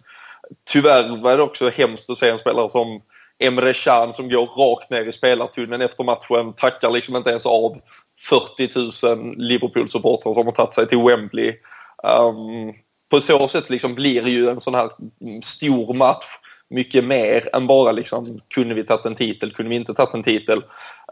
Tyvärr 0.64 1.22
var 1.22 1.36
det 1.36 1.42
också 1.42 1.70
hemskt 1.70 2.10
att 2.10 2.18
se 2.18 2.28
en 2.28 2.38
spelare 2.38 2.70
som 2.70 3.02
Emre 3.38 3.72
Can 3.72 4.14
som 4.14 4.28
går 4.28 4.46
rakt 4.46 4.90
ner 4.90 5.04
i 5.04 5.12
spelartunneln 5.12 5.82
efter 5.82 6.04
matchen, 6.04 6.52
tackar 6.52 6.90
liksom 6.90 7.16
inte 7.16 7.30
ens 7.30 7.46
av 7.46 7.80
40 8.28 9.06
000 9.06 9.34
Liverpool-supportrar 9.36 10.34
som 10.34 10.46
har 10.46 10.52
tagit 10.52 10.74
sig 10.74 10.88
till 10.88 10.98
Wembley. 10.98 11.56
Um, 12.02 12.74
på 13.14 13.20
så 13.20 13.48
sätt 13.48 13.70
liksom 13.70 13.94
blir 13.94 14.28
ju 14.28 14.48
en 14.48 14.60
sån 14.60 14.74
här 14.74 14.90
stor 15.44 15.94
match 15.94 16.26
mycket 16.68 17.04
mer 17.04 17.48
än 17.56 17.66
bara 17.66 17.92
liksom 17.92 18.40
kunde 18.48 18.74
vi 18.74 18.84
tagit 18.84 19.06
en 19.06 19.14
titel, 19.14 19.52
kunde 19.52 19.70
vi 19.70 19.76
inte 19.76 19.94
tagit 19.94 20.14
en 20.14 20.22
titel. 20.22 20.62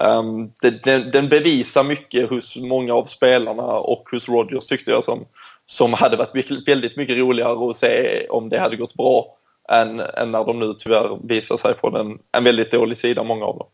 Um, 0.00 0.52
det, 0.60 0.84
den, 0.84 1.10
den 1.10 1.28
bevisar 1.28 1.84
mycket 1.84 2.30
hos 2.30 2.56
många 2.56 2.94
av 2.94 3.06
spelarna 3.06 3.62
och 3.62 4.08
hos 4.10 4.28
Rodgers 4.28 4.66
tyckte 4.66 4.90
jag 4.90 5.04
som, 5.04 5.26
som 5.66 5.92
hade 5.92 6.16
varit 6.16 6.34
mycket, 6.34 6.68
väldigt 6.68 6.96
mycket 6.96 7.18
roligare 7.18 7.70
att 7.70 7.76
se 7.76 8.26
om 8.28 8.48
det 8.48 8.58
hade 8.58 8.76
gått 8.76 8.94
bra 8.94 9.36
än, 9.68 10.00
än 10.00 10.32
när 10.32 10.44
de 10.44 10.58
nu 10.58 10.74
tyvärr 10.74 11.18
visar 11.28 11.58
sig 11.58 11.74
från 11.80 11.96
en, 11.96 12.18
en 12.32 12.44
väldigt 12.44 12.72
dålig 12.72 12.98
sida, 12.98 13.24
många 13.24 13.44
av 13.44 13.58
dem. 13.58 13.68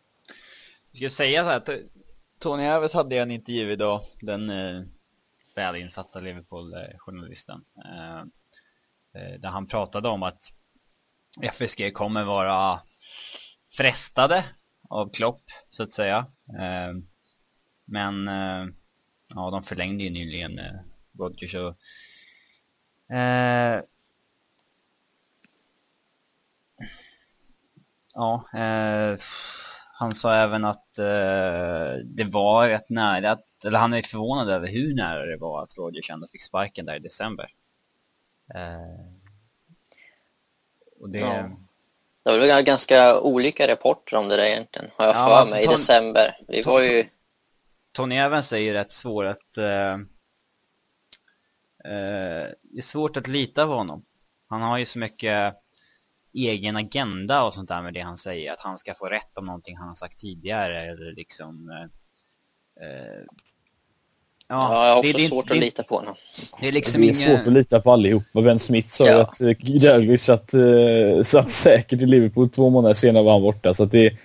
Jag 0.93 1.13
ska 1.13 1.23
säga 1.23 1.43
så 1.43 1.49
här, 1.49 1.57
att 1.57 1.69
eh, 1.69 1.75
Tony 2.43 2.65
Evers 2.65 2.93
hade 2.93 3.17
en 3.17 3.31
intervju 3.31 3.73
idag, 3.73 4.01
den 4.21 4.51
eh, 4.51 4.83
välinsatta 5.59 6.21
Liverpool-journalisten. 6.21 7.65
Eh, 7.85 8.19
eh, 9.23 9.41
där 9.41 9.49
han 9.49 9.67
pratade 9.67 10.09
om 10.09 10.23
att 10.23 10.53
FSG 11.43 11.93
kommer 11.93 12.25
vara 12.25 12.81
frestade 13.77 14.45
av 14.89 15.13
Klopp, 15.13 15.43
så 15.71 15.83
att 15.83 15.93
säga. 15.93 16.27
Eh, 16.59 16.93
men 17.85 18.27
ja, 19.29 19.51
de 19.51 19.65
förlängde 19.65 20.05
ju 20.05 20.11
nyligen 20.11 20.61
Rodgers 21.19 21.55
och 21.55 21.77
Ja, 28.15 28.49
han 29.93 30.15
sa 30.15 30.35
även 30.35 30.65
att 30.65 30.95
det 32.05 32.25
var 32.33 32.69
rätt 32.69 32.91
nära, 32.91 33.31
att, 33.31 33.48
eller 33.65 33.79
han 33.79 33.95
är 33.95 34.03
förvånad 34.03 34.51
över 34.51 34.69
hur 34.69 34.95
nära 34.95 35.27
det 35.27 35.37
var 35.37 35.63
att 35.63 35.77
Rodgers 35.77 36.11
ändå 36.11 36.29
fick 36.29 36.45
sparken 36.45 36.87
där 36.87 36.97
i 36.97 36.99
december. 36.99 37.51
Eh, 38.55 39.05
och 41.01 41.11
det... 41.11 41.19
Ja. 41.19 41.51
Det 42.23 42.31
var 42.31 42.39
väl 42.39 42.65
ganska 42.65 43.21
olika 43.21 43.69
rapporter 43.69 44.17
om 44.17 44.29
det 44.29 44.37
där 44.37 44.45
egentligen, 44.45 44.91
har 44.97 45.07
jag 45.07 45.15
Ja, 45.15 45.27
för 45.27 45.35
alltså, 45.35 45.55
mig, 45.55 45.63
i 45.63 45.67
Ton- 45.67 45.73
december. 45.73 46.37
Vi 46.49 46.63
var 46.63 46.81
ju... 46.81 47.09
Tony 47.93 48.17
Evans 48.17 48.53
är 48.53 48.57
ju 48.57 48.73
rätt 48.73 48.93
svår 48.93 49.25
att... 49.25 49.57
Eh, 49.59 49.93
eh, 51.85 52.49
det 52.63 52.79
är 52.79 52.83
svårt 52.83 53.17
att 53.17 53.27
lita 53.27 53.67
på 53.67 53.73
honom. 53.73 54.05
Han 54.49 54.63
har 54.63 54.79
ju 54.79 54.87
så 54.87 54.99
mycket 54.99 55.55
egen 56.33 56.77
agenda 56.77 57.45
och 57.45 57.55
sånt 57.55 57.69
där 57.69 57.83
med 57.83 57.95
det 57.95 58.01
han 58.01 58.19
säger. 58.19 58.53
Att 58.53 58.61
han 58.61 58.79
ska 58.79 58.95
få 58.95 59.07
rätt 59.07 59.39
om 59.39 59.47
någonting 59.47 59.77
han 59.77 59.89
har 59.89 59.95
sagt 59.95 60.19
tidigare 60.19 60.81
eller 60.81 61.13
liksom... 61.13 61.71
Eh, 62.83 63.25
Ja, 64.51 64.87
jag 64.89 64.95
har 64.95 65.03
det- 65.03 65.09
också 65.09 65.19
det- 65.19 65.25
svårt 65.29 65.49
det, 65.49 65.55
att 65.55 65.61
lita 65.61 65.83
på 65.83 65.95
honom. 65.97 66.15
Det 66.61 66.69
är 66.69 66.73
liksom 66.73 66.93
Det 67.01 67.07
är 67.07 67.21
ingen... 67.23 67.37
svårt 67.39 67.47
att 67.47 67.53
lita 67.53 67.81
på 67.81 67.93
allihopa. 67.93 68.43
Ben 68.43 68.59
Smith 68.59 68.89
sa 68.89 69.07
Ja. 69.07 69.21
att 69.21 69.41
eh, 69.41 69.51
Dalglish 69.83 70.25
satt, 70.25 70.55
eh, 70.55 71.23
satt 71.23 71.51
säkert 71.51 72.03
i 72.03 72.07
Liverpool 72.07 72.49
två 72.49 72.71
månader 72.71 72.95
senare 72.95 73.25
var 73.25 73.33
han 73.33 73.43
borta. 73.43 73.75
Så 73.75 73.85
att 73.85 73.93
det, 73.93 74.17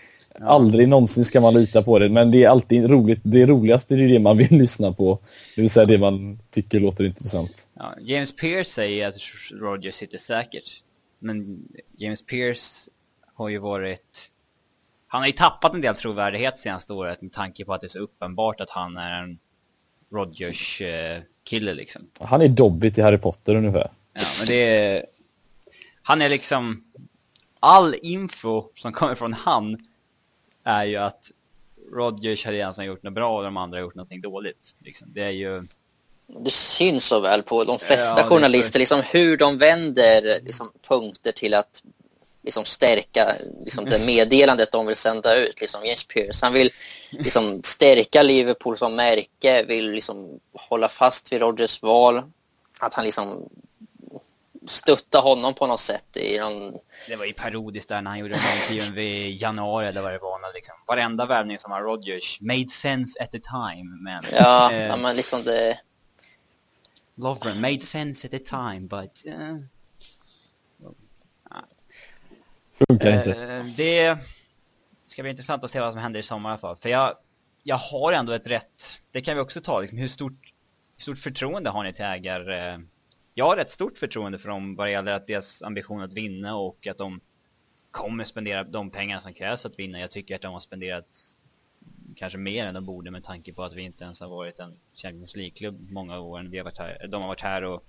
aldrig 0.41 0.87
någonsin 0.89 1.25
ska 1.25 1.41
man 1.41 1.53
lita 1.53 1.84
på 1.84 1.99
det. 1.99 2.09
Men 2.09 2.32
det 2.32 2.43
är 2.43 2.49
alltid 2.49 2.89
roligt. 2.89 3.19
Det 3.23 3.45
roligaste 3.45 3.93
är 3.93 3.97
ju 3.97 4.07
det 4.07 4.19
man 4.19 4.38
vill 4.38 4.51
lyssna 4.59 4.93
på. 4.93 5.19
Det 5.55 5.61
vill 5.61 5.69
säga 5.69 5.86
det 5.86 5.97
man 5.97 6.39
tycker 6.51 6.80
låter 6.80 7.03
intressant. 7.03 7.67
Ja, 7.73 7.93
James 8.01 8.36
Pierce 8.36 8.67
säger 8.73 9.07
att 9.07 9.15
Rodgers 9.51 9.95
sitter 9.95 10.17
säkert. 10.17 10.82
Men 11.19 11.63
James 11.97 12.25
Pierce 12.25 12.89
har 13.36 13.49
ju 13.49 13.59
varit... 13.59 14.30
Han 15.14 15.22
har 15.22 15.28
ju 15.28 15.34
tappat 15.34 15.74
en 15.74 15.82
del 15.82 15.95
trovärdighet 15.95 16.59
senaste 16.59 16.93
året 16.93 17.22
med 17.22 17.34
tanke 17.34 17.66
på 17.66 17.74
att 17.74 17.82
det 17.82 17.88
är 17.88 17.89
så 17.89 17.99
uppenbart 17.99 18.61
att 18.61 18.70
han 18.70 18.97
är 18.97 19.24
en 19.24 19.39
Rodgers-kille 20.11 21.74
liksom. 21.74 22.09
Han 22.20 22.41
är 22.41 22.47
Dobbit 22.47 22.97
i 22.97 23.01
Harry 23.01 23.18
Potter 23.18 23.55
ungefär. 23.55 23.91
Ja, 24.14 24.22
men 24.39 24.47
det 24.47 24.78
är... 24.78 25.05
Han 26.01 26.22
är 26.22 26.30
liksom... 26.30 26.84
All 27.59 27.95
info 28.01 28.70
som 28.76 28.93
kommer 28.93 29.16
från 29.16 29.34
han 29.34 29.78
är 30.64 30.84
ju 30.84 30.95
att 30.95 31.32
Rodgers 31.91 32.45
har 32.45 32.51
redan 32.51 32.86
gjort 32.86 33.03
något 33.03 33.14
bra 33.14 33.38
och 33.38 33.43
de 33.43 33.57
andra 33.57 33.78
har 33.78 33.82
gjort 33.82 33.95
något 33.95 34.24
dåligt. 34.24 34.76
Liksom. 34.80 35.07
Det 35.14 35.24
är 35.24 35.30
ju... 35.30 35.68
Det 36.28 36.51
syns 36.51 37.05
så 37.05 37.20
väl 37.20 37.43
på 37.43 37.64
de 37.64 37.80
flesta 37.80 38.22
Ja, 38.22 38.28
journalister, 38.28 38.80
liksom 38.80 39.01
hur 39.11 39.38
de 39.38 39.57
vänder 39.57 40.39
liksom, 40.43 40.72
punkter 40.88 41.32
till 41.32 41.53
att 41.53 41.84
liksom 42.43 42.65
stärka 42.65 43.35
liksom 43.65 43.85
det 43.85 43.99
meddelandet 43.99 44.71
de 44.71 44.85
vill 44.85 44.95
sända 44.95 45.35
ut. 45.35 45.61
Liksom 45.61 45.85
James 45.85 46.07
Pearce, 46.07 46.45
han 46.45 46.53
vill 46.53 46.71
liksom 47.11 47.63
stärka 47.63 48.23
Liverpool 48.23 48.77
som 48.77 48.95
märke, 48.95 49.63
vill 49.63 49.91
liksom 49.91 50.39
hålla 50.53 50.89
fast 50.89 51.31
vid 51.31 51.41
Rodgers 51.41 51.81
val. 51.81 52.23
Att 52.79 52.93
han 52.93 53.05
liksom 53.05 53.49
stötta 54.67 55.19
honom 55.19 55.53
på 55.53 55.67
något 55.67 55.79
sätt 55.79 56.17
i 56.17 56.39
någon... 56.39 56.73
Det 57.07 57.15
var 57.15 57.25
ju 57.25 57.33
parodiskt 57.33 57.89
där 57.89 58.01
när 58.01 58.11
han 58.11 58.19
gjorde 58.19 58.35
intervjun 58.35 58.95
vid 58.95 59.41
januari 59.41 59.87
eller 59.87 60.01
vad 60.01 60.11
det 60.11 60.19
var. 60.19 60.53
Liksom, 60.53 60.75
varenda 60.87 61.25
värvning 61.25 61.59
som 61.59 61.71
var 61.71 61.81
Rodgers 61.81 62.41
made 62.41 62.69
sense 62.69 63.23
at 63.23 63.31
the 63.31 63.39
time. 63.39 63.97
Men, 64.01 64.23
ja, 64.31 64.71
eh, 64.71 64.77
ja, 64.77 64.97
men 64.97 65.15
liksom 65.15 65.43
det... 65.43 65.79
Lovren 67.15 67.61
made 67.61 67.81
sense 67.81 68.27
at 68.27 68.31
the 68.31 68.39
time, 68.39 68.79
but... 68.79 69.25
Uh, 69.25 69.59
Funkar 72.74 73.17
inte. 73.17 73.43
Eh, 73.43 73.63
det 73.78 74.17
ska 75.05 75.21
bli 75.21 75.32
intressant 75.32 75.63
att 75.63 75.71
se 75.71 75.80
vad 75.80 75.93
som 75.93 76.01
händer 76.01 76.19
i 76.19 76.24
sommar 76.24 76.49
i 76.49 76.51
alla 76.51 76.59
fall. 76.59 76.78
För 76.78 76.89
jag, 76.89 77.17
jag 77.63 77.76
har 77.76 78.13
ändå 78.13 78.32
ett 78.32 78.47
rätt, 78.47 78.99
det 79.11 79.21
kan 79.21 79.36
vi 79.36 79.41
också 79.41 79.61
ta, 79.61 79.82
liksom, 79.82 79.97
hur 79.97 80.07
stort, 80.07 80.53
hur 80.97 81.01
stort 81.01 81.19
förtroende 81.19 81.69
har 81.69 81.84
ni 81.84 81.93
till 81.93 82.05
ägare? 82.05 82.74
Eh, 82.74 82.80
jag 83.34 83.45
har 83.45 83.55
rätt 83.55 83.71
stort 83.71 83.97
förtroende 83.97 84.39
för 84.39 84.49
dem 84.49 84.76
vad 84.76 84.88
det 84.88 84.91
gäller 84.91 85.13
att 85.13 85.28
deras 85.28 85.61
ambition 85.61 86.01
att 86.01 86.13
vinna 86.13 86.55
och 86.55 86.88
att 86.88 86.97
de 86.97 87.19
kommer 87.91 88.24
spendera 88.24 88.63
de 88.63 88.89
pengar 88.89 89.19
som 89.21 89.34
krävs 89.34 89.61
för 89.61 89.69
att 89.69 89.80
vinna. 89.80 89.99
Jag 89.99 90.11
tycker 90.11 90.36
att 90.36 90.41
de 90.41 90.53
har 90.53 90.59
spenderat 90.59 91.07
kanske 92.15 92.38
mer 92.38 92.65
än 92.65 92.74
de 92.74 92.86
borde 92.86 93.11
med 93.11 93.24
tanke 93.24 93.53
på 93.53 93.63
att 93.63 93.74
vi 93.74 93.82
inte 93.82 94.03
ens 94.03 94.19
har 94.19 94.28
varit 94.28 94.59
en 94.59 94.80
Champions 94.95 95.36
League-klubb 95.36 95.91
många 95.91 96.19
år. 96.19 96.47
Vi 96.51 96.57
har 96.57 96.65
varit 96.65 96.78
här, 96.78 97.07
de 97.07 97.21
har 97.21 97.28
varit 97.28 97.41
här 97.41 97.63
och... 97.63 97.84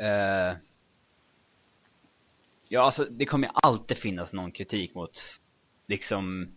Eh, 0.00 0.56
ja, 2.68 2.80
alltså 2.80 3.04
det 3.04 3.24
kommer 3.24 3.50
alltid 3.54 3.96
finnas 3.96 4.32
någon 4.32 4.52
kritik 4.52 4.94
mot 4.94 5.22
liksom... 5.86 6.48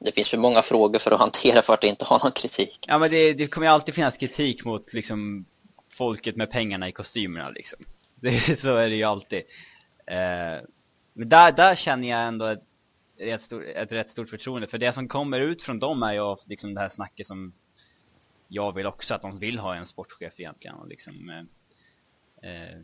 Det 0.00 0.12
finns 0.12 0.28
för 0.28 0.38
många 0.38 0.62
frågor 0.62 0.98
för 0.98 1.10
att 1.10 1.20
hantera 1.20 1.62
för 1.62 1.74
att 1.74 1.84
inte 1.84 2.04
ha 2.04 2.18
någon 2.18 2.32
kritik. 2.32 2.84
Ja, 2.88 2.98
men 2.98 3.10
det, 3.10 3.32
det 3.32 3.46
kommer 3.46 3.68
alltid 3.68 3.94
finnas 3.94 4.16
kritik 4.16 4.64
mot 4.64 4.92
liksom 4.92 5.44
folket 5.96 6.36
med 6.36 6.50
pengarna 6.50 6.88
i 6.88 6.92
kostymerna 6.92 7.48
liksom. 7.48 7.78
Det, 8.20 8.58
så 8.58 8.76
är 8.76 8.88
det 8.88 8.96
ju 8.96 9.04
alltid. 9.04 9.42
Eh, 10.06 10.64
men 11.12 11.28
där, 11.28 11.52
där 11.52 11.76
känner 11.76 12.08
jag 12.08 12.26
ändå 12.26 12.46
ett, 12.46 12.62
ett, 13.18 13.42
stor, 13.42 13.66
ett 13.66 13.92
rätt 13.92 14.10
stort 14.10 14.30
förtroende. 14.30 14.68
För 14.68 14.78
det 14.78 14.92
som 14.92 15.08
kommer 15.08 15.40
ut 15.40 15.62
från 15.62 15.78
dem 15.78 16.02
är 16.02 16.12
ju 16.12 16.36
liksom 16.46 16.74
det 16.74 16.80
här 16.80 16.88
snacket 16.88 17.26
som 17.26 17.52
jag 18.48 18.74
vill 18.74 18.86
också, 18.86 19.14
att 19.14 19.22
de 19.22 19.38
vill 19.38 19.58
ha 19.58 19.74
en 19.74 19.86
sportchef 19.86 20.32
egentligen. 20.36 20.76
Och 20.76 20.88
liksom, 20.88 21.30
eh, 22.42 22.50
eh, 22.50 22.78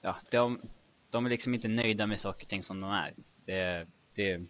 ja, 0.00 0.16
de, 0.30 0.60
de 1.10 1.26
är 1.26 1.30
liksom 1.30 1.54
inte 1.54 1.68
nöjda 1.68 2.06
med 2.06 2.20
saker 2.20 2.44
och 2.44 2.50
ting 2.50 2.64
som 2.64 2.80
de 2.80 2.90
är. 2.90 3.14
Det, 3.46 3.86
det, 4.14 4.40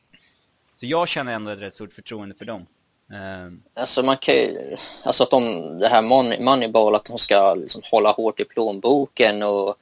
så 0.80 0.86
jag 0.86 1.08
känner 1.08 1.32
ändå 1.32 1.50
ett 1.50 1.58
rätt 1.58 1.74
stort 1.74 1.92
förtroende 1.92 2.34
för 2.34 2.44
dem. 2.44 2.66
Um, 3.12 3.62
alltså 3.74 4.02
man 4.02 4.16
kan 4.16 4.34
ju, 4.34 4.58
alltså 5.02 5.22
att 5.22 5.30
de, 5.30 5.78
det 5.78 5.88
här 5.88 6.02
money, 6.02 6.40
Moneyball, 6.40 6.94
att 6.94 7.04
de 7.04 7.18
ska 7.18 7.54
liksom 7.54 7.82
hålla 7.84 8.10
hårt 8.10 8.40
i 8.40 8.44
plånboken 8.44 9.42
och 9.42 9.76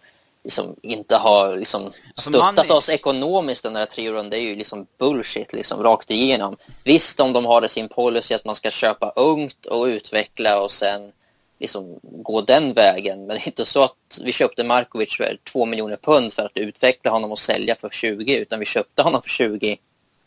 liksom 0.45 0.77
inte 0.83 1.17
ha 1.17 1.49
liksom 1.49 1.83
Alltså, 1.85 2.31
stöttat 2.31 2.67
money- 2.67 2.73
oss 2.73 2.89
ekonomiskt 2.89 3.63
den 3.63 3.73
där 3.73 3.87
tre 3.87 4.11
åren, 4.11 4.31
det 4.31 4.39
är 4.39 4.43
ju 4.43 4.57
liksom 4.57 4.87
bullshit 4.99 5.53
liksom 5.53 5.83
rakt 5.83 6.11
igenom. 6.11 6.57
Visst 6.85 7.21
om 7.21 7.33
de 7.33 7.45
har 7.45 7.61
det 7.61 7.69
sin 7.69 7.89
policy 7.89 8.35
att 8.35 8.45
man 8.45 8.57
ska 8.57 8.71
köpa 8.71 9.13
ungt 9.17 9.67
och 9.67 9.85
utveckla 9.85 10.61
och 10.61 10.71
sen 10.71 11.13
liksom 11.59 12.01
gå 12.03 12.41
den 12.41 12.73
vägen. 12.73 13.19
Men 13.19 13.29
det 13.37 13.43
är 13.43 13.47
inte 13.49 13.65
så 13.65 13.83
att 13.83 14.21
vi 14.25 14.33
köpte 14.33 14.65
Markovic 14.65 15.17
för 15.17 15.39
två 15.53 15.67
miljoner 15.67 15.97
pund 15.97 16.33
för 16.33 16.43
att 16.43 16.57
utveckla 16.57 17.11
honom 17.11 17.33
och 17.33 17.39
sälja 17.39 17.77
för 17.77 17.89
20 17.89 18.37
utan 18.37 18.61
vi 18.61 18.67
köpte 18.67 19.03
honom 19.03 19.23
för 19.23 19.31
20 19.31 19.79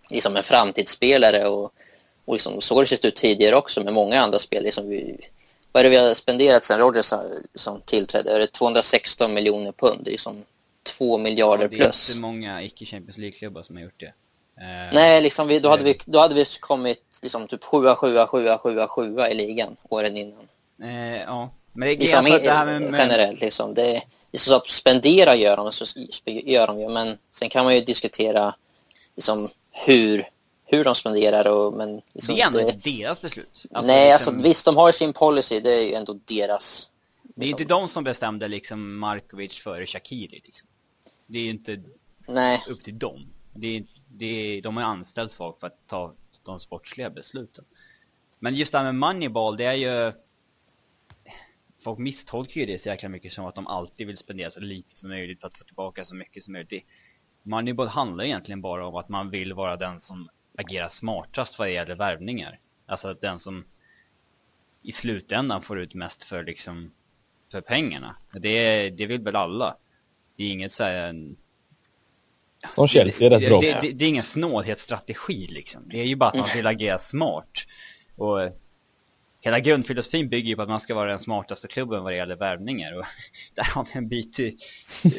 liksom 0.09 0.35
en 0.35 0.43
framtidsspelare 0.43 1.47
och, 1.47 1.73
och 2.25 2.33
liksom, 2.33 2.61
så 2.61 2.75
har 2.75 2.81
det 2.81 2.87
sett 2.87 3.05
ut 3.05 3.15
tidigare 3.15 3.55
också 3.55 3.83
med 3.83 3.93
många 3.93 4.21
andra 4.21 4.39
spelare. 4.39 4.71
Som 4.71 4.89
vi, 4.89 5.17
vad 5.71 5.79
är 5.79 5.83
det 5.83 5.89
vi 5.89 6.07
har 6.07 6.13
spenderat 6.13 6.65
sen 6.65 6.79
Rodgers 6.79 7.11
har- 7.11 7.41
som 7.55 7.81
tillträdde? 7.81 8.31
Är 8.31 8.39
det 8.39 8.47
216 8.47 9.33
miljoner 9.33 9.71
pund? 9.71 10.01
Det 10.03 10.13
är 10.13 10.17
som 10.17 10.43
2 10.97 11.17
miljarder 11.17 11.67
det 11.67 11.75
är 11.75 11.79
plus. 11.79 12.09
inte 12.09 12.21
många 12.21 12.61
icke-Champions 12.61 13.17
League-klubbar 13.17 13.63
som 13.63 13.75
har 13.75 13.83
gjort 13.83 13.99
det. 13.99 14.13
Eh, 14.61 14.93
Nej, 14.93 15.21
liksom 15.21 15.47
vi, 15.47 15.59
då, 15.59 15.69
hade 15.69 15.83
vi, 15.83 15.99
då 16.05 16.19
hade 16.19 16.35
vi 16.35 16.45
kommit 16.59 17.03
liksom 17.21 17.47
typ 17.47 17.63
7 17.63 17.87
7 17.95 18.25
7 18.25 18.47
7 18.57 18.87
7 18.87 19.19
i 19.31 19.33
ligan 19.33 19.75
åren 19.89 20.17
innan. 20.17 20.47
Eh, 20.81 21.21
ja. 21.21 21.49
Men 21.73 21.87
det, 21.89 21.95
Liksom, 21.95 22.25
alltså, 22.25 22.43
det 22.43 22.51
här 22.51 22.65
med, 22.65 22.81
med, 22.81 22.99
generellt 22.99 23.41
liksom. 23.41 23.73
Det, 23.73 24.03
är 24.31 24.37
så 24.37 24.55
att 24.55 24.67
spendera 24.67 25.35
gör 25.35 25.57
de, 25.57 25.71
så 25.71 25.99
gör 26.25 26.67
de 26.67 26.79
ju. 26.79 26.89
Men 26.89 27.17
sen 27.31 27.49
kan 27.49 27.65
man 27.65 27.75
ju 27.75 27.81
diskutera 27.81 28.55
liksom, 29.15 29.49
hur, 29.71 30.29
hur 30.65 30.83
de 30.83 30.95
spenderar. 30.95 31.47
Och, 31.47 31.73
men 31.73 32.01
liksom, 32.13 32.35
det 32.35 32.41
är 32.41 32.45
ändå 32.45 32.59
det- 32.59 32.83
deras 32.83 33.21
beslut. 33.21 33.65
Alltså, 33.71 33.87
nej, 33.87 34.11
liksom, 34.11 34.33
alltså 34.33 34.47
visst 34.47 34.65
de 34.65 34.77
har 34.77 34.91
sin 34.91 35.13
policy. 35.13 35.59
Det 35.59 35.71
är 35.71 35.83
ju 35.83 35.93
ändå 35.93 36.19
deras. 36.25 36.89
Det 37.23 37.45
är 37.45 37.49
inte 37.49 37.63
de 37.63 37.87
som 37.87 38.03
bestämde 38.03 38.47
liksom 38.47 38.97
Markovic 38.97 39.59
före 39.59 39.85
Shakiri. 39.87 40.41
Liksom. 40.45 40.67
Det 41.27 41.37
är 41.39 41.43
ju 41.43 41.49
inte 41.49 41.83
Nej, 42.27 42.63
upp 42.69 42.83
till 42.83 42.99
dem. 42.99 43.27
Det 43.53 43.77
är, 43.77 43.83
det 44.07 44.25
är, 44.25 44.61
de 44.61 44.77
har 44.77 44.83
anställt 44.83 45.33
folk 45.33 45.59
för 45.59 45.67
att 45.67 45.87
ta 45.87 46.13
de 46.43 46.59
sportsliga 46.59 47.09
besluten. 47.09 47.65
Men 48.39 48.55
just 48.55 48.71
det 48.71 48.77
här 48.77 48.85
med 48.85 48.95
Moneyball, 48.95 49.57
det 49.57 49.65
är 49.65 49.73
ju... 49.73 50.11
Folk 51.83 51.99
misstolkar 51.99 52.61
ju 52.61 52.65
det 52.65 52.81
så 52.81 52.89
jäkla 52.89 53.09
mycket 53.09 53.33
som 53.33 53.45
att 53.45 53.55
de 53.55 53.67
alltid 53.67 54.07
vill 54.07 54.17
spendera 54.17 54.51
så 54.51 54.59
lite 54.59 54.95
som 54.95 55.09
möjligt 55.09 55.39
för 55.39 55.47
att 55.47 55.57
få 55.57 55.63
tillbaka 55.63 56.05
så 56.05 56.15
mycket 56.15 56.43
som 56.43 56.53
möjligt. 56.53 56.85
Moneyball 57.43 57.87
handlar 57.87 58.23
egentligen 58.23 58.61
bara 58.61 58.87
om 58.87 58.95
att 58.95 59.09
man 59.09 59.29
vill 59.29 59.53
vara 59.53 59.75
den 59.75 59.99
som 59.99 60.29
agerar 60.57 60.89
smartast 60.89 61.59
vad 61.59 61.67
det 61.67 61.71
gäller 61.71 61.95
värvningar. 61.95 62.59
Alltså 62.85 63.07
att 63.07 63.21
den 63.21 63.39
som 63.39 63.65
i 64.81 64.91
slutändan 64.91 65.61
får 65.61 65.79
ut 65.79 65.93
mest 65.93 66.23
för 66.23 66.43
liksom 66.43 66.91
för 67.51 67.61
pengarna. 67.61 68.15
Det, 68.33 68.89
det 68.89 69.05
vill 69.05 69.21
väl 69.21 69.35
alla. 69.35 69.77
Det 70.35 70.43
är 70.43 70.51
inget 70.51 70.73
så 70.73 70.83
här 70.83 71.35
Som 72.71 72.87
Chelsea 72.87 73.27
är 73.27 73.31
rätt 73.31 73.49
bra. 73.49 73.61
det, 73.61 73.81
det, 73.81 73.91
det 73.91 74.05
är 74.05 74.09
ingen 74.09 74.23
snålhetsstrategi 74.23 75.47
liksom. 75.47 75.89
Det 75.89 75.99
är 75.99 76.05
ju 76.05 76.15
bara 76.15 76.29
att 76.29 76.35
man 76.35 76.47
vill 76.55 76.67
agera 76.67 76.99
smart. 76.99 77.51
Och 78.15 78.39
hela 79.41 79.59
grundfilosofin 79.59 80.29
bygger 80.29 80.49
ju 80.49 80.55
på 80.55 80.61
att 80.61 80.69
man 80.69 80.79
ska 80.79 80.95
vara 80.95 81.09
den 81.09 81.19
smartaste 81.19 81.67
klubben 81.67 82.03
vad 82.03 82.11
det 82.11 82.15
gäller 82.17 82.35
värvningar. 82.35 82.97
Och 82.97 83.05
där 83.55 83.63
har 83.63 83.83
vi 83.83 83.89
en 83.97 84.07
bit, 84.09 84.39
i- 84.39 84.57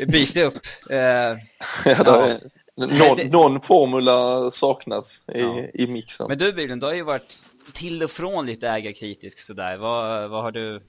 bit 0.06 0.36
upp. 0.36 0.66
Eh, 0.90 0.98
Ja, 0.98 1.38
Ja. 1.84 2.38
någon, 2.74 3.26
någon 3.30 3.60
formula 3.60 4.50
saknas 4.50 5.20
i, 5.34 5.40
Ja. 5.40 5.62
i 5.74 5.86
mixen. 5.86 6.26
men 6.28 6.38
du 6.38 6.52
Bylund, 6.52 6.80
du 6.82 6.86
har 6.86 6.94
ju 6.94 7.02
varit 7.02 7.34
till 7.76 8.02
och 8.02 8.10
från 8.10 8.46
lite 8.46 8.68
ägarkritisk 8.68 9.38
sådär. 9.46 9.76
Vad, 9.76 10.30
vad 10.30 10.42
har 10.42 10.52
du... 10.52 10.80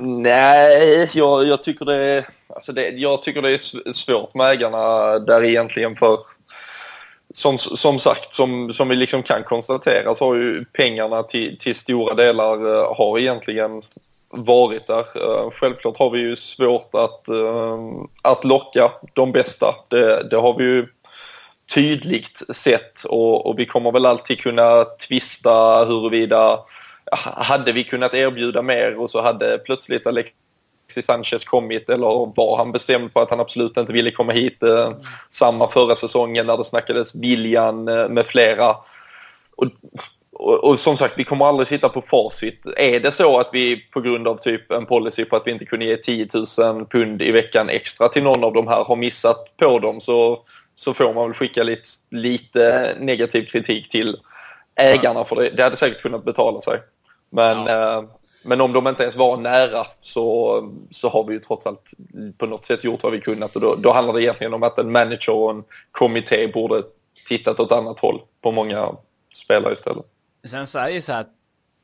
Nej, 0.00 1.10
jag, 1.14 1.46
jag, 1.46 1.62
tycker 1.62 1.84
det, 1.84 2.26
alltså 2.48 2.72
det, 2.72 2.88
jag 2.88 3.22
tycker 3.22 3.42
det 3.42 3.50
är 3.50 3.58
sv- 3.58 3.92
svårt 3.92 4.34
med 4.34 4.50
ägarna 4.50 5.18
där 5.18 5.44
egentligen 5.44 5.96
för 5.96 6.18
som, 7.34 7.58
som 7.58 7.98
sagt, 7.98 8.34
som, 8.34 8.74
som 8.74 8.88
vi 8.88 8.96
liksom 8.96 9.22
kan 9.22 9.42
konstatera 9.42 10.14
så 10.14 10.24
har 10.24 10.34
ju 10.34 10.64
pengarna 10.64 11.22
till, 11.22 11.58
till 11.58 11.74
stora 11.74 12.14
delar 12.14 12.66
uh, 12.66 12.96
har 12.96 13.18
egentligen 13.18 13.82
varit 14.30 14.86
där. 14.86 15.04
Uh, 15.16 15.50
Självklart 15.50 15.98
har 15.98 16.10
vi 16.10 16.18
ju 16.18 16.36
svårt 16.36 16.94
att, 16.94 17.24
uh, 17.30 17.78
att 18.22 18.44
locka 18.44 18.92
de 19.14 19.32
bästa. 19.32 19.74
Det, 19.88 20.28
det 20.30 20.36
har 20.36 20.58
vi 20.58 20.64
ju 20.64 20.86
tydligt 21.74 22.42
sett 22.56 23.04
och, 23.04 23.46
och 23.46 23.58
vi 23.58 23.66
kommer 23.66 23.92
väl 23.92 24.06
alltid 24.06 24.40
kunna 24.40 24.84
tvista 24.84 25.84
huruvida 25.84 26.58
hade 27.36 27.72
vi 27.72 27.84
kunnat 27.84 28.14
erbjuda 28.14 28.62
mer 28.62 28.98
och 28.98 29.10
så 29.10 29.22
hade 29.22 29.58
plötsligt 29.58 30.06
Alexis 30.88 31.06
Sanchez 31.06 31.44
kommit 31.44 31.90
eller 31.90 32.32
var 32.36 32.56
han 32.56 32.72
bestämd 32.72 33.14
på 33.14 33.20
att 33.20 33.30
han 33.30 33.40
absolut 33.40 33.76
inte 33.76 33.92
ville 33.92 34.10
komma 34.10 34.32
hit 34.32 34.62
eh, 34.62 34.92
samma 35.30 35.70
förra 35.70 35.96
säsongen 35.96 36.46
när 36.46 36.56
det 36.56 36.64
snackades 36.64 37.14
William 37.14 37.88
eh, 37.88 38.08
med 38.08 38.26
flera. 38.26 38.70
Och, 39.56 39.66
och, 40.32 40.64
och 40.64 40.80
som 40.80 40.96
sagt, 40.96 41.14
vi 41.16 41.24
kommer 41.24 41.46
aldrig 41.46 41.68
sitta 41.68 41.88
på 41.88 42.02
facit. 42.10 42.66
Är 42.76 43.00
det 43.00 43.12
så 43.12 43.40
att 43.40 43.50
vi 43.52 43.76
på 43.76 44.00
grund 44.00 44.28
av 44.28 44.36
typ 44.36 44.72
en 44.72 44.86
policy 44.86 45.24
på 45.24 45.36
att 45.36 45.46
vi 45.46 45.50
inte 45.50 45.64
kunde 45.64 45.84
ge 45.84 45.96
10 45.96 46.28
000 46.58 46.86
pund 46.86 47.22
i 47.22 47.32
veckan 47.32 47.68
extra 47.68 48.08
till 48.08 48.22
någon 48.22 48.44
av 48.44 48.52
de 48.52 48.68
här 48.68 48.84
har 48.84 48.96
missat 48.96 49.56
på 49.56 49.78
dem 49.78 50.00
så, 50.00 50.38
så 50.74 50.94
får 50.94 51.14
man 51.14 51.28
väl 51.28 51.34
skicka 51.34 51.62
lite, 51.62 51.88
lite 52.10 52.96
negativ 53.00 53.44
kritik 53.44 53.88
till 53.88 54.16
ägarna 54.76 55.24
för 55.24 55.36
det. 55.36 55.50
Det 55.50 55.62
hade 55.62 55.76
säkert 55.76 56.02
kunnat 56.02 56.24
betala 56.24 56.60
sig. 56.60 56.78
Men, 57.30 57.68
eh, 57.68 58.02
men 58.42 58.60
om 58.60 58.72
de 58.72 58.86
inte 58.86 59.02
ens 59.02 59.16
var 59.16 59.36
nära 59.36 59.86
så, 60.00 60.62
så 60.90 61.08
har 61.08 61.24
vi 61.24 61.34
ju 61.34 61.40
trots 61.40 61.66
allt 61.66 61.94
på 62.38 62.46
något 62.46 62.66
sätt 62.66 62.84
gjort 62.84 63.02
vad 63.02 63.12
vi 63.12 63.20
kunnat 63.20 63.54
och 63.54 63.60
då, 63.62 63.74
då 63.74 63.92
handlar 63.92 64.14
det 64.14 64.22
egentligen 64.22 64.54
om 64.54 64.62
att 64.62 64.78
en 64.78 64.92
manager 64.92 65.34
och 65.34 65.50
en 65.50 65.64
kommitté 65.90 66.48
borde 66.48 66.82
tittat 67.28 67.60
åt 67.60 67.72
annat 67.72 67.98
håll 67.98 68.20
på 68.40 68.52
många 68.52 68.96
spelare 69.34 69.72
istället. 69.72 70.04
Sen 70.50 70.66
så 70.66 70.78
är 70.78 70.86
det 70.86 70.92
ju 70.92 71.02
så 71.02 71.12
att 71.12 71.30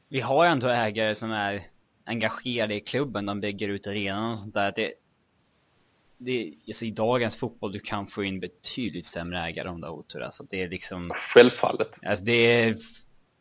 vi 0.09 0.21
har 0.21 0.47
ändå 0.47 0.69
ägare 0.69 1.15
som 1.15 1.31
är 1.31 1.67
engagerade 2.05 2.75
i 2.75 2.81
klubben. 2.81 3.27
De 3.27 3.41
bygger 3.41 3.69
ut 3.69 3.87
arenan 3.87 4.33
och 4.33 4.41
sånt 4.41 4.55
där. 4.55 4.73
Det, 4.77 4.93
det, 6.19 6.55
alltså 6.69 6.85
i 6.85 6.91
dagens 6.91 7.37
fotboll 7.37 7.73
du 7.73 7.81
kan 7.81 8.07
få 8.07 8.25
in 8.25 8.41
betydligt 8.41 9.07
sämre 9.07 9.39
ägare 9.39 9.69
om 9.69 9.81
du 9.81 9.87
har 9.87 9.95
otur. 9.95 10.21
Alltså 10.21 10.45
det 10.51 10.63
är 10.63 10.69
liksom, 10.69 11.13
Självfallet. 11.15 11.99
alltså 12.07 12.25
det 12.25 12.33
är, 12.33 12.77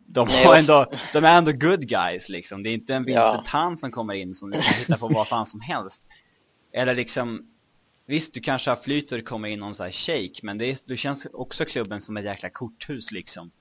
de, 0.06 0.30
har 0.30 0.56
ändå, 0.58 0.86
de 1.14 1.24
är 1.26 1.38
ändå 1.38 1.52
good 1.52 1.88
guys 1.88 2.30
liksom. 2.30 2.64
Det 2.64 2.70
är 2.70 2.74
inte 2.74 2.96
en 2.96 3.06
Ja. 3.08 3.26
Vincent 3.32 3.48
Tan 3.48 3.78
som 3.78 3.92
kommer 3.92 4.14
in 4.14 4.34
som 4.34 4.52
du 4.52 4.54
kan 4.62 4.74
hitta 4.80 4.98
på 4.98 5.08
vad 5.08 5.28
fan 5.28 5.46
som 5.46 5.62
helst. 5.62 6.04
Eller 6.72 6.96
liksom, 6.96 7.48
visst 8.06 8.34
du 8.34 8.40
kanske 8.42 8.70
har 8.72 8.78
flyt 8.78 9.12
och 9.12 9.18
det 9.18 9.24
kommer 9.24 9.48
in 9.50 9.60
någon 9.60 9.76
sån 9.76 9.84
här 9.84 9.92
shake, 9.92 10.40
men 10.44 10.58
det, 10.58 10.66
är, 10.72 10.78
det 10.86 10.98
känns 10.98 11.26
också 11.34 11.66
klubben 11.66 12.02
som 12.02 12.18
ett 12.18 12.26
jäkla 12.26 12.50
korthus 12.50 13.12
liksom. 13.12 13.52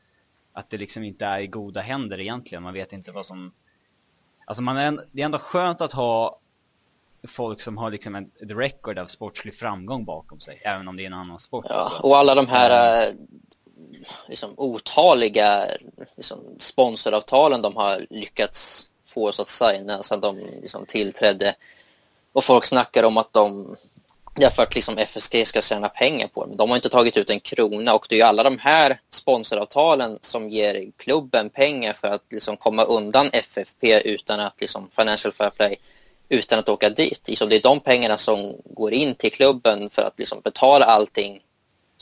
Att 0.52 0.70
det 0.70 0.78
liksom 0.78 1.02
inte 1.02 1.26
är 1.26 1.40
i 1.40 1.46
goda 1.46 1.80
händer 1.80 2.20
egentligen, 2.20 2.62
man 2.62 2.74
vet 2.74 2.92
inte 2.92 3.12
vad 3.12 3.26
som... 3.26 3.52
Alltså 4.44 4.62
man 4.62 4.76
är, 4.76 4.86
en- 4.86 5.00
det 5.12 5.20
är 5.22 5.24
ändå 5.24 5.38
skönt 5.38 5.80
att 5.80 5.92
ha 5.92 6.38
folk 7.28 7.60
som 7.60 7.76
har 7.78 7.90
liksom 7.90 8.14
ett, 8.14 8.42
ett 8.42 8.50
record 8.50 8.98
av 8.98 9.06
sportslig 9.06 9.58
framgång 9.58 10.04
bakom 10.04 10.40
sig, 10.40 10.62
även 10.64 10.88
om 10.88 10.96
det 10.96 11.02
är 11.02 11.06
en 11.06 11.12
annan 11.12 11.40
sport. 11.40 11.66
Ja, 11.68 11.84
och 11.84 12.00
så. 12.00 12.14
alla 12.14 12.34
de 12.34 12.46
här 12.46 13.02
eh, 13.08 13.14
liksom, 14.28 14.54
otaliga 14.56 15.66
liksom, 16.16 16.38
sponsoravtalen 16.58 17.62
de 17.62 17.76
har 17.76 18.06
lyckats 18.10 18.88
få 19.06 19.28
oss 19.28 19.40
att 19.40 19.48
signa 19.48 20.02
sedan 20.02 20.20
de 20.20 20.38
liksom, 20.38 20.86
tillträdde. 20.86 21.54
Och 22.32 22.44
folk 22.44 22.66
snackar 22.66 23.02
om 23.02 23.16
att 23.16 23.32
de 23.32 23.76
därför 24.34 24.62
att 24.62 24.74
liksom 24.74 24.98
FSG 24.98 25.46
ska 25.46 25.60
tjäna 25.60 25.88
pengar 25.88 26.28
på 26.28 26.46
dem. 26.46 26.56
De 26.56 26.70
har 26.70 26.76
inte 26.76 26.88
tagit 26.88 27.16
ut 27.16 27.30
en 27.30 27.40
krona 27.40 27.94
och 27.94 28.06
det 28.08 28.14
är 28.14 28.16
ju 28.16 28.22
alla 28.22 28.42
de 28.42 28.58
här 28.58 29.00
sponsoravtalen 29.10 30.18
som 30.20 30.50
ger 30.50 30.90
klubben 30.96 31.50
pengar 31.50 31.92
för 31.92 32.08
att 32.08 32.24
liksom 32.30 32.56
komma 32.56 32.84
undan 32.84 33.30
FFP 33.32 34.00
utan 34.00 34.40
att 34.40 34.60
liksom 34.60 34.88
Financial 34.90 35.32
Fair 35.32 35.50
Play 35.50 35.76
utan 36.28 36.58
att 36.58 36.68
åka 36.68 36.90
dit. 36.90 37.28
Liksom 37.28 37.48
det 37.48 37.56
är 37.56 37.62
de 37.62 37.80
pengarna 37.80 38.18
som 38.18 38.56
går 38.64 38.92
in 38.92 39.14
till 39.14 39.32
klubben 39.32 39.90
för 39.90 40.02
att 40.02 40.18
liksom 40.18 40.40
betala 40.40 40.84
allting 40.84 41.40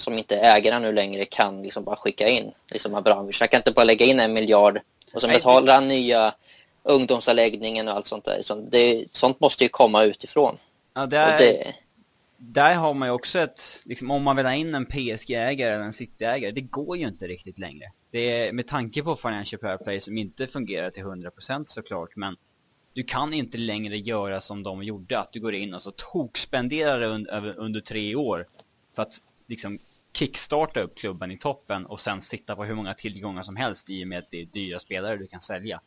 som 0.01 0.19
inte 0.19 0.37
ägarna 0.37 0.79
nu 0.79 0.93
längre 0.93 1.25
kan 1.25 1.63
liksom 1.63 1.85
bara 1.85 1.97
skicka 1.97 2.29
in. 2.29 2.53
Liksom 2.71 2.95
Abramovic, 2.95 3.41
han 3.41 3.49
kan 3.49 3.59
inte 3.59 3.73
bara 3.73 3.85
lägga 3.85 4.07
in 4.07 4.21
en 4.21 4.33
miljard 4.33 4.81
och 5.15 5.23
Nej, 5.23 5.37
betalar 5.37 5.75
han 5.75 5.89
nya 5.89 6.35
ungdomsanläggningen 6.83 7.89
och 7.89 7.95
allt 7.95 8.07
sånt 8.07 8.25
där. 8.25 8.43
Så 8.43 8.55
det, 8.55 9.05
sånt 9.13 9.41
måste 9.41 9.65
ju 9.65 9.69
komma 9.69 10.05
utifrån. 10.05 10.57
Ja, 10.95 11.07
där, 11.07 11.39
det, 11.39 11.75
där 12.37 12.75
har 12.75 12.95
man 12.95 13.09
ju 13.09 13.13
också 13.13 13.39
ett, 13.39 13.61
liksom, 13.85 14.11
om 14.11 14.23
man 14.23 14.37
vill 14.37 14.47
ha 14.47 14.55
in 14.55 14.75
en 14.75 14.87
PSG-ägare 14.87 15.71
eller 15.75 15.85
en 15.85 15.93
City-ägare, 15.93 16.51
det 16.51 16.61
går 16.61 16.97
ju 16.97 17.09
inte 17.09 17.27
riktigt 17.27 17.59
längre. 17.59 17.93
Det 18.11 18.19
är 18.19 18.53
med 18.53 18.69
tanke 18.69 19.03
på 19.03 19.17
Financial 19.17 19.61
Fair 19.61 19.77
Play 19.77 20.01
som 20.01 20.19
inte 20.19 20.47
fungerar 20.47 20.91
till 20.91 21.05
100% 21.05 21.65
såklart, 21.65 22.17
men 22.17 22.37
du 22.93 23.03
kan 23.03 23.33
inte 23.33 23.59
längre 23.59 23.97
göra 23.97 24.41
som 24.41 24.63
de 24.63 24.83
gjorde, 24.83 25.19
att 25.19 25.33
du 25.33 25.41
går 25.41 25.55
in 25.55 25.75
och 25.75 25.83
så 25.83 25.91
tokspenderar 25.91 27.03
un, 27.03 27.27
över, 27.27 27.59
under 27.59 27.81
tre 27.81 28.15
år 28.15 28.47
för 28.95 29.03
att 29.03 29.13
liksom 29.47 29.79
kickstarta 30.13 30.81
upp 30.81 30.99
klubben 30.99 31.31
i 31.31 31.39
toppen 31.39 31.87
och 31.87 32.01
sen 32.01 32.23
sitta 32.23 32.57
på 32.57 32.65
hur 32.65 32.75
många 32.75 32.95
tillgångar 32.95 33.43
som 33.43 33.57
helst 33.57 33.91
i 33.91 34.05
och 34.05 34.09
med 34.09 34.19
att 34.19 34.31
det 34.31 34.41
är 34.43 34.47
dyra 34.47 34.81
spelare 34.81 35.17
du 35.17 35.27
kan 35.27 35.41
sälja. 35.41 35.81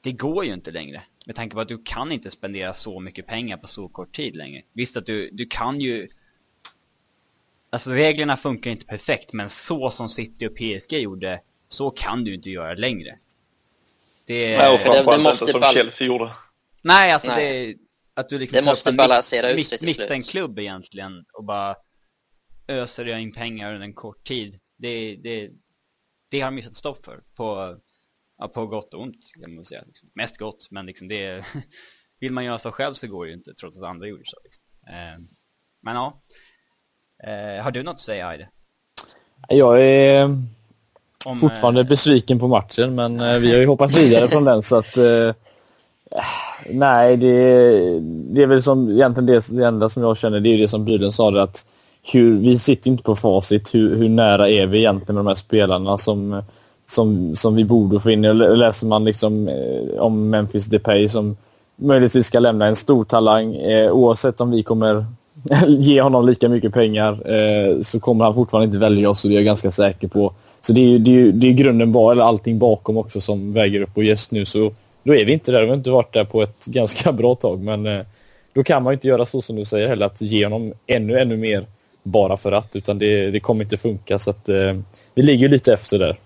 Det 0.00 0.12
går 0.12 0.44
ju 0.44 0.52
inte 0.54 0.70
längre. 0.70 1.02
Med 1.26 1.36
tanke 1.36 1.54
på 1.54 1.60
att 1.60 1.68
du 1.68 1.82
kan 1.84 2.12
inte 2.12 2.30
spendera 2.30 2.74
så 2.74 3.00
mycket 3.00 3.26
pengar 3.26 3.56
på 3.56 3.66
så 3.68 3.88
kort 3.88 4.16
tid 4.16 4.36
längre. 4.36 4.62
Visst 4.72 4.96
att 4.96 5.06
du, 5.06 5.30
du 5.32 5.46
kan 5.46 5.80
ju... 5.80 6.08
Alltså 7.70 7.90
reglerna 7.90 8.36
funkar 8.36 8.70
inte 8.70 8.86
perfekt, 8.86 9.32
men 9.32 9.50
så 9.50 9.90
som 9.90 10.08
City 10.08 10.46
och 10.46 10.56
PSG 10.56 10.92
gjorde, 10.92 11.40
så 11.68 11.90
kan 11.90 12.24
du 12.24 12.34
inte 12.34 12.50
göra 12.50 12.74
längre. 12.74 13.10
Det 14.24 14.54
är... 14.54 14.58
Nej, 14.58 14.74
och 14.74 14.80
för 14.80 14.88
det- 14.88 14.92
det 14.92 14.96
framförallt 15.04 15.22
måste 15.22 15.44
inte 15.44 15.52
som 15.52 15.60
ball- 15.60 15.74
Chelsea 15.74 16.06
gjorde. 16.06 16.32
Nej, 16.82 17.12
alltså 17.12 17.30
Nej. 17.30 17.66
det. 17.74 17.78
Att 18.20 18.28
du 18.28 18.38
liksom 18.38 18.56
Det 18.56 18.62
måste 18.70 18.92
balansera 18.92 19.46
mitt, 19.46 19.58
ut 19.58 19.66
sig 19.66 19.78
till 19.78 19.86
mitt, 19.86 19.96
slut. 19.96 20.04
mittenklubb 20.10 20.58
egentligen 20.58 21.24
och 21.32 21.44
bara 21.44 21.76
öser 22.68 23.16
in 23.16 23.32
pengar 23.32 23.74
under 23.74 23.86
en 23.86 23.94
kort 23.94 24.26
tid. 24.26 24.58
Det, 24.76 25.16
det, 25.16 25.50
det 26.30 26.40
har 26.40 26.50
de 26.50 26.62
satt 26.62 26.76
stopp 26.76 27.04
för. 27.04 27.20
På, 27.36 27.76
ja, 28.38 28.48
på 28.48 28.66
gott 28.66 28.94
och 28.94 29.00
ont 29.00 29.16
kan 29.40 29.54
man 29.54 29.64
säga. 29.64 29.82
Liksom. 29.86 30.08
Mest 30.14 30.36
gott, 30.36 30.66
men 30.70 30.86
liksom 30.86 31.08
det 31.08 31.44
vill 32.20 32.32
man 32.32 32.44
göra 32.44 32.58
så 32.58 32.72
själv 32.72 32.94
så 32.94 33.06
går 33.06 33.24
det 33.24 33.30
ju 33.30 33.36
inte 33.36 33.54
trots 33.54 33.78
att 33.78 33.84
andra 33.84 34.06
gjorde 34.06 34.22
så. 34.26 34.36
Liksom. 34.44 34.62
Eh, 34.88 35.18
men 35.82 35.94
ja. 35.94 36.22
Eh, 37.24 37.64
har 37.64 37.70
du 37.70 37.82
något 37.82 37.94
att 37.94 38.00
säga 38.00 38.28
Aide? 38.28 38.48
Jag 39.48 39.82
är 39.82 40.24
Om, 41.26 41.36
fortfarande 41.36 41.80
eh, 41.80 41.86
besviken 41.86 42.38
på 42.38 42.48
matchen, 42.48 42.94
men 42.94 43.20
eh, 43.20 43.38
vi 43.38 43.52
har 43.52 43.58
ju 43.58 43.66
hoppat 43.66 43.98
vidare 43.98 44.28
från 44.28 44.44
den 44.44 44.62
så 44.62 44.76
att... 44.76 44.96
Eh, 44.96 45.34
nej, 46.66 47.16
det, 47.16 48.00
det 48.00 48.42
är 48.42 48.46
väl 48.46 48.62
som 48.62 48.90
egentligen 48.90 49.26
det, 49.26 49.48
det 49.48 49.66
enda 49.66 49.88
som 49.88 50.02
jag 50.02 50.16
känner, 50.16 50.40
det 50.40 50.48
är 50.48 50.56
ju 50.56 50.62
det 50.62 50.68
som 50.68 50.84
Bydlen 50.84 51.12
sa, 51.12 51.42
att 51.42 51.66
hur, 52.12 52.38
vi 52.38 52.58
sitter 52.58 52.86
ju 52.86 52.92
inte 52.92 53.04
på 53.04 53.16
facit. 53.16 53.74
Hur, 53.74 53.96
hur 53.96 54.08
nära 54.08 54.48
är 54.48 54.66
vi 54.66 54.78
egentligen 54.78 55.14
med 55.14 55.24
de 55.24 55.28
här 55.28 55.34
spelarna 55.34 55.98
som, 55.98 56.42
som, 56.86 57.36
som 57.36 57.54
vi 57.54 57.64
borde 57.64 58.00
få 58.00 58.10
in? 58.10 58.22
Läser 58.38 58.86
man 58.86 59.04
liksom 59.04 59.48
eh, 59.48 60.00
om 60.00 60.30
Memphis 60.30 60.66
Depay 60.66 61.08
som 61.08 61.36
möjligtvis 61.76 62.26
ska 62.26 62.38
lämna 62.38 62.66
en 62.66 62.76
stor 62.76 63.04
talang, 63.04 63.54
eh, 63.54 63.90
oavsett 63.90 64.40
om 64.40 64.50
vi 64.50 64.62
kommer 64.62 65.06
ge 65.66 66.00
honom 66.00 66.26
lika 66.26 66.48
mycket 66.48 66.74
pengar 66.74 67.32
eh, 67.32 67.82
så 67.82 68.00
kommer 68.00 68.24
han 68.24 68.34
fortfarande 68.34 68.64
inte 68.64 68.78
välja 68.78 69.10
oss 69.10 69.24
och 69.24 69.30
det 69.30 69.34
är 69.34 69.38
jag 69.38 69.44
ganska 69.44 69.70
säker 69.70 70.08
på. 70.08 70.32
Så 70.60 70.72
det 70.72 70.80
är 70.80 70.88
ju 70.88 70.98
det 70.98 71.10
är, 71.10 71.32
det 71.32 71.46
är 71.46 71.52
grunden, 71.52 71.92
bara, 71.92 72.12
eller 72.12 72.22
allting 72.22 72.58
bakom 72.58 72.96
också 72.96 73.20
som 73.20 73.52
väger 73.52 73.80
upp 73.80 73.96
och 73.96 74.04
just 74.04 74.30
nu 74.30 74.46
så 74.46 74.72
då 75.02 75.14
är 75.14 75.24
vi 75.24 75.32
inte 75.32 75.52
där. 75.52 75.62
Vi 75.62 75.68
har 75.68 75.76
inte 75.76 75.90
varit 75.90 76.12
där 76.12 76.24
på 76.24 76.42
ett 76.42 76.64
ganska 76.66 77.12
bra 77.12 77.34
tag 77.34 77.60
men 77.60 77.86
eh, 77.86 78.00
då 78.54 78.64
kan 78.64 78.82
man 78.82 78.92
ju 78.92 78.94
inte 78.94 79.08
göra 79.08 79.26
så 79.26 79.42
som 79.42 79.56
du 79.56 79.64
säger 79.64 79.88
heller 79.88 80.06
att 80.06 80.20
ge 80.20 80.44
honom 80.44 80.72
ännu, 80.86 81.18
ännu 81.18 81.36
mer 81.36 81.66
bara 82.08 82.36
för 82.36 82.52
att 82.52 82.76
utan 82.76 82.98
det, 82.98 83.30
det 83.30 83.40
kommer 83.40 83.64
inte 83.64 83.76
funka 83.76 84.18
så 84.18 84.30
att 84.30 84.48
eh, 84.48 84.76
vi 85.14 85.22
ligger 85.22 85.48
lite 85.48 85.72
efter 85.72 85.98
där. 85.98 86.16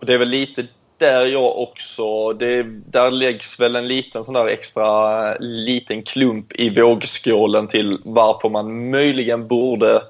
Och 0.00 0.06
det 0.06 0.14
är 0.14 0.18
väl 0.18 0.28
lite 0.28 0.66
där 0.98 1.26
jag 1.26 1.58
också, 1.58 2.32
det, 2.32 2.62
där 2.62 3.10
läggs 3.10 3.60
väl 3.60 3.76
en 3.76 3.88
liten 3.88 4.24
sån 4.24 4.34
där 4.34 4.46
extra 4.46 5.34
liten 5.38 6.02
klump 6.02 6.52
i 6.52 6.70
vågskålen 6.70 7.68
till 7.68 7.98
varför 8.04 8.48
man 8.48 8.90
möjligen 8.90 9.48
borde 9.48 10.02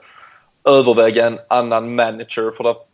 överväga 0.65 1.27
en 1.27 1.39
annan 1.49 1.95
manager. 1.95 2.57
För 2.57 2.71
att 2.71 2.89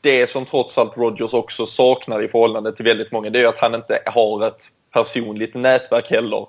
det 0.00 0.30
som 0.30 0.46
trots 0.46 0.78
allt 0.78 0.96
Rodgers 0.96 1.32
också 1.32 1.66
saknar 1.66 2.22
i 2.22 2.28
förhållande 2.28 2.72
till 2.72 2.84
väldigt 2.84 3.12
många, 3.12 3.30
det 3.30 3.40
är 3.40 3.48
att 3.48 3.58
han 3.58 3.74
inte 3.74 3.98
har 4.06 4.46
ett 4.46 4.68
personligt 4.92 5.54
nätverk 5.54 6.10
heller. 6.10 6.46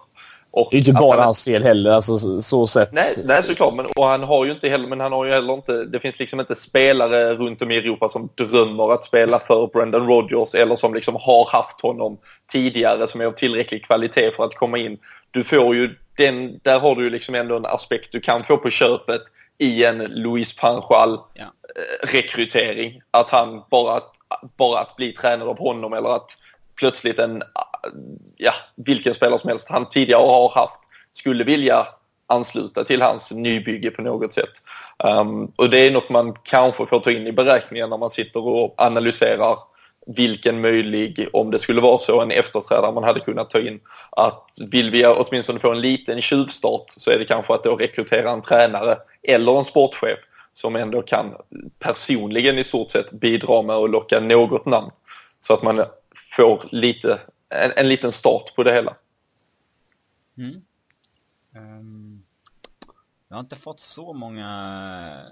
Och 0.54 0.68
Det 0.72 0.78
är 0.78 0.80
inte 0.80 0.94
bara 0.94 1.16
han- 1.18 1.24
hans 1.26 1.44
fel 1.44 1.64
heller, 1.64 1.92
alltså 1.92 2.18
så, 2.18 2.42
så 2.42 2.68
sett. 2.68 2.92
Nej, 2.92 3.14
nej 3.26 3.44
såklart. 3.46 3.74
Men, 3.74 3.86
och 3.86 4.06
han 4.06 4.24
har 4.24 4.46
ju 4.46 4.52
inte 4.52 4.70
heller, 4.70 4.88
men 4.88 5.00
han 5.00 5.12
har 5.12 5.26
ju 5.26 5.32
heller 5.32 5.54
inte, 5.54 5.86
det 5.86 6.00
finns 6.00 6.20
liksom 6.20 6.40
inte 6.40 6.56
spelare 6.56 7.34
runt 7.34 7.62
om 7.62 7.72
i 7.72 7.78
Europa 7.78 8.10
som 8.10 8.30
drömmer 8.36 8.94
att 8.94 9.06
spela 9.06 9.40
för 9.40 9.68
Brendan 9.68 10.08
Rodgers 10.08 10.54
eller 10.54 10.76
som 10.76 10.94
liksom 10.94 11.16
har 11.16 11.50
haft 11.52 11.82
honom 11.82 12.18
tidigare 12.52 13.08
som 13.08 13.22
är 13.22 13.26
av 13.26 13.32
tillräcklig 13.32 13.86
kvalitet 13.86 14.32
för 14.36 14.44
att 14.46 14.56
komma 14.56 14.78
in. 14.78 14.98
Du 15.32 15.44
får 15.44 15.76
ju 15.76 15.90
den, 16.18 16.60
där 16.64 16.80
har 16.80 16.96
du 16.96 17.04
ju 17.04 17.10
liksom 17.10 17.36
ändå 17.36 17.56
en 17.58 17.66
aspekt 17.66 18.12
du 18.12 18.20
kan 18.20 18.44
få 18.44 18.58
på 18.58 18.70
köpet 18.70 19.22
i 19.58 19.86
en 19.86 19.98
Luis 19.98 20.56
Panchal 20.56 21.20
Ja. 21.34 21.44
eh, 21.44 22.08
rekrytering. 22.08 23.02
Att 23.12 23.30
han 23.30 23.62
bara, 23.72 23.94
att- 23.98 24.14
bara 24.58 24.80
att 24.80 24.96
bli 24.96 25.12
tränare 25.14 25.50
av 25.50 25.60
honom 25.60 25.94
eller 25.94 26.16
att 26.16 26.30
plötsligt 26.80 27.20
en, 27.20 27.42
ja, 28.38 28.54
vilken 28.76 29.14
spelare 29.14 29.40
som 29.40 29.50
helst 29.50 29.66
han 29.70 29.90
tidigare 29.90 30.22
har 30.22 30.50
haft 30.56 30.82
skulle 31.14 31.44
vilja 31.44 31.88
ansluta 32.28 32.84
till 32.84 33.02
hans 33.02 33.32
nybygge 33.32 33.92
på 33.92 34.02
något 34.02 34.34
sätt. 34.34 34.54
Um, 35.04 35.52
och 35.56 35.70
det 35.70 35.78
är 35.78 35.92
något 35.92 36.10
man 36.10 36.34
kanske 36.44 36.86
får 36.86 37.00
ta 37.00 37.12
in 37.12 37.28
i 37.28 37.32
beräkningen 37.32 37.90
när 37.90 37.98
man 37.98 38.10
sitter 38.10 38.48
och 38.48 38.74
analyserar 38.78 39.58
vilken 40.08 40.62
möjlig, 40.62 41.28
om 41.34 41.52
det 41.52 41.60
skulle 41.60 41.82
vara 41.82 41.98
så, 41.98 42.22
en 42.22 42.32
efterträdare 42.32 42.92
man 42.92 43.04
hade 43.04 43.20
kunnat 43.20 43.50
ta 43.50 43.60
in. 43.60 43.80
Att 44.10 44.48
vill 44.72 44.92
vi 44.92 45.06
åtminstone 45.06 45.60
få 45.60 45.72
en 45.72 45.82
liten 45.82 46.22
tjuvstart 46.22 46.86
så 46.98 47.12
är 47.12 47.20
det 47.20 47.26
kanske 47.26 47.54
att 47.54 47.64
då 47.64 47.76
rekrytera 47.76 48.30
en 48.30 48.42
tränare 48.42 48.98
eller 49.24 49.58
en 49.60 49.66
sportchef 49.66 50.20
som 50.54 50.76
ändå 50.76 51.02
kan 51.02 51.36
personligen 51.80 52.58
i 52.58 52.64
stort 52.64 52.92
sett 52.92 53.12
bidra 53.12 53.62
med 53.62 53.76
att 53.76 53.90
locka 53.90 54.20
något 54.20 54.66
namn. 54.66 54.92
Så 55.40 55.54
att 55.54 55.64
man 55.64 55.84
får 56.36 56.70
lite, 56.72 57.20
en, 57.52 57.72
en 57.76 57.90
liten 57.90 58.12
start 58.12 58.56
på 58.56 58.64
det 58.64 58.74
hela. 58.74 58.96
Mm. 60.38 60.62
Ehm, 61.56 62.24
jag 63.28 63.36
har 63.36 63.42
inte 63.42 63.56
fått 63.56 63.80
så 63.80 64.14
många 64.14 65.26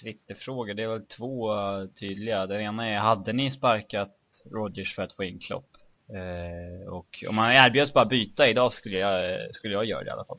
Twitterfrågor. 0.00 0.74
Det 0.74 0.82
är 0.82 0.88
väl 0.88 1.06
två 1.06 1.54
tydliga. 1.98 2.46
Den 2.46 2.60
ena 2.60 2.86
är, 2.86 2.98
hade 2.98 3.32
ni 3.32 3.50
sparkat 3.50 4.16
Rodgers 4.50 4.94
för 4.94 5.02
att 5.02 5.12
få 5.12 5.24
in 5.24 5.38
Klopp? 5.38 5.68
Eh, 6.08 6.88
och 6.88 7.24
om 7.28 7.36
man 7.36 7.52
erbjöds 7.52 7.92
bara 7.92 8.04
byta 8.04 8.48
idag 8.48 8.72
skulle 8.72 8.98
jag, 8.98 9.38
skulle 9.54 9.74
jag 9.74 9.84
göra 9.84 10.04
det 10.04 10.08
i 10.08 10.12
alla 10.12 10.24
fall. 10.24 10.38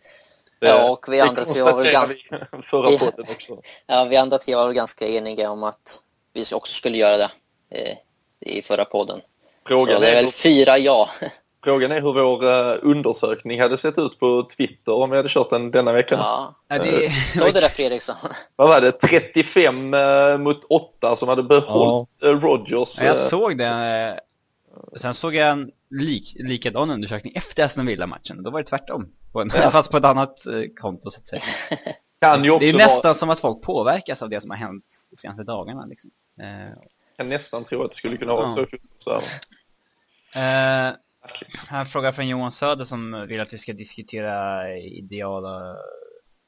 Ja, 0.60 0.92
och 0.92 1.06
vi 1.10 1.20
andra 1.20 1.46
tre 1.46 1.62
var 1.62 1.78
väl 1.78 2.08
vi 2.08 2.64
förra 2.64 2.98
podden 2.98 3.26
också. 3.30 3.62
Ja, 3.88 4.06
vi 4.10 4.16
andra 4.18 4.38
tre 4.38 4.56
var 4.56 4.66
väl 4.66 4.76
ganska 4.76 5.08
eniga 5.08 5.52
om 5.52 5.64
att 5.64 6.04
vi 6.34 6.42
också 6.42 6.74
skulle 6.74 6.98
göra 6.98 7.18
det 7.18 7.30
eh, 7.70 7.98
i 8.40 8.62
förra 8.62 8.86
podden. 8.86 9.22
Frågan 9.70 9.96
så 9.96 10.02
det 10.02 10.08
är 10.08 10.12
är 10.12 10.16
väl 10.16 10.26
hur- 10.26 10.32
fyra 10.32 10.78
ja. 10.78 11.10
Frågan 11.64 11.92
är 11.92 12.02
hur 12.02 12.14
vår 12.14 12.46
uh, 12.46 12.80
undersökning 12.82 13.62
hade 13.62 13.78
sett 13.78 13.98
ut 13.98 14.20
på 14.20 14.44
Twitter 14.58 14.94
om 14.94 15.10
vi 15.10 15.18
hade 15.18 15.30
kört 15.30 15.50
den 15.50 15.72
denna 15.72 15.92
veckan. 15.92 16.20
Ja. 16.22 16.56
Ja, 16.68 16.78
det, 16.80 17.12
Såg 17.34 17.54
du 17.54 17.62
det 17.62 17.70
Fredriksson? 17.70 18.16
Vad 18.56 18.68
var 18.68 18.82
det? 18.82 18.92
35 18.92 19.94
uh, 19.94 20.38
mot 20.38 20.64
8 20.70 21.16
som 21.16 21.28
hade 21.30 21.44
behållit 21.44 22.10
ja. 22.20 22.28
Rogers. 22.28 22.98
Ja, 22.98 23.04
jag 23.04 23.18
såg 23.18 23.58
det. 23.58 24.20
Sen 25.02 25.14
såg 25.14 25.36
jag 25.36 25.50
en 25.50 25.72
lik, 25.90 26.36
likadan 26.40 26.90
undersökning 26.90 27.34
efter 27.36 27.66
Aston 27.66 27.86
Villa-matchen. 27.86 28.44
Då 28.44 28.50
var 28.50 28.60
det 28.60 28.66
tvärtom. 28.70 29.08
På 29.32 29.42
en, 29.42 29.52
ja. 29.56 29.72
Fast 29.72 29.92
på 29.92 29.98
ett 29.98 30.06
annat 30.06 30.38
konto 30.82 31.12
så 31.12 31.18
att 31.20 31.28
säga. 31.28 31.42
Kan 32.22 32.44
ju 32.44 32.52
också 32.52 32.60
det 32.60 32.70
är 32.70 32.74
vara... 32.74 32.86
nästan 32.86 33.16
som 33.16 33.30
att 33.30 33.40
folk 33.40 33.62
påverkas 33.62 34.22
av 34.22 34.30
det 34.30 34.42
som 34.42 34.50
har 34.50 34.58
hänt 34.58 34.86
de 35.12 35.18
senaste 35.18 35.44
dagarna. 35.44 35.86
Liksom. 35.86 36.10
Jag 36.38 37.18
kan 37.18 37.30
nästan 37.30 37.66
tro 37.66 37.84
att 37.84 37.92
det 37.92 37.98
skulle 37.98 38.18
kunna 38.18 38.34
vara 38.34 38.54
Ja. 38.58 38.66
så. 39.04 39.20
Eh, 40.34 40.96
här 41.68 41.80
en 41.82 41.86
fråga 41.88 42.14
från 42.14 42.28
Johan 42.28 42.52
Söder 42.52 42.86
som 42.86 43.26
vill 43.28 43.40
att 43.42 43.54
vi 43.54 43.58
ska 43.58 43.74
diskutera 43.74 44.70
ideala, 44.78 45.76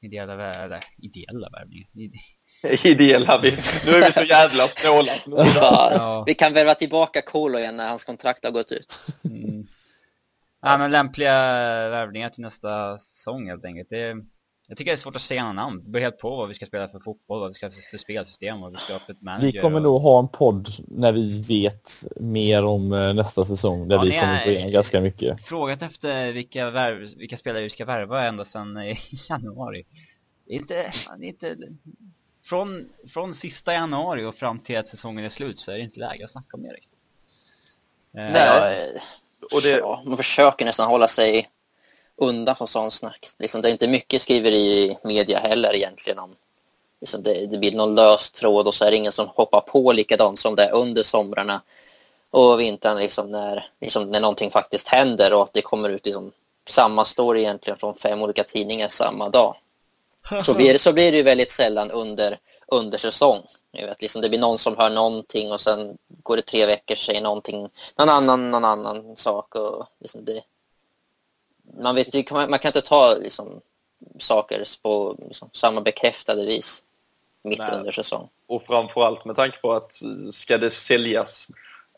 ideella, 0.02 0.36
vär- 0.36 0.64
eller 0.64 0.84
ideella 0.98 1.48
värvningar. 1.50 1.88
Ide- 1.94 2.18
Ideella 2.88 3.38
vi. 3.42 3.50
Nu 3.86 3.92
är 3.92 4.06
vi 4.06 4.12
så 4.12 4.22
jävla 4.22 4.68
snåla. 4.68 5.12
Ja. 5.54 6.24
Vi 6.26 6.34
kan 6.34 6.52
värva 6.52 6.74
tillbaka 6.74 7.22
Kolo 7.22 7.58
igen 7.58 7.76
när 7.76 7.88
hans 7.88 8.04
kontrakt 8.04 8.44
har 8.44 8.50
gått 8.50 8.72
ut. 8.72 8.94
Mm. 9.24 9.66
Ja, 10.62 10.78
men 10.78 10.90
lämpliga 10.90 11.32
värvningar 11.88 12.30
till 12.30 12.42
nästa 12.42 12.98
säsong 12.98 13.48
helt 13.48 13.64
enkelt. 13.64 13.88
Det, 13.90 14.14
jag 14.68 14.78
tycker 14.78 14.90
det 14.90 14.94
är 14.94 14.96
svårt 14.96 15.16
att 15.16 15.22
säga 15.22 15.42
några 15.42 15.52
namn. 15.52 15.82
Det 15.84 15.90
beror 15.90 16.02
helt 16.02 16.18
på 16.18 16.36
vad 16.36 16.48
vi 16.48 16.54
ska 16.54 16.66
spela 16.66 16.88
för 16.88 17.00
fotboll, 17.00 17.40
vad 17.40 17.48
vi 17.50 17.54
ska 17.54 17.66
ha 17.66 17.70
för 17.90 17.98
spelsystem, 17.98 18.60
vad 18.60 18.70
vi 18.70 18.76
ska 18.76 18.92
ha 18.92 19.00
för 19.00 19.16
manager. 19.20 19.52
Vi 19.52 19.58
kommer 19.58 19.76
och- 19.76 19.82
nog 19.82 20.00
ha 20.02 20.18
en 20.18 20.28
podd 20.28 20.68
när 20.88 21.12
vi 21.12 21.40
vet 21.42 21.92
mer 22.20 22.64
om 22.64 22.92
eh, 22.92 23.14
nästa 23.14 23.44
säsong 23.44 23.88
där 23.88 23.96
Ja, 23.96 24.02
vi 24.02 24.10
kommer 24.10 24.44
gå 24.44 24.50
igenom 24.50 24.72
ganska 24.72 25.00
mycket. 25.00 25.46
frågat 25.46 25.82
efter 25.82 26.32
vilka, 26.32 26.70
värv, 26.70 27.08
vilka 27.16 27.36
spelare 27.38 27.62
vi 27.62 27.70
ska 27.70 27.84
värva 27.84 28.24
ända 28.24 28.44
sedan 28.44 28.78
i 28.82 28.98
januari. 29.28 29.84
Inte, 30.46 30.90
inte 31.22 31.56
från, 32.44 32.88
från 33.12 33.34
sista 33.34 33.72
januari 33.72 34.24
och 34.24 34.34
fram 34.34 34.58
till 34.58 34.78
att 34.78 34.88
säsongen 34.88 35.24
är 35.24 35.30
slut 35.30 35.58
så 35.58 35.70
är 35.70 35.74
det 35.74 35.80
inte 35.82 36.00
läge 36.00 36.24
att 36.24 36.30
snacka 36.30 36.56
om 36.56 36.62
det 36.62 36.68
riktigt. 36.68 36.98
Eh, 38.16 38.32
Nej, 38.32 38.96
Och 39.54 39.62
det, 39.62 39.78
ja, 39.78 40.02
man 40.06 40.16
försöker 40.16 40.64
nästan 40.64 40.88
hålla 40.88 41.08
sig 41.08 41.48
undan 42.16 42.56
från 42.56 42.68
sånt 42.68 42.94
snack. 42.94 43.28
Liksom, 43.38 43.60
det 43.60 43.68
är 43.68 43.72
inte 43.72 43.88
mycket 43.88 44.22
skriver 44.22 44.52
i 44.52 44.98
media 45.02 45.38
heller 45.38 45.74
egentligen 45.74 46.18
om 46.18 46.34
liksom, 47.02 47.22
det, 47.22 47.46
det 47.46 47.58
blir 47.58 47.72
någon 47.72 47.94
lös 47.94 48.30
tråd 48.30 48.66
och 48.66 48.74
så 48.74 48.84
är 48.84 48.90
det 48.90 48.96
ingen 48.96 49.12
som 49.12 49.28
hoppar 49.28 49.60
på 49.60 49.92
likadant 49.92 50.38
som 50.38 50.54
det 50.54 50.64
är 50.64 50.74
under 50.74 51.02
somrarna 51.02 51.62
och 52.30 52.60
vintern 52.60 52.98
liksom, 52.98 53.30
när, 53.30 53.66
liksom, 53.80 54.10
när 54.10 54.20
någonting 54.20 54.50
faktiskt 54.50 54.88
händer 54.88 55.32
och 55.32 55.42
att 55.42 55.52
det 55.52 55.62
kommer 55.62 55.88
ut 55.88 56.06
liksom, 56.06 56.32
samma 56.68 57.04
story 57.04 57.40
egentligen 57.40 57.78
från 57.78 57.94
fem 57.94 58.22
olika 58.22 58.44
tidningar 58.44 58.88
samma 58.88 59.28
dag. 59.28 59.56
Så 60.44 60.54
blir 60.54 60.78
så 60.78 60.92
blir 60.92 61.10
det 61.12 61.16
ju 61.16 61.22
väldigt 61.22 61.50
sällan 61.50 61.90
under, 61.90 62.38
under 62.68 62.98
säsong. 62.98 63.40
Jag 63.72 63.86
vet, 63.86 64.02
liksom, 64.02 64.22
det 64.22 64.28
blir 64.28 64.38
någon 64.38 64.58
som 64.58 64.76
hör 64.76 64.90
någonting 64.90 65.52
och 65.52 65.60
sen 65.60 65.98
går 66.22 66.36
det 66.36 66.42
tre 66.42 66.66
veckor 66.66 66.94
så 66.94 67.04
säger 67.04 67.20
någonting, 67.20 67.68
någon 67.96 68.08
annan, 68.08 68.50
någon 68.50 68.64
annan 68.64 69.16
sak. 69.16 69.54
Och 69.54 69.86
liksom 70.00 70.24
det, 70.24 70.42
man, 71.82 71.94
vet, 71.94 72.30
man 72.30 72.58
kan 72.58 72.68
inte 72.68 72.80
ta 72.80 73.14
liksom, 73.14 73.60
saker 74.18 74.64
på 74.82 75.16
liksom, 75.28 75.50
samma 75.52 75.80
bekräftade 75.80 76.46
vis 76.46 76.82
mitt 77.44 77.58
Nej. 77.58 77.78
under 77.78 77.90
säsong. 77.90 78.28
och 78.48 78.62
framförallt 78.66 79.24
med 79.24 79.36
tanke 79.36 79.58
på 79.58 79.72
att 79.72 80.02
eh, 80.02 80.32
ska 80.32 80.58
det 80.58 80.70
säljas 80.70 81.46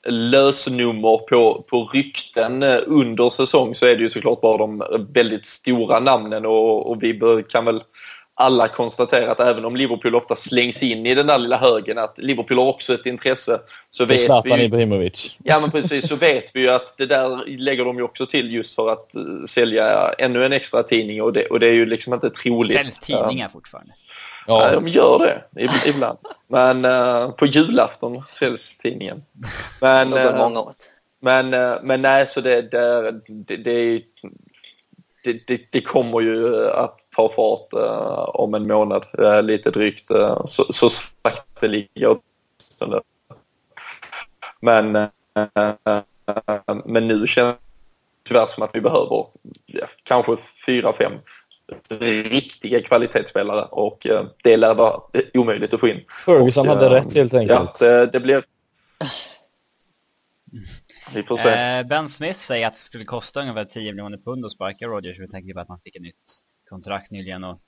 lösnummer 0.06 1.16
på, 1.16 1.64
på 1.68 1.90
rykten 1.92 2.62
eh, 2.62 2.78
under 2.86 3.30
säsong 3.30 3.74
så 3.74 3.86
är 3.86 3.96
det 3.96 4.02
ju 4.02 4.10
såklart 4.10 4.40
bara 4.40 4.58
de 4.58 4.82
väldigt 5.14 5.46
stora 5.46 6.00
namnen 6.00 6.46
och, 6.46 6.90
och 6.90 7.02
vi 7.02 7.14
bör, 7.14 7.42
kan 7.42 7.64
väl 7.64 7.82
alla 8.36 8.68
konstatera 8.68 9.30
att 9.30 9.40
även 9.40 9.64
om 9.64 9.76
Liverpool 9.76 10.14
ofta 10.14 10.36
slängs 10.36 10.82
in 10.82 11.06
i 11.06 11.14
den 11.14 11.26
där 11.26 11.38
lilla 11.38 11.56
högen 11.56 11.98
att 11.98 12.18
Liverpool 12.18 12.58
har 12.58 12.66
också 12.66 12.94
ett 12.94 13.06
intresse 13.06 13.60
så 13.90 14.04
vet 14.04 14.20
vi 14.20 14.24
Zlatan 14.24 14.58
ju, 14.58 14.64
Ibrahimovic. 14.64 15.36
Ja 15.44 15.60
men 15.60 15.70
precis, 15.70 16.08
så 16.08 16.16
vet 16.16 16.50
vi 16.54 16.60
ju 16.60 16.68
att 16.68 16.94
det 16.98 17.06
där 17.06 17.58
lägger 17.58 17.84
de 17.84 17.96
ju 17.96 18.02
också 18.02 18.26
till 18.26 18.52
just 18.54 18.74
för 18.74 18.92
att 18.92 19.14
eh, 19.14 19.22
sälja 19.48 20.10
ännu 20.18 20.44
en 20.44 20.52
extra 20.52 20.82
tidning 20.82 21.22
och 21.22 21.32
det, 21.32 21.46
och 21.46 21.60
det 21.60 21.66
är 21.66 21.72
ju 21.72 21.86
liksom 21.86 22.14
inte 22.14 22.30
troligt. 22.30 22.78
Säljs 22.78 22.98
tidningar 22.98 23.48
fortfarande. 23.52 23.92
Ja, 24.46 24.72
de 24.72 24.88
gör 24.88 25.18
det 25.18 25.60
ib- 25.66 25.88
ibland. 25.88 26.18
Men 26.48 26.84
eh, 26.84 27.30
på 27.30 27.46
julafton 27.46 28.22
säljs 28.38 28.76
tidningen. 28.76 29.22
Men, 29.80 30.10
Det 30.10 30.22
går 30.22 30.30
eh, 30.32 30.38
många 30.38 30.60
åt. 30.60 30.76
men, 31.22 31.50
men 31.82 32.02
nej, 32.02 32.26
så 32.28 32.40
det, 32.40 32.62
det, 32.62 33.12
det, 33.28 33.56
det, 33.56 34.02
det, 35.24 35.46
det, 35.46 35.60
det 35.70 35.80
kommer 35.80 36.20
ju 36.20 36.68
att 36.70 36.98
ta 37.16 37.32
fart 37.36 37.72
eh, 37.72 38.28
om 38.28 38.54
en 38.54 38.66
månad, 38.66 39.04
eh, 39.18 39.42
lite 39.42 39.70
drygt. 39.70 40.10
eh, 40.10 40.46
så, 40.46 40.72
så 40.72 40.90
sakteliga 41.22 42.08
åtminstone. 42.10 43.00
Men, 44.60 44.96
eh, 44.96 45.08
eh, 45.56 46.76
men 46.84 47.08
nu 47.08 47.26
känns 47.26 47.54
det 47.54 47.60
tyvärr 48.28 48.46
som 48.46 48.62
att 48.62 48.74
vi 48.74 48.80
behöver 48.80 49.26
ja, 49.66 49.86
kanske 50.02 50.36
fyra, 50.66 50.92
fem 50.92 51.12
riktiga 52.00 52.80
kvalitetsspelare 52.80 53.64
och 53.70 54.06
eh, 54.06 54.24
det 54.42 54.56
lär 54.56 54.74
vara 54.74 55.00
omöjligt 55.34 55.74
att 55.74 55.80
få 55.80 55.88
in. 55.88 56.00
Ferguson 56.26 56.68
Och, 56.68 56.74
hade 56.74 56.86
eh, 56.86 56.90
rätt 56.90 57.14
helt 57.14 57.32
Ja, 57.32 57.38
enkelt. 57.38 57.78
det, 57.78 58.06
det 58.06 58.20
blir... 58.20 58.44
Vi 61.12 61.22
får 61.22 61.38
se. 61.38 61.48
Eh, 61.48 61.86
ben 61.86 62.08
Smith 62.08 62.40
säger 62.40 62.66
att 62.66 62.74
det 62.74 62.80
skulle 62.80 63.04
kosta 63.04 63.40
ungefär 63.40 63.64
10 63.64 63.92
miljoner 63.92 64.18
pund 64.18 64.44
att 64.44 64.52
sparka 64.52 64.86
Rodgers 64.86 65.18
med 65.18 65.30
tanke 65.30 65.54
på 65.54 65.60
att 65.60 65.68
han 65.68 65.80
fick 65.80 65.96
ett 65.96 66.02
nytt 66.02 66.42
kontrakt 66.68 67.10
nyligen. 67.10 67.44
Och, 67.44 67.60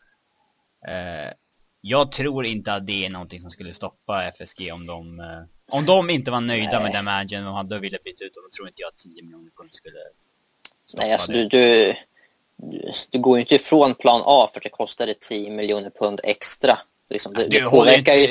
eh, 0.88 1.32
jag 1.80 2.12
tror 2.12 2.46
inte 2.46 2.72
att 2.72 2.86
det 2.86 3.06
är 3.06 3.10
någonting 3.10 3.40
som 3.40 3.50
skulle 3.50 3.74
stoppa 3.74 4.24
FSG 4.24 4.72
om 4.72 4.86
de, 4.86 5.20
eh, 5.20 5.76
om 5.78 5.86
de 5.86 6.10
inte 6.10 6.30
var 6.30 6.40
nöjda 6.40 6.72
Nej. 6.72 6.82
med 6.82 6.92
den 6.92 7.04
managern 7.04 7.44
de 7.44 7.54
hade 7.54 7.76
och 7.76 7.84
ville 7.84 7.98
byta 8.04 8.24
ut. 8.24 8.34
Då 8.34 8.56
tror 8.56 8.68
inte 8.68 8.82
jag 8.82 8.88
att 8.88 8.98
10 8.98 9.22
miljoner 9.22 9.50
pund 9.50 9.70
skulle 9.72 9.98
stoppa 10.86 11.02
Nej, 11.02 11.12
alltså 11.12 11.32
det. 11.32 11.38
du, 11.38 11.48
du, 11.48 11.94
du, 12.56 12.92
du 13.10 13.18
går 13.18 13.36
ju 13.36 13.40
inte 13.40 13.54
ifrån 13.54 13.94
plan 13.94 14.22
A 14.24 14.48
för 14.52 14.58
att 14.58 14.64
det 14.64 14.68
kostade 14.68 15.14
10 15.14 15.50
miljoner 15.50 15.90
pund 15.90 16.20
extra. 16.24 16.78
Liksom, 17.08 17.34
det, 17.34 17.48
det, 17.48 17.60
påverkar 17.60 18.14
ju, 18.14 18.28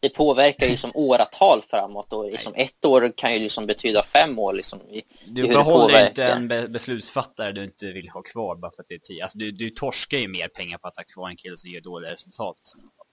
det 0.00 0.08
påverkar 0.08 0.66
ju 0.66 0.76
som 0.76 0.90
åratal 0.94 1.62
framåt 1.62 2.12
och 2.12 2.30
liksom 2.30 2.52
ett 2.56 2.84
år 2.84 3.12
kan 3.16 3.32
ju 3.32 3.38
liksom 3.38 3.66
betyda 3.66 4.02
fem 4.02 4.38
år. 4.38 4.52
Liksom, 4.52 4.80
i, 4.80 5.02
Du 5.26 5.46
behåller 5.46 6.08
inte 6.08 6.24
en 6.24 6.48
be 6.48 6.68
beslutsfattare 6.68 7.52
du 7.52 7.64
inte 7.64 7.86
vill 7.86 8.08
ha 8.08 8.22
kvar 8.22 8.56
bara 8.56 8.70
för 8.70 8.82
att 8.82 8.88
det 8.88 8.94
är 8.94 8.98
10. 8.98 9.22
Alltså 9.22 9.38
du, 9.38 9.50
du 9.50 9.70
torskar 9.70 10.18
ju 10.18 10.28
mer 10.28 10.48
pengar 10.48 10.78
på 10.78 10.88
att 10.88 10.96
ha 10.96 11.04
kvar 11.04 11.28
en 11.28 11.36
kille 11.36 11.56
som 11.56 11.70
ger 11.70 11.80
dåliga 11.80 12.12
resultat. 12.12 12.56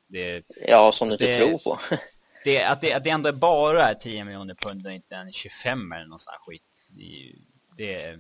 Det, 0.08 0.44
Ja, 0.68 0.92
som 0.92 1.08
du 1.08 1.14
inte 1.14 1.34
tror 1.34 1.58
på. 1.58 1.80
det, 2.44 2.64
att, 2.64 2.82
det, 2.82 2.94
att 2.94 3.04
det 3.04 3.10
ändå 3.10 3.34
bara 3.34 3.84
är 3.84 3.94
10 3.94 4.26
miljoner 4.26 4.56
pund 4.56 4.86
och 4.86 4.94
inte 4.94 5.16
en 5.16 5.32
25 5.32 5.92
eller 5.92 6.06
någon 6.06 6.20
sån 6.20 6.32
här 6.32 6.40
skit. 6.40 6.64
Det, 6.98 7.86
det, 7.86 8.20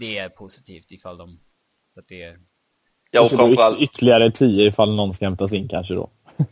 det 0.00 0.18
är 0.18 0.28
positivt 0.28 0.92
ifall 0.92 1.18
de... 1.18 1.40
Att 1.96 2.08
det, 2.08 2.36
Ja, 3.10 3.20
och 3.22 3.30
Så 3.30 3.36
då 3.36 3.42
yt- 3.42 3.46
framförallt, 3.46 3.78
ytterligare 3.80 4.30
10 4.30 4.66
ifall 4.68 4.96
någon 4.96 5.14
ska 5.14 5.24
hämtas 5.24 5.52
in 5.52 5.68
kanske 5.68 5.94
då. 5.94 6.08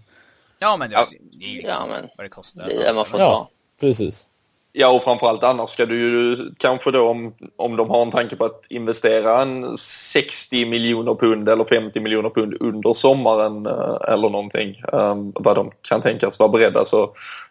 ja 0.58 0.76
men 0.76 0.90
det, 0.90 0.94
Ja. 0.96 1.06
det 1.32 1.44
är 1.44 1.48
ju 1.48 1.60
Ja, 1.62 1.86
men 1.88 2.08
vad 2.16 2.24
det 2.24 2.28
kostar. 2.30 2.64
det 2.66 2.72
är 2.74 2.88
det 2.88 2.94
man 2.94 3.04
får 3.06 3.20
Ja. 3.20 3.26
ta. 3.26 3.48
Precis. 3.86 4.26
ja, 4.72 4.90
och 4.92 5.02
framförallt 5.02 5.42
annars 5.44 5.70
ska 5.70 5.86
du 5.86 5.96
ju 6.00 6.36
kanske 6.58 6.90
då 6.90 7.08
om, 7.08 7.34
om 7.56 7.76
de 7.76 7.90
har 7.90 8.02
en 8.02 8.10
tanke 8.10 8.36
på 8.36 8.44
att 8.44 8.62
investera 8.68 9.42
en 9.42 9.78
60 9.78 10.66
miljoner 10.66 11.14
pund 11.14 11.48
eller 11.48 11.64
50 11.64 12.00
miljoner 12.00 12.30
pund 12.30 12.54
under 12.60 12.94
sommaren 12.94 13.66
eh, 13.66 14.12
eller 14.12 14.28
någonting, 14.30 14.82
eh, 14.92 15.14
vad 15.34 15.56
de 15.56 15.70
kan 15.82 16.02
tänkas 16.02 16.38
vara 16.38 16.48
beredda 16.48 16.84
så, 16.84 17.10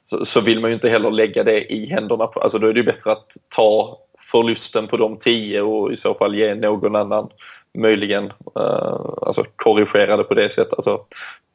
så, 0.09 0.25
så 0.25 0.41
vill 0.41 0.59
man 0.59 0.69
ju 0.69 0.73
inte 0.73 0.89
heller 0.89 1.11
lägga 1.11 1.43
det 1.43 1.73
i 1.73 1.85
händerna 1.85 2.27
på, 2.27 2.39
alltså 2.39 2.57
då 2.59 2.67
är 2.67 2.73
det 2.73 2.79
ju 2.79 2.85
bättre 2.85 3.11
att 3.11 3.27
ta 3.55 3.97
förlusten 4.31 4.87
på 4.87 4.97
de 4.97 5.17
10 5.17 5.61
och 5.61 5.91
i 5.91 5.97
så 5.97 6.13
fall 6.13 6.35
ge 6.35 6.55
någon 6.55 6.95
annan 6.95 7.29
möjligen 7.77 8.25
eh, 8.55 8.99
alltså 9.21 9.43
korrigerade 9.55 10.23
på 10.23 10.33
det 10.33 10.49
sättet. 10.49 10.73
Alltså, 10.77 10.99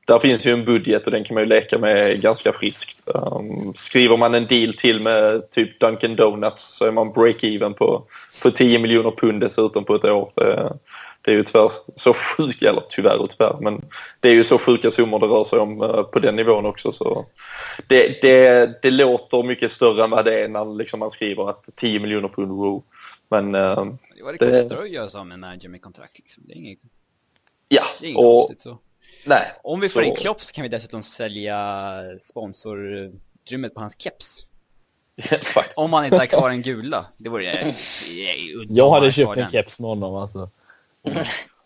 där 0.07 0.19
finns 0.19 0.45
ju 0.45 0.53
en 0.53 0.65
budget 0.65 1.05
och 1.07 1.13
den 1.13 1.25
kan 1.25 1.35
man 1.35 1.43
ju 1.43 1.49
leka 1.49 1.79
med 1.79 2.21
ganska 2.21 2.53
friskt. 2.53 3.03
Um, 3.07 3.75
skriver 3.75 4.17
man 4.17 4.35
en 4.35 4.47
deal 4.47 4.75
till 4.75 5.01
med 5.01 5.51
typ 5.51 5.81
Dunkin 5.81 6.17
Donuts 6.17 6.77
så 6.77 6.85
är 6.85 6.93
man 6.93 7.13
break-even 7.13 7.73
på, 7.73 8.07
på 8.43 8.51
10 8.51 8.79
miljoner 8.79 9.11
pund 9.11 9.41
dessutom 9.41 9.85
på 9.85 9.95
ett 9.95 10.05
år. 10.05 10.33
Det, 10.35 10.73
det 11.23 11.31
är 11.31 11.35
ju 11.35 11.45
tyvärr 11.45 11.71
så 11.97 12.15
sjuka, 12.15 12.69
eller 12.69 12.83
tyvärr 12.91 13.23
och 13.23 13.31
tyvärr, 13.31 13.57
men 13.61 13.85
det 14.21 14.29
är 14.29 14.35
ju 14.35 14.45
så 14.45 14.59
sjuka 14.59 14.91
summor 14.91 15.21
det 15.21 15.27
rör 15.27 15.45
sig 15.45 15.59
om 15.59 15.83
eh, 15.83 16.03
på 16.03 16.19
den 16.19 16.37
nivån 16.37 16.67
också. 16.67 16.93
Så 16.93 17.27
det, 17.87 18.23
det, 18.23 18.71
det 18.83 18.91
låter 18.91 19.43
mycket 19.43 19.73
större 19.73 20.05
än 20.05 20.11
vad 20.11 20.25
det 20.25 20.41
är 20.41 20.49
när 20.49 20.77
liksom 20.77 21.01
man 21.01 21.11
skriver 21.11 21.51
att 21.51 21.65
10 21.77 22.01
miljoner 22.01 22.29
pund, 22.29 22.51
wow. 22.51 22.83
Men 23.31 23.55
ehm, 23.55 23.99
eh, 24.23 24.25
Vad 24.25 24.35
det 24.39 24.47
Det- 24.47 24.63
kostar 24.63 24.83
att 24.83 24.91
göra 24.91 25.11
så 25.11 25.25
med 25.25 25.35
en 25.35 25.41
manager 25.41 25.69
med 25.69 25.83
kontrakt 25.83 26.19
liksom. 26.19 26.43
Det 26.47 26.53
är 26.53 26.57
inget, 26.57 26.79
ja, 27.69 27.85
det 28.01 28.07
är 28.07 28.11
inget 28.11 28.19
och 28.19 28.25
konstigt 28.49 28.61
så. 28.61 28.79
nej. 29.27 29.53
Om 29.63 29.81
vi 29.81 29.89
får 29.89 30.01
så- 30.01 30.07
in 30.07 30.17
Klopp 30.17 30.43
så 30.43 30.53
kan 30.53 30.63
vi 30.63 30.69
dessutom 30.69 31.03
sälja 31.03 32.03
sponsorutrymmet 32.21 33.75
på 33.75 33.81
hans 33.81 33.95
keps. 33.99 34.47
Om 35.77 35.93
han 35.93 36.05
inte 36.05 36.17
har 36.17 36.27
kvar 36.27 36.51
en 36.51 36.63
gula. 36.63 37.07
Det 37.17 37.29
vore 37.29 37.51
eh, 37.51 37.75
Jag 38.69 38.91
hade 38.91 39.13
köpt 39.13 39.37
en 39.39 39.49
keps 39.49 39.81
med 39.81 39.89
honom 39.89 40.15
alltså. 40.15 40.51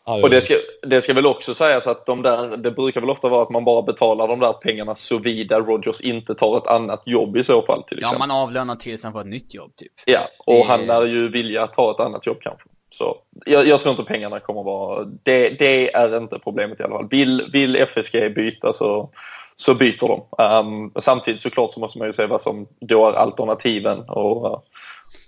Ja, 0.08 0.22
Och 0.22 0.30
det 0.30 0.40
ska, 0.40 0.54
det 0.82 1.02
ska 1.02 1.14
väl 1.14 1.26
också 1.26 1.54
sägas 1.54 1.86
att 1.86 2.06
de 2.06 2.22
där, 2.22 2.56
det 2.56 2.70
brukar 2.70 3.00
väl 3.00 3.10
ofta 3.10 3.28
vara 3.28 3.42
att 3.42 3.50
man 3.50 3.64
bara 3.64 3.82
betalar 3.82 4.28
de 4.28 4.40
där 4.40 4.52
pengarna 4.52 4.94
såvida 4.94 5.60
Rogers 5.60 6.00
inte 6.00 6.34
tar 6.34 6.56
ett 6.58 6.66
annat 6.66 7.02
jobb 7.06 7.36
i 7.36 7.44
så 7.44 7.62
fall 7.62 7.82
till 7.82 7.98
Ja, 8.02 8.18
man 8.18 8.30
avlönar 8.30 8.76
tills 8.76 9.02
han 9.02 9.12
får 9.12 9.20
ett 9.20 9.26
nytt 9.26 9.54
jobb 9.54 9.76
typ. 9.76 9.92
Ja, 10.04 10.20
och 10.46 10.54
Det- 10.54 10.62
han 10.64 10.86
lär 10.86 11.04
ju 11.06 11.28
vilja 11.28 11.66
ta 11.66 11.90
ett 11.90 12.00
annat 12.00 12.26
jobb 12.26 12.38
kanske. 12.40 12.68
Så 12.90 13.16
jag, 13.46 13.66
jag 13.66 13.80
tror 13.80 13.90
inte 13.90 14.04
pengarna 14.12 14.40
kommer 14.40 14.62
vara... 14.62 15.04
Det, 15.22 15.48
det 15.48 15.94
är 15.94 16.16
inte 16.16 16.38
problemet 16.38 16.80
i 16.80 16.82
alla 16.82 16.94
fall. 16.94 17.08
Vill, 17.10 17.48
vill 17.52 17.76
FSG 17.76 18.34
byta 18.34 18.72
så, 18.72 19.10
så 19.56 19.74
byter 19.74 20.08
de. 20.08 20.44
Um, 20.44 20.92
samtidigt 21.02 21.42
såklart 21.42 21.72
så 21.72 21.80
måste 21.80 21.98
man 21.98 22.06
ju 22.06 22.12
se 22.12 22.26
vad 22.26 22.42
som 22.42 22.66
då 22.80 23.08
är 23.08 23.12
alternativen 23.12 24.00
och, 24.08 24.64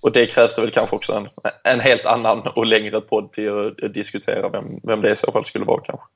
och 0.00 0.12
det 0.12 0.26
krävs 0.26 0.58
väl 0.58 0.70
kanske 0.70 0.96
också 0.96 1.12
en, 1.12 1.28
en 1.64 1.80
helt 1.80 2.04
annan 2.04 2.40
och 2.56 2.66
längre 2.66 3.00
podd 3.00 3.32
till 3.32 3.74
att, 3.82 3.94
diskutera 3.94 4.48
vem, 4.48 4.64
vem 4.82 5.00
det 5.00 5.12
i 5.12 5.16
så 5.16 5.32
fall 5.32 5.44
skulle 5.44 5.64
vara 5.64 5.82
kanske. 5.84 6.06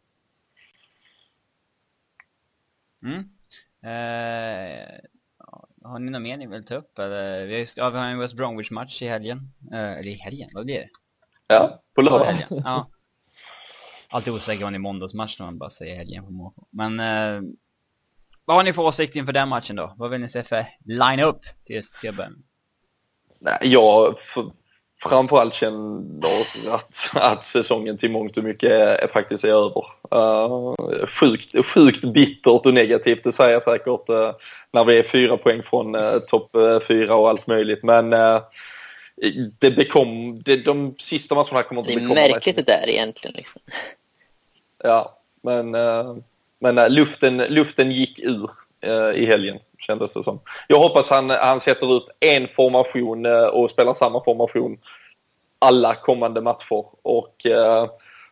Mm. 3.04 3.18
Eh, 3.84 4.88
har 5.84 5.98
ni 5.98 6.10
något 6.10 6.22
mer 6.22 6.36
ni 6.36 6.46
vill 6.46 6.66
ta 6.66 6.74
upp? 6.74 6.98
Eller? 6.98 7.46
Vi, 7.46 7.58
har, 7.58 7.68
ja, 7.76 7.90
vi 7.90 7.98
har 7.98 8.06
en 8.06 8.18
West 8.18 8.34
Bromwich-match 8.34 9.02
i 9.02 9.06
helgen. 9.06 9.52
Eh, 9.72 9.92
eller 9.92 10.10
i 10.10 10.14
helgen, 10.14 10.50
vad 10.54 10.64
blir 10.64 10.78
det? 10.78 10.88
Ja, 11.46 11.82
på 11.94 12.02
lördag. 12.02 12.34
Ja. 12.48 12.88
Alltid 14.08 14.32
osäker 14.32 14.64
om 14.64 14.72
det 14.72 14.76
är 14.76 14.78
måndagsmatch 14.80 15.38
när 15.38 15.46
man 15.46 15.58
bara 15.58 15.70
säger 15.70 15.96
helgen 15.96 16.24
på 16.24 16.30
måfå. 16.30 16.66
Men 16.70 17.00
eh, 17.00 17.42
vad 18.44 18.56
har 18.56 18.64
ni 18.64 18.72
för 18.72 18.82
åsikt 18.82 19.16
inför 19.16 19.32
den 19.32 19.48
matchen 19.48 19.76
då? 19.76 19.94
Vad 19.96 20.10
vill 20.10 20.20
ni 20.20 20.28
se 20.28 20.42
för 20.42 20.66
line-up 20.84 21.40
till, 21.64 21.82
till 22.00 22.08
att 22.08 22.16
börja 22.16 22.30
med? 22.30 22.42
Nej, 23.44 23.58
jag 23.60 24.16
framförallt 25.02 25.54
känner 25.54 26.74
att, 26.74 27.10
att 27.12 27.46
säsongen 27.46 27.98
till 27.98 28.10
mångt 28.10 28.36
och 28.36 28.44
mycket 28.44 28.70
är, 28.70 29.04
är 29.04 29.08
faktiskt 29.08 29.44
är 29.44 29.48
över. 29.48 29.84
Uh, 30.14 31.06
sjukt, 31.06 31.66
sjukt 31.66 32.04
bittert 32.04 32.66
och 32.66 32.74
negativt 32.74 33.26
att 33.26 33.34
säga 33.34 33.60
säkert 33.60 34.10
uh, 34.10 34.30
när 34.70 34.84
vi 34.84 34.98
är 34.98 35.02
fyra 35.02 35.36
poäng 35.36 35.62
från 35.62 35.94
uh, 35.94 36.18
topp 36.28 36.56
uh, 36.56 36.80
fyra 36.88 37.14
och 37.14 37.28
allt 37.28 37.46
möjligt. 37.46 37.82
Men 37.82 38.12
uh, 38.12 38.40
det 39.58 39.70
bekom, 39.70 40.42
det, 40.42 40.56
de 40.56 40.94
sista 40.98 41.34
matcherna 41.34 41.62
kommer 41.62 41.80
inte 41.80 41.92
Det 41.92 41.96
är 41.96 42.00
bekomma 42.00 42.14
märkligt 42.14 42.56
det 42.56 42.66
där 42.66 42.88
egentligen. 42.88 43.34
Liksom. 43.36 43.62
Ja, 44.84 45.18
men, 45.42 45.76
men 46.58 46.92
luften, 46.92 47.36
luften 47.36 47.90
gick 47.90 48.18
ur 48.18 48.50
i 49.14 49.26
helgen 49.26 49.58
kändes 49.86 50.12
det 50.12 50.24
som. 50.24 50.40
Jag 50.68 50.78
hoppas 50.78 51.08
han, 51.10 51.30
han 51.30 51.60
sätter 51.60 51.96
ut 51.96 52.06
en 52.20 52.48
formation 52.56 53.26
uh, 53.26 53.46
och 53.46 53.70
spelar 53.70 53.94
samma 53.94 54.24
formation 54.24 54.78
alla 55.58 55.94
kommande 55.94 56.40
matcher 56.40 56.84
och 57.02 57.46
uh, 57.48 57.86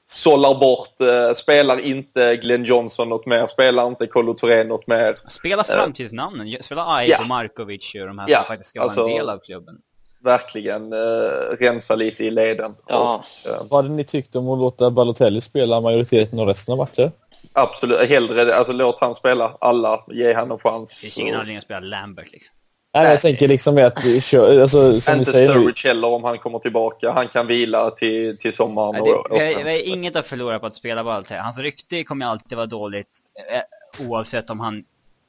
sållar 0.06 0.54
bort, 0.60 1.00
uh, 1.00 1.34
spelar 1.34 1.80
inte 1.80 2.36
Glenn 2.36 2.64
Johnson 2.64 3.08
något 3.08 3.26
mer, 3.26 3.46
spelar 3.46 3.86
inte 3.86 4.06
Kolo 4.06 4.34
Touré 4.34 4.64
något 4.64 4.86
mer. 4.86 5.16
Spela 5.28 5.64
framtidsnamnen, 5.64 6.62
spela 6.62 6.84
Aiko, 6.86 7.12
Ja. 7.20 7.26
Markovic 7.26 7.94
och 7.94 8.06
de 8.06 8.18
här 8.18 8.28
Ja, 8.30 8.38
som 8.38 8.46
faktiskt 8.46 8.70
ska 8.70 8.80
alltså- 8.80 9.00
vara 9.00 9.10
en 9.10 9.16
del 9.16 9.28
av 9.28 9.38
klubben. 9.38 9.78
Verkligen 10.22 10.92
uh, 10.92 11.30
rensa 11.60 11.94
lite 11.94 12.24
i 12.24 12.30
leden. 12.30 12.74
Ja. 12.88 13.22
Och, 13.44 13.50
uh, 13.50 13.68
Vad 13.70 13.84
hade 13.84 13.94
ni 13.94 14.04
tyckt 14.04 14.36
om 14.36 14.48
att 14.48 14.58
låta 14.58 14.90
Balotelli 14.90 15.40
spela 15.40 15.80
majoriteten 15.80 16.38
av 16.38 16.46
resten 16.46 16.72
av 16.72 16.78
matcher? 16.78 17.12
Absolut, 17.52 18.08
hellre, 18.08 18.54
alltså 18.54 18.72
låt 18.72 19.00
han 19.00 19.14
spela 19.14 19.56
alla, 19.60 20.04
ge 20.08 20.34
han 20.34 20.50
en 20.50 20.58
chans. 20.58 20.90
Det 20.90 20.96
finns 20.96 21.18
ingen 21.18 21.34
anledning 21.34 21.56
att 21.56 21.64
spela 21.64 21.80
Lambert 21.80 22.32
liksom. 22.32 22.54
Nej, 22.94 23.10
jag 23.10 23.20
tänker 23.20 23.48
liksom 23.48 23.78
att 23.78 24.04
vi 24.04 24.20
kör, 24.20 24.60
alltså, 24.62 25.00
som 25.00 25.18
inte 25.18 25.30
Sturridge 25.30 25.88
heller 25.88 26.08
om 26.08 26.24
han 26.24 26.38
kommer 26.38 26.58
tillbaka. 26.58 27.12
Han 27.12 27.28
kan 27.28 27.46
vila 27.46 27.90
till, 27.90 28.38
till 28.38 28.52
sommaren. 28.52 28.92
Nej, 28.92 29.12
och, 29.12 29.28
det, 29.30 29.34
vi, 29.34 29.54
har, 29.54 29.60
och, 29.60 29.66
vi 29.66 29.70
har 29.70 29.86
inget 29.86 30.16
att 30.16 30.26
förlora 30.26 30.58
på 30.58 30.66
att 30.66 30.76
spela 30.76 31.04
Balotelli. 31.04 31.40
Hans 31.40 31.58
rykte 31.58 32.04
kommer 32.04 32.26
alltid 32.26 32.56
vara 32.56 32.66
dåligt 32.66 33.18
eh, 33.52 34.06
oavsett 34.08 34.50
om 34.50 34.60
han 34.60 34.84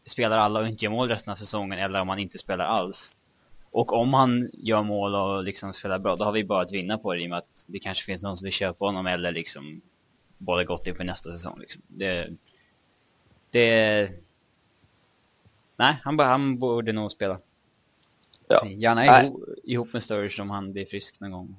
spelar 0.05 0.37
alla 0.37 0.59
och 0.59 0.67
inte 0.67 0.85
gör 0.85 0.91
mål 0.91 1.09
resten 1.09 1.33
av 1.33 1.37
säsongen 1.37 1.79
eller 1.79 2.01
om 2.01 2.09
han 2.09 2.19
inte 2.19 2.37
spelar 2.37 2.65
alls. 2.65 3.11
Och 3.71 3.93
om 3.93 4.13
han 4.13 4.49
gör 4.53 4.83
mål 4.83 5.15
och 5.15 5.43
liksom 5.43 5.73
spelar 5.73 5.99
bra, 5.99 6.15
då 6.15 6.23
har 6.23 6.31
vi 6.31 6.43
bara 6.43 6.61
att 6.61 6.71
vinna 6.71 6.97
på 6.97 7.13
det 7.13 7.21
i 7.21 7.25
och 7.25 7.29
med 7.29 7.37
att 7.37 7.65
det 7.67 7.79
kanske 7.79 8.05
finns 8.05 8.21
någon 8.21 8.37
som 8.37 8.45
vill 8.45 8.53
köpa 8.53 8.85
honom 8.85 9.07
eller 9.07 9.31
liksom 9.31 9.81
båda 10.41 10.63
gott 10.63 10.87
inför 10.87 11.03
nästa 11.03 11.31
säsong 11.31 11.59
liksom. 11.59 11.81
Det... 11.87 12.29
Det... 13.51 14.11
Nej, 15.75 15.97
han, 16.03 16.19
han 16.19 16.59
borde 16.59 16.93
nog 16.93 17.11
spela. 17.11 17.39
ja. 18.47 18.67
Gärna 18.67 19.05
ihop, 19.05 19.43
ihop 19.63 19.93
med 19.93 20.03
Sturridge 20.03 20.41
om 20.41 20.49
han 20.49 20.73
blir 20.73 20.85
frisk 20.85 21.19
någon 21.19 21.31
gång. 21.31 21.55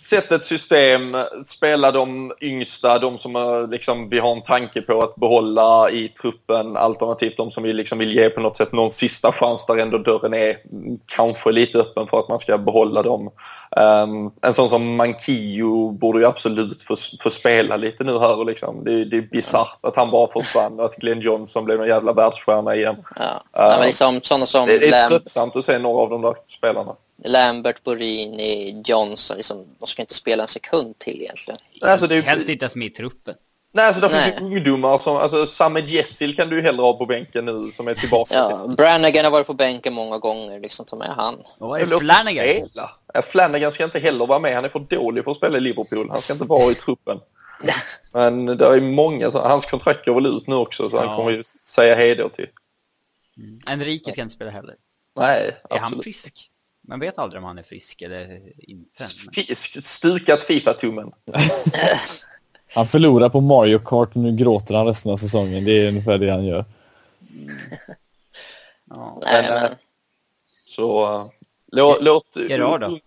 Sätt 0.00 0.32
ett 0.32 0.46
system, 0.46 1.16
spela 1.46 1.90
de 1.90 2.32
yngsta, 2.40 2.98
de 2.98 3.18
som 3.18 3.66
liksom, 3.70 4.08
vi 4.08 4.18
har 4.18 4.32
en 4.32 4.42
tanke 4.42 4.82
på 4.82 5.02
att 5.02 5.16
behålla 5.16 5.90
i 5.90 6.08
truppen, 6.08 6.76
alternativt 6.76 7.36
de 7.36 7.50
som 7.50 7.62
vi 7.62 7.72
liksom 7.72 7.98
vill 7.98 8.16
ge 8.16 8.30
på 8.30 8.40
något 8.40 8.56
sätt 8.56 8.72
någon 8.72 8.90
sista 8.90 9.32
chans 9.32 9.66
där 9.66 9.78
ändå 9.78 9.98
dörren 9.98 10.34
är 10.34 10.56
kanske 11.06 11.52
lite 11.52 11.78
öppen 11.78 12.06
för 12.06 12.18
att 12.18 12.28
man 12.28 12.40
ska 12.40 12.58
behålla 12.58 13.02
dem. 13.02 13.30
Ehm, 13.76 14.30
en 14.42 14.54
sån 14.54 14.68
som 14.68 14.96
Mankio 14.96 15.90
borde 15.90 16.18
ju 16.18 16.26
absolut 16.26 16.82
få, 16.82 16.96
få 17.20 17.30
spela 17.30 17.76
lite 17.76 18.04
nu 18.04 18.18
här 18.18 18.38
och 18.38 18.46
liksom, 18.46 18.84
det, 18.84 19.04
det 19.04 19.16
är 19.16 19.22
bisarrt 19.22 19.78
att 19.80 19.96
han 19.96 20.10
bara 20.10 20.32
försvann 20.32 20.80
och 20.80 20.84
att 20.84 20.96
Glenn 20.96 21.20
Johnson 21.20 21.64
blev 21.64 21.82
en 21.82 21.88
jävla 21.88 22.12
världsstjärna 22.12 22.76
igen. 22.76 22.96
Ja. 23.16 23.24
Ja, 23.52 23.74
men 23.76 23.86
liksom, 23.86 24.20
sådana 24.22 24.46
som 24.46 24.66
Det, 24.66 24.78
det 24.78 24.88
är 24.88 25.08
tröttsamt 25.08 25.56
att 25.56 25.64
se 25.64 25.78
några 25.78 26.02
av 26.02 26.10
de 26.10 26.22
där 26.22 26.34
spelarna. 26.58 26.94
Lambert, 27.16 27.82
Borini, 27.84 28.82
Johnson, 28.86 29.36
liksom, 29.36 29.66
de 29.78 29.86
ska 29.86 30.02
inte 30.02 30.14
spela 30.14 30.42
en 30.42 30.48
sekund 30.48 30.98
till 30.98 31.22
egentligen. 31.22 31.60
Alltså, 31.80 32.06
det 32.06 32.16
är, 32.16 32.22
Helst 32.22 32.48
inte 32.48 32.64
ens 32.64 32.74
med 32.74 32.86
i 32.86 32.90
truppen. 32.90 33.34
Nej, 33.72 33.86
alltså 33.86 34.08
Nej. 34.08 34.24
finns 34.24 34.40
ju 34.40 34.56
ungdomar 34.56 34.98
som, 34.98 35.16
alltså 35.16 35.46
Samed 35.46 35.88
Jessil 35.88 36.36
kan 36.36 36.50
du 36.50 36.56
ju 36.56 36.62
hellre 36.62 36.82
ha 36.82 36.98
på 36.98 37.06
bänken 37.06 37.44
nu 37.44 37.72
som 37.76 37.88
är 37.88 37.94
tillbaka. 37.94 38.34
Ja, 38.34 38.66
Brannigan 38.76 39.24
har 39.24 39.32
varit 39.32 39.46
på 39.46 39.54
bänken 39.54 39.92
många 39.94 40.18
gånger, 40.18 40.60
liksom 40.60 40.86
ta 40.86 40.96
med 40.96 41.08
han. 41.08 41.34
Och 41.58 41.68
vad 41.68 41.80
är 41.80 41.98
Flanagan? 41.98 42.68
Flanagan 43.30 43.72
ska 43.72 43.84
inte 43.84 43.98
heller 43.98 44.26
vara 44.26 44.38
med, 44.38 44.54
han 44.54 44.64
är 44.64 44.68
för 44.68 44.78
dålig 44.78 45.24
för 45.24 45.30
att 45.30 45.36
spela 45.36 45.56
i 45.58 45.60
Liverpool. 45.60 46.08
Han 46.10 46.20
ska 46.20 46.32
inte 46.32 46.44
vara 46.44 46.72
i 46.72 46.74
truppen. 46.74 47.20
Men 48.12 48.46
det 48.46 48.66
är 48.66 48.80
många, 48.80 49.30
så, 49.30 49.38
hans 49.38 49.64
kontrakt 49.64 50.06
går 50.06 50.14
väl 50.14 50.26
ut 50.26 50.46
nu 50.46 50.54
också 50.54 50.90
så 50.90 50.96
Ja. 50.96 51.06
han 51.06 51.16
kommer 51.16 51.30
ju 51.30 51.44
säga 51.44 51.94
hej 51.94 52.14
då 52.14 52.28
till. 52.28 52.48
Enrique 53.70 54.12
ska 54.12 54.20
inte 54.22 54.34
spela 54.34 54.50
heller. 54.50 54.74
Nej, 55.16 55.56
Är 55.70 55.78
han 55.78 55.84
absolut. 55.84 56.04
frisk? 56.04 56.50
Man 56.88 57.00
vet 57.00 57.18
aldrig 57.18 57.42
om 57.42 57.44
han 57.44 57.58
är 57.58 57.62
frisk 57.62 58.02
eller 58.02 58.40
inte. 58.58 59.06
Stukat 59.82 60.42
Fifa-tummen. 60.42 61.12
han 62.74 62.86
förlorar 62.86 63.28
på 63.28 63.40
Mario 63.40 63.78
Kart 63.78 64.08
och 64.08 64.16
nu 64.16 64.32
gråter 64.32 64.74
han 64.74 64.86
resten 64.86 65.12
av 65.12 65.16
säsongen. 65.16 65.64
Det 65.64 65.72
är 65.72 65.88
ungefär 65.88 66.18
det 66.18 66.30
han 66.30 66.44
gör. 66.44 66.64
Ja. 68.84 69.20
Nej, 69.22 69.42
Men, 69.48 69.64
eh, 69.64 69.70
Så 70.66 71.16
uh, 71.20 71.30
låt... 71.72 72.02
låt 72.02 72.36
Gerard 72.48 72.80
då? 72.80 72.98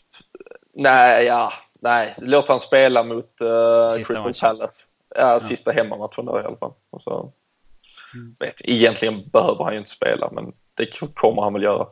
Nej, 0.74 1.26
ja. 1.26 1.54
Nej, 1.80 2.16
låt 2.18 2.48
han 2.48 2.60
spela 2.60 3.04
mot 3.04 3.42
uh, 3.42 3.96
Crystal 3.96 4.18
matchen. 4.18 4.34
Palace. 4.42 4.84
Ja, 5.16 5.40
sista 5.40 5.72
hemmamatchen 5.72 6.26
där 6.26 6.42
i 6.42 6.46
alla 6.46 6.58
fall. 6.58 6.74
Och 6.90 7.02
så, 7.02 7.32
vet, 8.40 8.56
egentligen 8.60 9.30
behöver 9.30 9.64
han 9.64 9.74
ju 9.74 9.80
inte 9.80 9.92
spela, 9.92 10.30
men 10.32 10.54
det 10.74 10.86
kommer 11.14 11.42
han 11.42 11.54
väl 11.54 11.64
göra. 11.64 11.88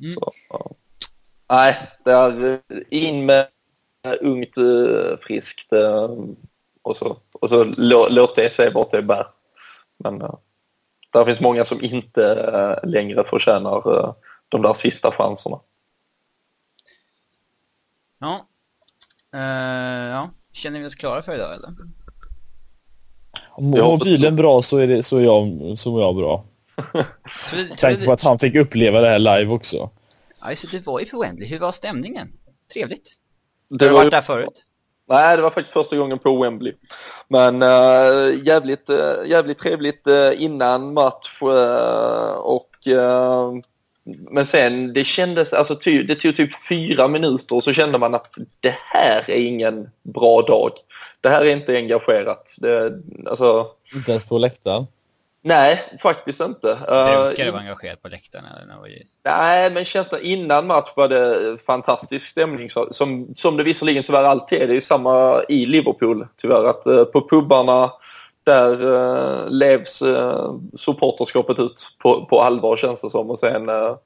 Mm. 0.00 0.14
Så, 0.14 0.32
ja. 0.48 0.70
Nej, 1.48 1.90
det 2.04 2.12
är 2.12 2.52
eh, 2.52 2.80
in 2.90 3.26
med 3.26 3.46
eh, 4.02 4.14
ungt, 4.20 4.56
eh, 4.56 5.18
friskt 5.20 5.72
och 6.82 6.96
så, 6.96 7.16
och 7.32 7.48
så 7.48 7.64
lå, 7.64 8.08
låt 8.10 8.36
det 8.36 8.54
se 8.54 8.70
vart 8.70 8.92
det 8.92 9.02
bär. 9.02 9.26
Men 9.96 10.22
uh, 10.22 10.34
där 11.12 11.24
finns 11.24 11.40
många 11.40 11.64
som 11.64 11.82
inte 11.82 12.20
uh, 12.22 12.90
längre 12.90 13.24
förtjänar 13.24 13.88
uh, 13.88 14.12
de 14.48 14.62
där 14.62 14.74
sista 14.74 15.10
chanserna. 15.10 15.60
Ja. 18.18 18.46
Eh, 19.34 20.10
ja. 20.10 20.30
Känner 20.52 20.80
vi 20.80 20.86
oss 20.86 20.94
klara 20.94 21.22
för 21.22 21.34
idag 21.34 21.54
eller? 21.54 21.70
Om 23.50 23.70
mår 23.70 24.04
bilen 24.04 24.36
bra 24.36 24.62
så 24.62 24.78
är, 24.78 24.86
det, 24.86 25.02
så, 25.02 25.16
är 25.16 25.24
jag, 25.24 25.74
så 25.78 25.98
är 25.98 26.02
jag 26.02 26.16
bra. 26.16 26.44
Vi- 27.52 27.96
vi- 27.96 28.06
på 28.06 28.12
att 28.12 28.22
han 28.22 28.38
fick 28.38 28.54
uppleva 28.54 29.00
det 29.00 29.08
här 29.08 29.18
live 29.18 29.52
också. 29.52 29.90
ja, 30.40 30.56
så 30.56 30.66
du 30.66 30.78
var 30.78 31.00
ju 31.00 31.06
på 31.06 31.22
Wembley. 31.22 31.48
Hur 31.48 31.58
var 31.58 31.72
stämningen? 31.72 32.32
Trevligt. 32.72 33.12
Det 33.68 33.84
har 33.84 33.88
du 33.88 33.94
var 33.94 34.00
varit 34.00 34.12
där 34.12 34.22
förut? 34.22 34.64
Nej, 35.08 35.36
det 35.36 35.42
var 35.42 35.50
faktiskt 35.50 35.72
första 35.72 35.96
gången 35.96 36.18
på 36.18 36.42
Wembley. 36.42 36.72
Men 37.28 37.62
äh, 37.62 38.46
jävligt, 38.46 38.88
äh, 38.88 38.96
jävligt 39.26 39.58
trevligt 39.58 40.06
äh, 40.06 40.42
innan 40.42 40.92
match 40.92 41.38
och 42.38 42.70
men 44.06 44.46
sen 44.46 44.92
det 44.92 45.04
kändes, 45.04 45.52
alltså 45.52 45.76
ty, 45.76 46.02
det 46.02 46.14
tog 46.14 46.36
typ 46.36 46.50
fyra 46.68 47.08
minuter 47.08 47.56
och 47.56 47.64
så 47.64 47.72
kände 47.72 47.98
man 47.98 48.14
att 48.14 48.34
det 48.60 48.74
här 48.78 49.30
är 49.30 49.46
ingen 49.46 49.90
bra 50.02 50.42
dag. 50.42 50.70
Det 51.20 51.28
här 51.28 51.44
är 51.44 51.50
inte 51.56 51.76
engagerat. 51.76 52.52
Det, 52.56 52.92
alltså, 53.26 53.66
Inte 53.94 54.10
ens 54.10 54.24
på 54.24 54.38
läktaren. 54.38 54.86
Nej, 55.46 55.98
faktiskt 56.02 56.40
inte. 56.40 56.68
Uh, 56.68 57.26
Brukar 57.26 57.44
du 57.44 57.50
vara 57.50 57.60
engagerad 57.60 58.02
på 58.02 58.08
läktaren? 58.08 58.44
Eller 58.44 58.66
när 58.66 58.78
var 58.78 58.86
ju... 58.86 59.02
Nej, 59.24 59.70
men 59.70 59.84
känslan 59.84 60.20
innan 60.22 60.66
match 60.66 60.90
var 60.96 61.08
det 61.08 61.56
fantastisk 61.66 62.28
stämning. 62.28 62.70
Som, 62.90 63.34
som 63.36 63.56
det 63.56 63.62
visserligen 63.62 64.04
tyvärr 64.04 64.24
alltid 64.24 64.62
är. 64.62 64.68
Det 64.68 64.76
är 64.76 64.80
samma 64.80 65.42
i 65.48 65.66
Liverpool 65.66 66.26
tyvärr. 66.36 66.64
Att 66.64 66.86
uh, 66.86 67.04
på 67.04 67.28
pubbarna 67.28 67.92
där 68.44 68.84
uh, 68.84 69.50
levs 69.50 70.02
uh, 70.02 70.54
supporterskapet 70.78 71.58
ut 71.58 71.86
på, 72.02 72.24
på 72.24 72.40
allvar 72.40 72.76
känns 72.76 73.00
det 73.00 73.10
som. 73.10 73.30
Och 73.30 73.38
sen 73.38 73.68
uh, 73.68 73.96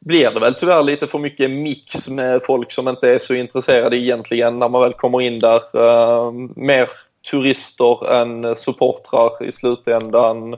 blir 0.00 0.30
det 0.30 0.40
väl 0.40 0.54
tyvärr 0.54 0.82
lite 0.82 1.06
för 1.06 1.18
mycket 1.18 1.50
mix 1.50 2.08
med 2.08 2.40
folk 2.46 2.72
som 2.72 2.88
inte 2.88 3.10
är 3.10 3.18
så 3.18 3.34
intresserade 3.34 3.96
egentligen 3.96 4.58
när 4.58 4.68
man 4.68 4.82
väl 4.82 4.92
kommer 4.92 5.20
in 5.20 5.38
där. 5.38 5.60
Uh, 5.76 6.32
mer 6.56 6.88
turister 7.30 8.12
än 8.12 8.56
supportrar 8.56 9.44
i 9.44 9.52
slutändan. 9.52 10.56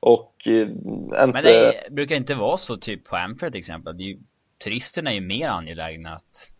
Och 0.00 0.32
uh, 0.46 0.62
inte... 0.62 1.26
Men 1.26 1.44
det 1.44 1.90
brukar 1.90 2.16
inte 2.16 2.34
vara 2.34 2.58
så 2.58 2.76
typ 2.76 3.04
på 3.04 3.16
Anfield 3.16 3.52
till 3.52 3.60
exempel. 3.60 3.96
Det 3.96 4.04
är 4.04 4.08
ju, 4.08 4.18
turisterna 4.64 5.10
är 5.10 5.14
ju 5.14 5.20
mer 5.20 5.48
angelägna 5.48 6.12
att... 6.14 6.50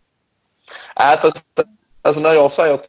Nej, 0.99 1.17
fast 1.21 1.45
alltså 2.01 2.21
när 2.21 2.33
jag 2.33 2.51
säger 2.51 2.79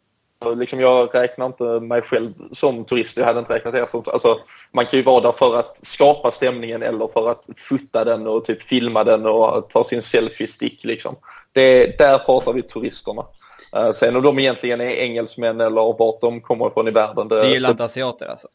Liksom 0.57 0.81
jag 0.81 1.15
räknar 1.15 1.47
inte 1.47 1.65
mig 1.65 2.03
själv 2.03 2.33
som 2.53 2.85
turist, 2.85 3.17
jag 3.17 3.25
hade 3.25 3.39
inte 3.39 3.55
räknat 3.55 3.75
er 3.75 3.87
som... 3.87 4.03
Alltså, 4.07 4.41
man 4.73 4.87
kan 4.87 4.99
ju 4.99 5.03
vara 5.03 5.21
där 5.21 5.33
för 5.33 5.59
att 5.59 5.87
skapa 5.87 6.33
stämningen 6.33 6.83
eller 6.83 7.09
för 7.13 7.31
att 7.31 7.45
fota 7.69 8.05
den 8.05 8.27
och 8.27 8.45
typ 8.45 8.63
filma 8.63 9.05
den 9.05 9.27
och 9.27 9.71
ta 9.71 9.85
sin 9.85 10.03
selfie-stick. 10.03 10.85
Liksom. 10.85 11.17
Det, 11.53 11.99
där 11.99 12.19
pratar 12.19 12.53
vi 12.53 12.63
turisterna. 12.63 13.25
Uh, 13.77 13.93
sen 13.93 14.17
om 14.17 14.23
de 14.23 14.39
egentligen 14.39 14.81
är 14.81 14.91
engelsmän 14.91 15.61
eller 15.61 15.99
vart 15.99 16.21
de 16.21 16.41
kommer 16.41 16.67
ifrån 16.67 16.89
i 16.89 16.91
världen. 16.91 17.29
Det, 17.29 17.43
du 17.43 17.49
gillar 17.49 17.71
inte 17.71 17.85
asiater 17.85 18.27
alltså? 18.27 18.49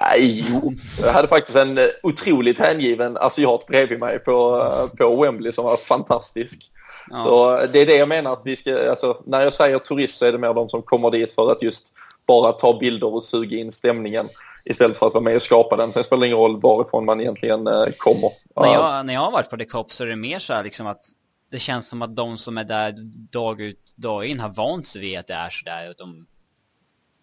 Nej, 0.00 0.44
jo. 0.48 0.72
Jag 1.02 1.12
hade 1.12 1.28
faktiskt 1.28 1.56
en 1.58 1.78
otroligt 2.02 2.58
hängiven 2.58 3.16
asiat 3.16 3.66
bredvid 3.66 4.00
mig 4.00 4.18
på, 4.18 4.64
på 4.98 5.22
Wembley 5.22 5.52
som 5.52 5.64
var 5.64 5.76
fantastisk. 5.76 6.70
Ja. 7.10 7.24
Så 7.24 7.66
det 7.72 7.78
är 7.78 7.86
det 7.86 7.96
jag 7.96 8.08
menar 8.08 8.32
att 8.32 8.42
vi 8.44 8.56
ska, 8.56 8.90
alltså, 8.90 9.22
när 9.26 9.40
jag 9.40 9.54
säger 9.54 9.78
turist 9.78 10.18
så 10.18 10.24
är 10.24 10.32
det 10.32 10.38
mer 10.38 10.54
de 10.54 10.68
som 10.68 10.82
kommer 10.82 11.10
dit 11.10 11.34
för 11.34 11.52
att 11.52 11.62
just 11.62 11.84
bara 12.26 12.52
ta 12.52 12.78
bilder 12.78 13.14
och 13.14 13.24
suga 13.24 13.56
in 13.56 13.72
stämningen 13.72 14.28
istället 14.64 14.98
för 14.98 15.06
att 15.06 15.14
vara 15.14 15.24
med 15.24 15.36
och 15.36 15.42
skapa 15.42 15.76
den. 15.76 15.92
Sen 15.92 16.04
spelar 16.04 16.20
det 16.20 16.26
ingen 16.26 16.38
roll 16.38 16.60
varifrån 16.60 17.04
man 17.04 17.20
egentligen 17.20 17.66
eh, 17.66 17.86
kommer. 17.98 18.30
När 18.56 18.72
jag, 18.72 19.06
när 19.06 19.14
jag 19.14 19.20
har 19.20 19.32
varit 19.32 19.50
på 19.50 19.56
The 19.56 19.64
Cop 19.64 19.92
så 19.92 20.02
är 20.02 20.06
det 20.06 20.16
mer 20.16 20.38
så 20.38 20.52
här 20.52 20.64
liksom 20.64 20.86
att 20.86 21.04
det 21.52 21.60
känns 21.60 21.88
som 21.88 22.02
att 22.02 22.16
de 22.16 22.38
som 22.38 22.58
är 22.58 22.64
där 22.64 22.94
dag 23.32 23.60
ut, 23.60 23.92
dag 23.96 24.26
in 24.26 24.40
har 24.40 24.48
vant 24.48 24.88
sig 24.88 25.00
vid 25.00 25.18
att 25.18 25.26
det 25.26 25.34
är 25.34 25.50
sådär. 25.50 25.88
och 25.88 25.94
de 25.98 26.26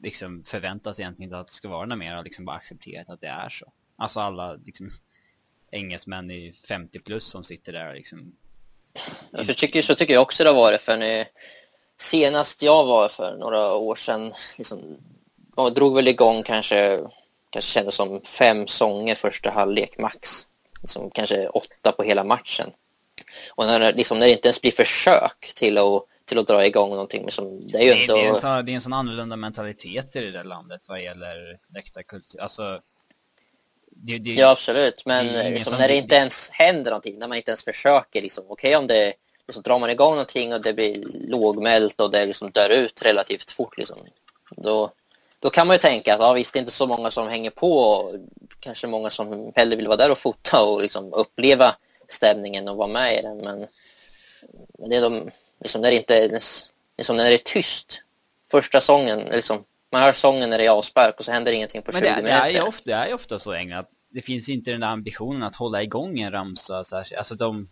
liksom 0.04 0.44
förväntas 0.48 1.00
egentligen 1.00 1.28
inte 1.28 1.40
att 1.40 1.48
det 1.48 1.54
ska 1.54 1.68
vara 1.68 1.86
något 1.86 1.98
mer 1.98 2.18
och 2.18 2.24
liksom 2.24 2.46
bara 2.46 2.56
accepterat 2.56 3.10
att 3.10 3.22
det 3.22 3.28
är 3.28 3.50
så. 3.50 3.72
Alltså 3.98 4.20
alla 4.20 4.54
liksom 4.54 4.92
engelsmän 5.72 6.32
i 6.32 6.54
50 6.68 7.00
plus 7.00 7.26
som 7.26 7.44
sitter 7.44 7.74
där 7.74 7.90
och 7.90 7.96
liksom 7.96 8.36
Ja, 9.32 9.44
så, 9.44 9.54
tycker, 9.54 9.82
så 9.82 9.96
tycker 9.96 10.14
jag 10.14 10.22
också 10.22 10.44
det 10.44 10.50
har 10.50 10.56
varit. 10.56 10.82
För 10.82 10.98
när, 10.98 11.28
senast 11.98 12.62
jag 12.62 12.86
var 12.86 13.10
för 13.10 13.38
några 13.38 13.74
år 13.74 13.96
sedan 13.96 14.34
liksom, 14.58 14.98
och 15.56 15.74
drog 15.74 15.96
väl 15.96 16.08
igång 16.08 16.44
kanske, 16.44 17.00
kanske 17.50 17.72
kändes 17.72 17.96
som 17.96 18.22
fem 18.22 18.68
sånger 18.68 19.16
första 19.16 19.52
halvlek 19.52 19.98
max. 19.98 20.30
Liksom, 20.82 21.12
kanske 21.12 21.48
åtta 21.48 21.92
på 21.92 22.04
hela 22.04 22.24
matchen. 22.24 22.72
Och 23.56 23.66
när, 23.66 23.94
liksom, 23.94 24.20
när 24.20 24.26
det 24.26 24.32
inte 24.32 24.48
ens 24.48 24.62
blir 24.62 24.72
försök 24.72 25.52
till 25.56 25.78
att, 25.78 26.04
till 26.26 26.40
att 26.40 26.48
dra 26.48 26.66
igång 26.66 26.90
någonting. 26.90 27.24
Liksom, 27.24 27.72
det 27.72 27.78
är 27.78 27.84
ju 27.84 27.94
det, 27.94 28.02
inte... 28.02 28.14
Det 28.14 28.20
är, 28.20 28.30
en 28.30 28.36
sån, 28.36 28.66
det 28.66 28.72
är 28.72 28.76
en 28.76 28.82
sån 28.82 28.94
annorlunda 28.94 29.36
mentalitet 29.36 30.16
i 30.16 30.20
det 30.20 30.32
där 30.32 30.44
landet 30.44 30.82
vad 30.88 31.04
gäller 31.04 31.60
läktarkultur. 31.74 32.42
Alltså, 32.42 32.82
det, 33.92 34.18
det, 34.18 34.34
ja, 34.34 34.52
absolut. 34.52 35.06
Men 35.06 35.54
liksom, 35.54 35.74
när 35.74 35.88
det 35.88 35.96
inte 35.96 36.16
ens 36.16 36.50
händer 36.50 36.92
någonting, 36.92 37.20
när 37.20 37.28
man 37.28 37.38
inte 37.38 37.52
ens 37.52 37.64
försöker, 37.64 38.22
liksom, 38.22 38.44
okej 38.48 38.70
okay, 38.70 38.76
om 38.76 38.88
det 38.88 39.14
liksom, 39.48 39.64
drar 39.64 39.80
man 39.80 39.90
igång 39.90 40.12
någonting 40.12 40.54
och 40.54 40.62
det 40.62 40.74
blir 40.74 41.06
lågmält 41.14 42.02
och 42.02 42.12
det 42.12 42.26
liksom 42.26 42.52
dör 42.52 42.70
ut 42.70 43.02
relativt 43.06 43.52
fort, 43.52 43.78
liksom, 43.78 43.98
då, 44.58 44.92
då 45.40 45.50
kan 45.50 45.68
man 45.68 45.74
ju 45.74 45.78
tänka 45.80 46.14
att 46.14 46.20
ja, 46.20 46.34
visst, 46.34 46.54
det 46.54 46.58
är 46.58 46.62
inte 46.62 46.72
så 46.72 46.88
många 46.88 47.12
som 47.12 47.28
hänger 47.28 47.50
på 47.50 47.78
och 47.78 48.16
kanske 48.60 48.88
många 48.88 49.10
som 49.10 49.52
hellre 49.56 49.76
vill 49.76 49.88
vara 49.88 49.98
där 49.98 50.12
och 50.12 50.18
fota 50.18 50.64
och 50.64 50.82
liksom, 50.82 51.14
uppleva 51.14 51.76
stämningen 52.12 52.68
och 52.68 52.78
vara 52.78 52.88
med 52.88 53.20
i 53.20 53.22
den. 53.22 53.38
Men, 53.38 53.68
men 54.80 54.90
det 54.90 54.96
är 54.96 55.02
de, 55.02 55.30
liksom, 55.60 55.82
när 55.82 55.92
det 55.92 55.98
inte 55.98 56.40
liksom, 56.98 57.18
när 57.18 57.24
det 57.24 57.34
är 57.34 57.38
tyst, 57.38 58.04
första 58.52 58.82
sången, 58.82 59.20
liksom, 59.20 59.64
man 59.92 60.02
hör 60.02 60.14
sången 60.14 60.50
när 60.50 60.58
det 60.58 60.66
är 60.66 60.70
avspark 60.70 61.16
och 61.20 61.26
så 61.26 61.32
händer 61.32 61.52
ingenting 61.52 61.82
på 61.82 61.92
20 61.92 62.02
Men 62.02 62.04
det, 62.04 62.16
minuter. 62.16 62.54
Det 62.54 62.58
är, 62.58 62.68
ofta, 62.68 62.82
det 62.86 62.94
är 62.94 63.14
ofta 63.14 63.40
så 63.40 63.54
England 63.54 63.80
att 63.80 63.90
det 64.12 64.22
finns 64.22 64.50
inte 64.50 64.72
den 64.72 64.82
där 64.82 64.88
ambitionen 64.88 65.44
att 65.44 65.56
hålla 65.56 65.84
igång 65.84 66.20
en 66.20 66.32
ramsa. 66.32 66.84
Så 66.84 66.96
här, 66.96 67.18
alltså 67.18 67.36
de... 67.36 67.70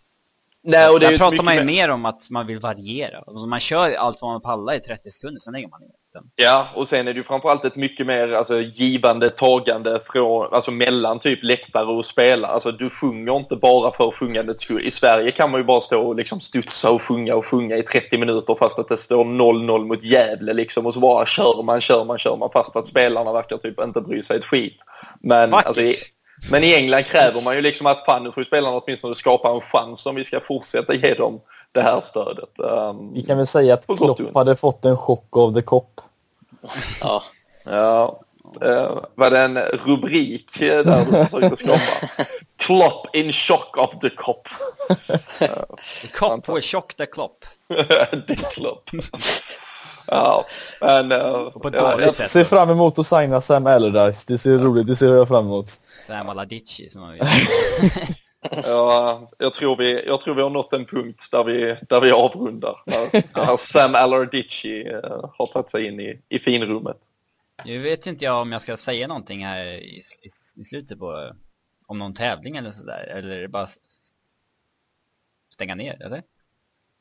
Nej, 0.62 0.88
och 0.88 1.00
det 1.00 1.10
Där 1.10 1.18
pratar 1.18 1.42
man 1.42 1.56
ju 1.56 1.64
mer 1.64 1.90
om 1.90 2.04
att 2.04 2.30
man 2.30 2.46
vill 2.46 2.58
variera. 2.58 3.18
Alltså 3.18 3.46
man 3.46 3.60
kör 3.60 3.94
allt 3.94 4.20
vad 4.20 4.30
man 4.30 4.40
pallar 4.40 4.74
i 4.74 4.80
30 4.80 5.10
sekunder, 5.10 5.40
sen 5.40 5.52
lägger 5.52 5.68
man 5.68 5.80
ner 5.80 5.90
den. 6.18 6.30
Ja, 6.36 6.68
och 6.74 6.88
sen 6.88 7.08
är 7.08 7.12
det 7.12 7.18
ju 7.18 7.24
framförallt 7.24 7.64
ett 7.64 7.76
mycket 7.76 8.06
mer 8.06 8.32
alltså, 8.32 8.60
givande, 8.60 9.30
tagande 9.30 10.00
från, 10.12 10.48
alltså 10.52 10.70
mellan 10.70 11.18
typ 11.18 11.42
läktare 11.42 11.84
och 11.84 12.06
spelare. 12.06 12.52
Alltså 12.52 12.72
du 12.72 12.90
sjunger 12.90 13.36
inte 13.36 13.56
bara 13.56 13.92
för 13.96 14.10
sjungandets 14.10 14.64
skull. 14.64 14.80
I 14.80 14.90
Sverige 14.90 15.30
kan 15.30 15.50
man 15.50 15.60
ju 15.60 15.64
bara 15.64 15.80
stå 15.80 16.08
och 16.08 16.16
liksom 16.16 16.40
studsa 16.40 16.90
och 16.90 17.02
sjunga 17.02 17.34
och 17.34 17.46
sjunga 17.46 17.76
i 17.76 17.82
30 17.82 18.18
minuter 18.18 18.56
fast 18.58 18.78
att 18.78 18.88
det 18.88 18.96
står 18.96 19.24
0-0 19.24 19.84
mot 19.84 20.02
Gävle 20.02 20.52
liksom 20.52 20.86
och 20.86 20.94
så 20.94 21.00
bara 21.00 21.26
kör 21.26 21.62
man, 21.62 21.80
kör 21.80 22.04
man, 22.04 22.18
kör 22.18 22.36
man 22.36 22.50
fast 22.52 22.76
att 22.76 22.86
spelarna 22.86 23.32
verkar 23.32 23.56
typ 23.56 23.80
inte 23.80 24.00
bry 24.00 24.22
sig 24.22 24.36
ett 24.36 24.44
skit. 24.44 24.78
Men 25.20 25.54
alltså, 25.54 25.80
i, 25.80 25.96
men 26.50 26.64
i 26.64 26.74
England 26.74 27.04
kräver 27.04 27.44
man 27.44 27.56
ju 27.56 27.62
liksom 27.62 27.86
att 27.86 28.04
fan 28.04 28.24
nu 28.24 28.32
får 28.32 28.44
spelarna 28.44 28.76
åtminstone 28.76 29.14
skapa 29.14 29.50
en 29.50 29.60
chans 29.60 30.06
om 30.06 30.14
vi 30.14 30.24
ska 30.24 30.40
fortsätta 30.40 30.94
ge 30.94 31.14
dem 31.14 31.40
det 31.72 31.82
här 31.82 32.00
stödet. 32.00 32.50
Um, 32.56 33.12
vi 33.14 33.22
kan 33.22 33.36
väl 33.36 33.46
säga 33.46 33.74
att 33.74 33.86
Klopp 33.86 34.34
hade 34.34 34.56
fått 34.56 34.84
en 34.84 34.96
chock 34.96 35.36
av 35.36 35.54
the 35.54 35.62
cop. 35.62 36.00
Ja. 37.00 37.22
ja. 37.64 38.20
Uh, 38.64 38.98
var 39.14 39.30
det 39.30 39.38
en 39.38 39.58
rubrik 39.58 40.58
där 40.58 40.84
du 40.84 41.24
försökte 41.24 41.64
skapa? 41.64 42.24
Klopp 42.56 43.16
in 43.16 43.32
shock 43.32 43.76
of 43.76 43.90
the 44.00 44.10
cop. 44.10 44.48
Uh, 45.40 45.48
cop 46.18 46.48
will 46.48 46.62
shock 46.62 46.94
the 46.96 47.06
Klopp. 47.06 47.44
the 48.26 48.36
Klopp. 48.36 48.90
Ja, 50.06 50.46
men... 50.80 51.12
Uh, 51.12 51.50
på 51.50 51.70
ja, 51.72 52.00
jag 52.00 52.30
ser 52.30 52.44
fram 52.44 52.70
emot 52.70 52.98
att 52.98 53.06
signa 53.06 53.40
Sam 53.40 53.66
Allardyce. 53.66 54.24
Det 54.26 54.38
ser 54.38 54.58
roligt 54.58 54.86
det 54.86 54.96
ser 54.96 55.14
jag 55.14 55.28
fram 55.28 55.44
emot. 55.44 55.70
Sam 56.06 56.28
Allardyce 56.28 56.92
som 56.92 57.00
man 57.00 57.12
vill. 57.12 57.22
Ja, 58.50 59.30
jag 59.38 59.54
tror, 59.54 59.76
vi, 59.76 60.06
jag 60.06 60.20
tror 60.20 60.34
vi 60.34 60.42
har 60.42 60.50
nått 60.50 60.72
en 60.72 60.86
punkt 60.86 61.22
där 61.30 61.44
vi, 61.44 61.76
där 61.88 62.00
vi 62.00 62.10
avrundar. 62.10 62.82
När, 62.86 63.22
när 63.36 63.56
Sam 63.72 63.94
Allardyce 63.94 64.64
uh, 64.64 65.30
har 65.38 65.46
tagit 65.46 65.70
sig 65.70 65.86
in 65.86 66.00
i, 66.00 66.22
i 66.28 66.38
finrummet. 66.38 66.96
Nu 67.64 67.78
vet 67.78 68.06
inte 68.06 68.24
jag 68.24 68.40
om 68.40 68.52
jag 68.52 68.62
ska 68.62 68.76
säga 68.76 69.06
någonting 69.08 69.44
här 69.44 69.66
i, 69.66 70.02
i, 70.22 70.60
i 70.60 70.64
slutet 70.64 70.98
på 70.98 71.32
om 71.86 71.98
någon 71.98 72.14
tävling 72.14 72.56
eller 72.56 72.72
sådär. 72.72 73.04
Eller 73.16 73.48
bara 73.48 73.68
stänga 75.54 75.74
ner, 75.74 76.02
eller? 76.02 76.22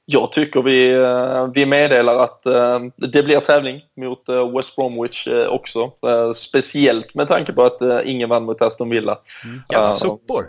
Jag 0.09 0.31
tycker 0.31 0.61
vi, 0.61 0.93
eh, 0.93 1.47
vi 1.53 1.65
meddelar 1.65 2.23
att 2.23 2.45
eh, 2.45 2.79
det 2.95 3.23
blir 3.23 3.39
tävling 3.39 3.81
mot 3.95 4.29
eh, 4.29 4.51
West 4.51 4.75
Bromwich 4.75 5.27
också. 5.49 5.91
Speciellt 6.35 7.15
med 7.15 7.27
tanke 7.27 7.53
på 7.53 7.63
att 7.63 8.05
ingen 8.05 8.29
vann 8.29 8.43
mot 8.43 8.61
Aston 8.61 8.89
Villa. 8.89 9.19
Mm. 9.43 9.61
Jävla 9.69 9.95
sopor! 9.95 10.45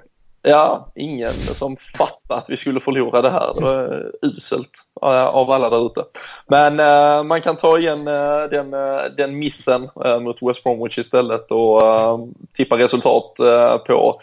Ja, 0.48 0.88
ingen 0.94 1.34
som 1.58 1.76
fattade 1.98 2.40
att 2.40 2.50
vi 2.50 2.56
skulle 2.56 2.80
förlora 2.80 3.22
det 3.22 3.30
här. 3.30 3.54
Det 3.54 3.60
var 3.60 3.82
eh, 3.82 4.28
uselt 4.28 4.70
eh, 5.02 5.26
av 5.26 5.50
alla 5.50 5.70
där 5.70 5.86
ute. 5.86 6.04
Men 6.46 6.80
eh, 6.80 7.24
man 7.24 7.40
kan 7.40 7.56
ta 7.56 7.78
igen 7.78 8.04
den, 8.50 8.70
den 9.16 9.38
missen 9.38 9.90
mot 10.20 10.42
West 10.42 10.64
Bromwich 10.64 10.98
istället 10.98 11.50
och 11.50 11.82
tippa 12.56 12.78
resultat 12.78 13.34
på 13.86 14.20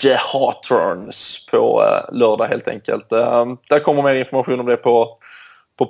The 0.00 0.14
Hawthorns 0.14 1.46
på 1.50 1.82
uh, 1.82 2.18
lördag 2.18 2.46
helt 2.46 2.68
enkelt. 2.68 3.12
Uh, 3.12 3.54
där 3.68 3.78
kommer 3.78 4.02
mer 4.02 4.14
information 4.14 4.60
om 4.60 4.66
det 4.66 4.76
på, 4.76 5.18
på 5.78 5.86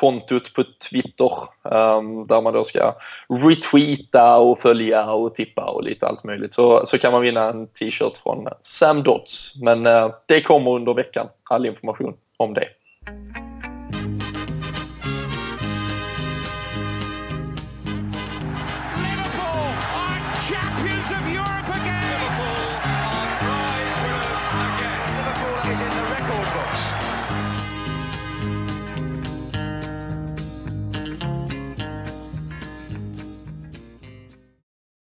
kontot 0.00 0.54
på 0.54 0.64
Twitter 0.90 1.30
um, 1.62 2.26
där 2.26 2.42
man 2.42 2.52
då 2.52 2.64
ska 2.64 2.94
retweeta 3.28 4.38
och 4.38 4.60
följa 4.60 5.12
och 5.12 5.34
tippa 5.34 5.64
och 5.64 5.84
lite 5.84 6.06
allt 6.06 6.24
möjligt. 6.24 6.54
Så, 6.54 6.86
så 6.86 6.98
kan 6.98 7.12
man 7.12 7.22
vinna 7.22 7.48
en 7.48 7.66
t-shirt 7.66 8.16
från 8.22 8.48
Sam 8.62 9.02
Dots. 9.02 9.52
Men 9.62 9.86
uh, 9.86 10.10
det 10.26 10.40
kommer 10.40 10.70
under 10.70 10.94
veckan, 10.94 11.26
all 11.50 11.66
information 11.66 12.14
om 12.36 12.54
det. 12.54 12.66